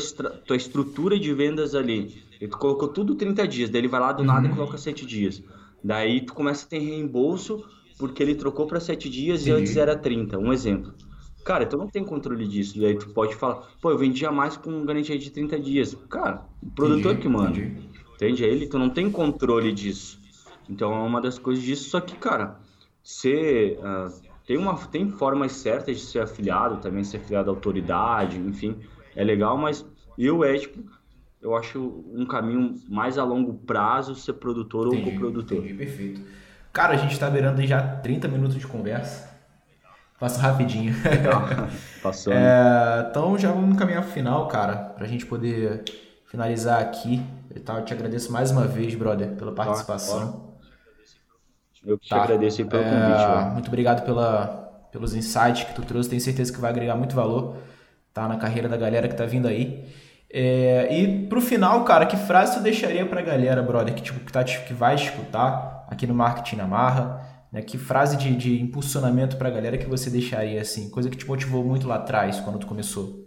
tua 0.47 0.57
estrutura 0.57 1.19
de 1.19 1.33
vendas 1.35 1.75
ali. 1.75 2.23
E 2.41 2.49
tu 2.49 2.59
colocou 2.59 2.89
tudo 2.89 3.15
30 3.15 3.47
dias, 3.47 3.71
daí 3.71 3.81
ele 3.81 3.89
vai 3.89 4.01
lá 4.01 4.13
do 4.13 4.25
nada 4.25 4.47
uhum. 4.47 4.53
e 4.53 4.57
coloca 4.57 4.79
7 4.79 5.05
dias. 5.07 5.43
Daí 5.85 6.25
tu 6.25 6.33
começa 6.33 6.65
a 6.65 6.69
ter 6.69 6.79
reembolso 6.79 7.65
porque 7.99 8.23
ele 8.23 8.35
trocou 8.35 8.67
para 8.67 8.81
7 8.81 9.09
dias 9.09 9.43
Sim. 9.43 9.51
e 9.51 9.53
antes 9.53 9.77
era 9.77 9.97
30, 9.97 10.39
um 10.39 10.53
exemplo. 10.53 10.93
Cara, 11.45 11.67
tu 11.67 11.77
não 11.77 11.89
tem 11.89 12.05
controle 12.05 12.47
disso. 12.47 12.81
Daí 12.81 12.97
tu 12.97 13.11
pode 13.11 13.35
falar, 13.35 13.69
pô, 13.81 13.91
eu 13.91 13.99
vendia 13.99 14.31
mais 14.31 14.57
com 14.57 14.85
garantia 14.85 15.19
de 15.19 15.31
30 15.31 15.59
dias. 15.59 15.97
Cara, 16.09 16.47
o 16.63 16.71
produtor 16.71 17.13
entendi, 17.13 17.23
que 17.23 17.29
manda. 17.29 17.59
Entendi. 17.59 17.89
Entende? 18.15 18.45
Ele, 18.45 18.67
tu 18.67 18.79
não 18.79 18.89
tem 18.89 19.11
controle 19.11 19.73
disso. 19.73 20.21
Então 20.71 20.93
é 20.95 20.99
uma 20.99 21.21
das 21.21 21.39
coisas 21.39 21.65
disso. 21.65 21.91
Só 21.91 22.01
que, 22.01 22.15
cara, 22.17 22.61
ser. 23.03 23.79
Uh, 23.79 24.32
tem, 24.47 24.57
uma, 24.57 24.77
tem 24.87 25.09
formas 25.11 25.53
certas 25.53 25.99
de 25.99 26.07
ser 26.07 26.21
afiliado, 26.21 26.79
também 26.79 27.05
ser 27.05 27.19
afiliado 27.19 27.51
à 27.51 27.53
autoridade, 27.53 28.39
enfim, 28.39 28.79
é 29.15 29.23
legal, 29.23 29.57
mas 29.57 29.85
eu 30.19 30.45
é 30.45 30.59
tipo, 30.59 30.83
eu 31.41 31.57
acho 31.57 32.05
um 32.13 32.27
caminho 32.27 32.75
mais 32.89 33.19
a 33.19 33.25
longo 33.25 33.55
prazo 33.55 34.15
ser 34.15 34.35
produtor 34.35 34.89
entendi, 34.89 35.05
ou 35.05 35.13
coprodutor. 35.13 35.59
Entendi, 35.59 35.75
perfeito. 35.75 36.23
Cara, 36.73 36.95
a 36.95 36.97
gente 36.97 37.13
está 37.13 37.29
beirando 37.29 37.65
já 37.67 37.83
30 37.83 38.29
minutos 38.29 38.57
de 38.57 38.67
conversa. 38.67 39.31
Passa 40.19 40.41
rapidinho. 40.41 40.95
Passou. 42.01 42.33
É, 42.33 43.09
então 43.11 43.37
já 43.37 43.51
vamos 43.51 43.77
caminhar 43.77 44.03
pro 44.03 44.13
final, 44.13 44.47
cara, 44.47 44.77
pra 44.77 45.07
gente 45.07 45.27
poder 45.27 45.83
finalizar 46.27 46.81
aqui. 46.81 47.21
Eu 47.55 47.85
te 47.85 47.93
agradeço 47.93 48.33
mais 48.33 48.51
uma 48.51 48.67
vez, 48.67 48.95
brother, 48.95 49.33
pela 49.33 49.53
participação. 49.53 50.52
Eu 51.85 51.99
que 51.99 52.09
tá. 52.09 52.17
te 52.17 52.23
agradeço 52.23 52.65
pelo 52.67 52.83
é, 52.83 52.91
convite. 52.91 53.53
Muito 53.53 53.69
obrigado 53.69 54.05
pela, 54.05 54.89
pelos 54.93 55.15
insights 55.15 55.65
que 55.65 55.75
tu 55.75 55.83
trouxe. 55.83 56.09
Tenho 56.09 56.21
certeza 56.21 56.53
que 56.53 56.61
vai 56.61 56.71
agregar 56.71 56.95
muito 56.95 57.15
valor 57.15 57.57
tá, 58.13 58.29
na 58.29 58.37
carreira 58.37 58.69
da 58.69 58.77
galera 58.77 59.09
que 59.09 59.15
tá 59.15 59.25
vindo 59.25 59.49
aí. 59.49 59.85
É, 60.31 60.89
e 60.91 61.27
pro 61.27 61.41
final, 61.41 61.85
cara, 61.85 62.07
que 62.07 62.17
frase 62.17 62.57
tu 62.57 62.63
deixaria 62.63 63.05
pra 63.05 63.21
galera, 63.21 63.63
brother, 63.63 63.95
que, 63.95 64.03
tipo, 64.03 64.21
que, 64.21 64.33
tá, 64.33 64.43
que 64.43 64.73
vai 64.73 64.95
escutar 64.95 65.87
aqui 65.91 66.07
no 66.07 66.15
Marketing 66.15 66.57
na 66.57 66.67
Marra? 66.67 67.21
Né? 67.53 67.61
Que 67.61 67.77
frase 67.77 68.17
de, 68.17 68.35
de 68.35 68.63
impulsionamento 68.63 69.37
para 69.37 69.49
a 69.49 69.53
galera 69.53 69.77
que 69.77 69.87
você 69.87 70.09
deixaria 70.09 70.61
assim? 70.61 70.89
Coisa 70.89 71.11
que 71.11 71.17
te 71.19 71.27
motivou 71.27 71.63
muito 71.63 71.87
lá 71.87 71.97
atrás, 71.97 72.41
quando 72.41 72.59
tu 72.59 72.67
começou? 72.67 73.23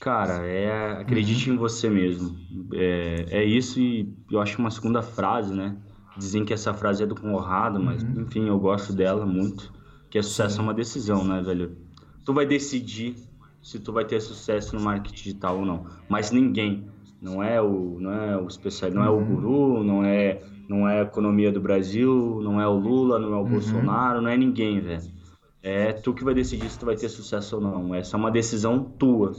Cara, 0.00 0.46
é 0.46 1.00
acredite 1.00 1.48
uhum. 1.48 1.56
em 1.56 1.58
você 1.58 1.90
mesmo. 1.90 2.36
É, 2.72 3.26
é 3.30 3.44
isso 3.44 3.80
e 3.80 4.14
eu 4.30 4.40
acho 4.40 4.58
uma 4.58 4.70
segunda 4.70 5.02
frase, 5.02 5.52
né? 5.52 5.76
Dizem 6.16 6.44
que 6.44 6.52
essa 6.52 6.72
frase 6.72 7.02
é 7.02 7.06
do 7.06 7.14
Conrado, 7.14 7.78
mas 7.78 8.02
uhum. 8.02 8.22
enfim, 8.22 8.48
eu 8.48 8.58
gosto 8.58 8.92
dela 8.92 9.26
muito. 9.26 9.72
Que 10.08 10.18
é 10.18 10.22
sucesso 10.22 10.60
é 10.60 10.62
uma 10.62 10.74
decisão, 10.74 11.24
né, 11.24 11.42
velho? 11.42 11.76
Tu 12.24 12.32
vai 12.32 12.46
decidir 12.46 13.16
se 13.62 13.78
tu 13.78 13.92
vai 13.92 14.04
ter 14.04 14.20
sucesso 14.20 14.76
no 14.76 14.82
marketing 14.82 15.14
digital 15.14 15.58
ou 15.58 15.66
não. 15.66 15.86
Mas 16.08 16.30
ninguém, 16.30 16.88
não 17.20 17.42
é 17.42 17.60
o, 17.60 17.98
não 18.00 18.12
é 18.12 18.36
o 18.36 18.46
especial, 18.46 18.90
não 18.90 19.04
é 19.04 19.10
o 19.10 19.14
uhum. 19.14 19.24
guru, 19.24 19.84
não 19.84 20.04
é 20.04 20.42
não 20.68 20.88
é 20.88 21.00
a 21.00 21.02
economia 21.02 21.52
do 21.52 21.60
Brasil, 21.60 22.40
não 22.42 22.60
é 22.60 22.66
o 22.66 22.74
Lula, 22.74 23.18
não 23.18 23.32
é 23.32 23.36
o 23.36 23.40
uhum. 23.40 23.50
Bolsonaro, 23.50 24.20
não 24.20 24.28
é 24.28 24.36
ninguém, 24.36 24.80
velho. 24.80 25.10
É 25.62 25.92
tu 25.92 26.12
que 26.12 26.24
vai 26.24 26.34
decidir 26.34 26.68
se 26.68 26.78
tu 26.78 26.86
vai 26.86 26.96
ter 26.96 27.08
sucesso 27.08 27.56
ou 27.56 27.62
não. 27.62 27.94
Essa 27.94 28.16
é 28.16 28.18
uma 28.18 28.30
decisão 28.30 28.82
tua. 28.82 29.32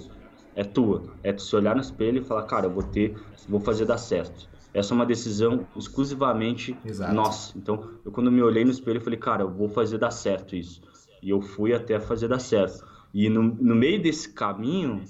É 0.56 0.64
tua. 0.64 1.04
É 1.24 1.32
tu 1.32 1.42
se 1.42 1.56
olhar 1.56 1.76
no 1.76 1.82
espelho 1.82 2.22
e 2.22 2.24
falar, 2.24 2.44
cara, 2.44 2.66
eu 2.66 2.72
vou 2.72 2.84
ter, 2.84 3.16
vou 3.48 3.60
fazer 3.60 3.86
dar 3.86 3.98
certo. 3.98 4.50
Essa 4.78 4.94
é 4.94 4.96
uma 4.96 5.06
decisão 5.08 5.66
exclusivamente 5.76 6.78
Exato. 6.86 7.14
nossa. 7.14 7.58
Então, 7.58 7.90
eu 8.06 8.12
quando 8.12 8.32
me 8.32 8.44
olhei 8.44 8.64
no 8.64 8.70
espelho, 8.70 8.98
eu 8.98 9.02
falei, 9.02 9.18
cara, 9.18 9.42
eu 9.42 9.50
vou 9.50 9.68
fazer 9.68 9.98
dar 9.98 10.12
certo 10.12 10.56
isso. 10.56 10.82
E 11.22 11.32
eu 11.32 11.42
fui 11.42 11.74
até 11.74 12.00
fazer 12.00 12.28
dar 12.28 12.38
certo. 12.38 12.86
E 13.12 13.28
no, 13.28 13.42
no 13.42 13.74
meio 13.74 14.00
desse 14.00 14.32
caminho, 14.32 15.02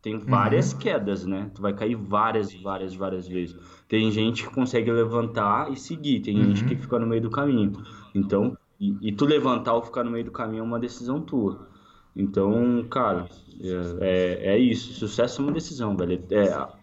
tem 0.00 0.18
várias 0.18 0.72
uhum. 0.72 0.78
quedas, 0.78 1.26
né? 1.26 1.50
Tu 1.54 1.60
vai 1.60 1.74
cair 1.74 1.96
várias, 1.96 2.54
várias, 2.54 2.94
várias 2.94 3.28
vezes. 3.28 3.58
Tem 3.86 4.10
gente 4.10 4.44
que 4.48 4.54
consegue 4.54 4.90
levantar 4.90 5.70
e 5.70 5.76
seguir, 5.76 6.20
tem 6.20 6.38
uhum. 6.38 6.44
gente 6.44 6.64
que 6.64 6.74
fica 6.74 6.98
no 6.98 7.06
meio 7.06 7.20
do 7.20 7.30
caminho. 7.30 7.72
Então, 8.14 8.56
e, 8.80 8.96
e, 9.02 9.12
tu 9.12 9.26
levantar 9.26 9.74
ou 9.74 9.82
ficar 9.82 10.02
no 10.02 10.10
meio 10.10 10.24
do 10.24 10.30
caminho 10.30 10.60
é 10.60 10.62
uma 10.64 10.78
decisão 10.78 11.20
tua. 11.20 11.68
Então, 12.16 12.86
cara, 12.88 13.28
é, 13.60 13.98
é, 14.00 14.54
é 14.54 14.58
isso. 14.58 14.94
Sucesso 14.94 15.42
é 15.42 15.44
uma 15.44 15.52
decisão, 15.52 15.94
velho. 15.94 16.24
É, 16.30 16.77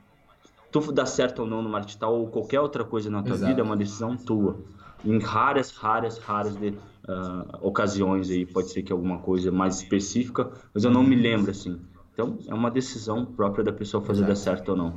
tu 0.81 0.91
dar 0.91 1.05
certo 1.05 1.39
ou 1.39 1.47
não 1.47 1.61
no 1.61 1.69
marketing 1.69 2.03
ou 2.05 2.27
qualquer 2.27 2.59
outra 2.59 2.83
coisa 2.83 3.09
na 3.09 3.21
tua 3.21 3.35
Exato. 3.35 3.49
vida 3.49 3.61
é 3.61 3.63
uma 3.63 3.77
decisão 3.77 4.15
tua. 4.15 4.57
Em 5.03 5.19
raras, 5.19 5.71
raras, 5.71 6.17
raras 6.17 6.55
de, 6.55 6.69
uh, 6.69 6.75
ocasiões 7.61 8.29
aí, 8.29 8.45
pode 8.45 8.71
ser 8.71 8.81
que 8.81 8.91
alguma 8.91 9.19
coisa 9.19 9.51
mais 9.51 9.81
específica, 9.81 10.49
mas 10.73 10.83
eu 10.83 10.91
não 10.91 11.03
me 11.03 11.15
lembro 11.15 11.51
assim. 11.51 11.79
Então, 12.13 12.37
é 12.47 12.53
uma 12.53 12.71
decisão 12.71 13.25
própria 13.25 13.63
da 13.63 13.73
pessoa 13.73 14.01
fazer 14.01 14.23
Exato. 14.23 14.29
dar 14.29 14.35
certo 14.35 14.69
ou 14.69 14.77
não 14.77 14.93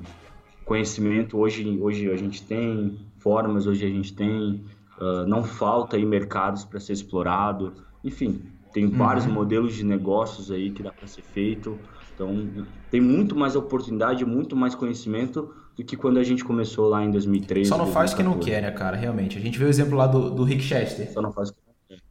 conhecimento 0.69 1.39
hoje 1.39 1.79
hoje 1.81 2.11
a 2.11 2.17
gente 2.17 2.45
tem 2.45 2.99
formas 3.17 3.67
hoje 3.67 3.87
a 3.87 3.89
gente 3.89 4.15
tem 4.15 4.63
uh, 5.01 5.27
não 5.27 5.43
falta 5.43 5.97
aí 5.97 6.05
mercados 6.05 6.63
para 6.63 6.79
ser 6.79 6.93
explorado 6.93 7.73
enfim 8.05 8.43
tem 8.75 8.85
uhum. 8.85 8.91
vários 8.91 9.25
modelos 9.25 9.75
de 9.75 9.83
negócios 9.83 10.51
aí 10.51 10.71
que 10.71 10.83
dá 10.83 10.93
para 10.93 11.07
ser 11.09 11.23
feito 11.23 11.79
então 12.19 12.67
tem 12.91 13.01
muito 13.01 13.37
mais 13.37 13.55
oportunidade 13.55 14.25
muito 14.25 14.57
mais 14.57 14.75
conhecimento 14.75 15.55
do 15.77 15.85
que 15.85 15.97
quando 15.97 16.19
a 16.19 16.25
gente 16.25 16.45
começou 16.45 16.89
lá 16.89 17.05
em 17.05 17.11
2013 17.11 17.69
só 17.69 17.79
não 17.79 17.87
faz 17.87 18.13
o 18.13 18.17
que 18.17 18.23
não 18.23 18.39
quer 18.39 18.61
né 18.61 18.71
cara 18.71 18.97
realmente 18.97 19.39
a 19.39 19.41
gente 19.41 19.59
vê 19.59 19.65
o 19.65 19.69
exemplo 19.69 19.97
lá 19.97 20.07
do, 20.07 20.31
do 20.31 20.43
Rick 20.43 20.63
Chester 20.63 21.13
só 21.13 21.23
não 21.23 21.33
faz 21.33 21.51
que 21.51 21.57
não 21.67 21.75
quer 21.89 22.03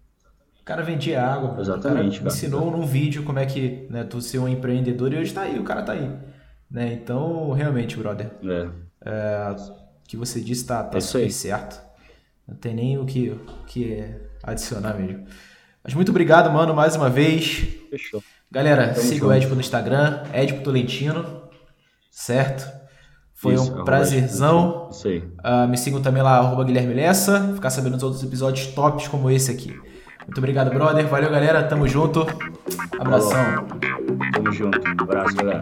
o 0.61 0.63
cara 0.63 0.81
vendia 0.81 1.21
água 1.21 1.59
exatamente 1.59 2.19
o 2.19 2.23
cara, 2.23 2.23
cara 2.23 2.33
ensinou 2.33 2.71
num 2.71 2.85
vídeo 2.85 3.23
como 3.23 3.39
é 3.39 3.45
que 3.45 3.85
né 3.89 4.03
tu 4.03 4.21
ser 4.21 4.39
um 4.39 4.47
empreendedor 4.47 5.13
e 5.13 5.17
hoje 5.17 5.33
tá 5.33 5.41
aí 5.41 5.59
o 5.59 5.63
cara 5.63 5.83
tá 5.83 5.93
aí 5.93 6.09
né? 6.69 6.93
Então, 6.93 7.51
realmente, 7.51 7.97
brother, 7.97 8.29
é. 8.43 8.69
É, 9.05 9.51
o 9.51 10.07
que 10.07 10.17
você 10.17 10.41
disse 10.41 10.65
tá, 10.65 10.83
tá 10.83 10.97
é 10.97 11.01
super 11.01 11.31
certo. 11.31 11.81
Não 12.47 12.55
tem 12.55 12.73
nem 12.73 12.97
o 12.97 13.05
que, 13.05 13.29
o 13.29 13.65
que 13.65 14.03
adicionar 14.43 14.93
mesmo. 14.93 15.25
Mas 15.83 15.93
muito 15.93 16.09
obrigado, 16.09 16.51
mano, 16.51 16.73
mais 16.73 16.95
uma 16.95 17.09
vez. 17.09 17.67
Fechou. 17.89 18.21
Galera, 18.51 18.89
Tamo 18.89 19.01
siga 19.01 19.15
junto. 19.15 19.27
o 19.27 19.33
Edipo 19.33 19.55
no 19.55 19.61
Instagram, 19.61 20.23
Edipo 20.33 20.63
Tolentino, 20.63 21.43
certo? 22.11 22.65
Foi 23.35 23.53
Isso, 23.53 23.71
um 23.81 23.83
prazerzão. 23.83 24.89
Isso 24.91 25.07
aí. 25.07 25.19
Uh, 25.19 25.67
me 25.69 25.77
sigam 25.77 26.01
também 26.01 26.23
lá, 26.23 26.37
arroba 26.37 26.63
Guilherme 26.63 26.93
Lessa, 26.93 27.51
ficar 27.53 27.69
sabendo 27.69 27.93
dos 27.93 28.03
outros 28.03 28.23
episódios 28.23 28.67
tops 28.67 29.07
como 29.07 29.29
esse 29.29 29.51
aqui. 29.51 29.77
Muito 30.25 30.37
obrigado, 30.39 30.69
brother. 30.71 31.05
Valeu, 31.07 31.29
galera. 31.29 31.63
Tamo 31.63 31.87
junto. 31.87 32.25
Abração. 32.99 33.67
Tamo 34.33 34.51
junto. 34.51 34.79
abraço, 35.01 35.35
galera. 35.35 35.61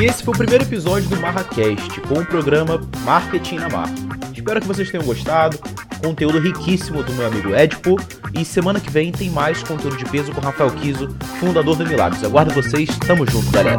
E 0.00 0.04
esse 0.04 0.24
foi 0.24 0.34
o 0.34 0.36
primeiro 0.36 0.64
episódio 0.64 1.08
do 1.08 1.16
MarraCast, 1.20 2.00
com 2.02 2.14
o 2.18 2.26
programa 2.26 2.80
Marketing 3.04 3.56
na 3.56 3.68
Marra. 3.68 4.13
Espero 4.44 4.60
que 4.60 4.66
vocês 4.66 4.90
tenham 4.90 5.06
gostado. 5.06 5.58
Conteúdo 6.04 6.38
riquíssimo 6.38 7.02
do 7.02 7.14
meu 7.14 7.26
amigo 7.26 7.54
Edipo. 7.54 7.96
E 8.34 8.44
semana 8.44 8.78
que 8.78 8.90
vem 8.90 9.10
tem 9.10 9.30
mais 9.30 9.62
conteúdo 9.62 9.96
de 9.96 10.04
peso 10.04 10.32
com 10.32 10.40
Rafael 10.42 10.70
Kiso, 10.70 11.08
fundador 11.40 11.74
do 11.76 11.86
Milagres. 11.86 12.22
Aguardo 12.22 12.52
vocês. 12.52 12.90
Tamo 13.06 13.24
junto, 13.26 13.50
galera. 13.50 13.78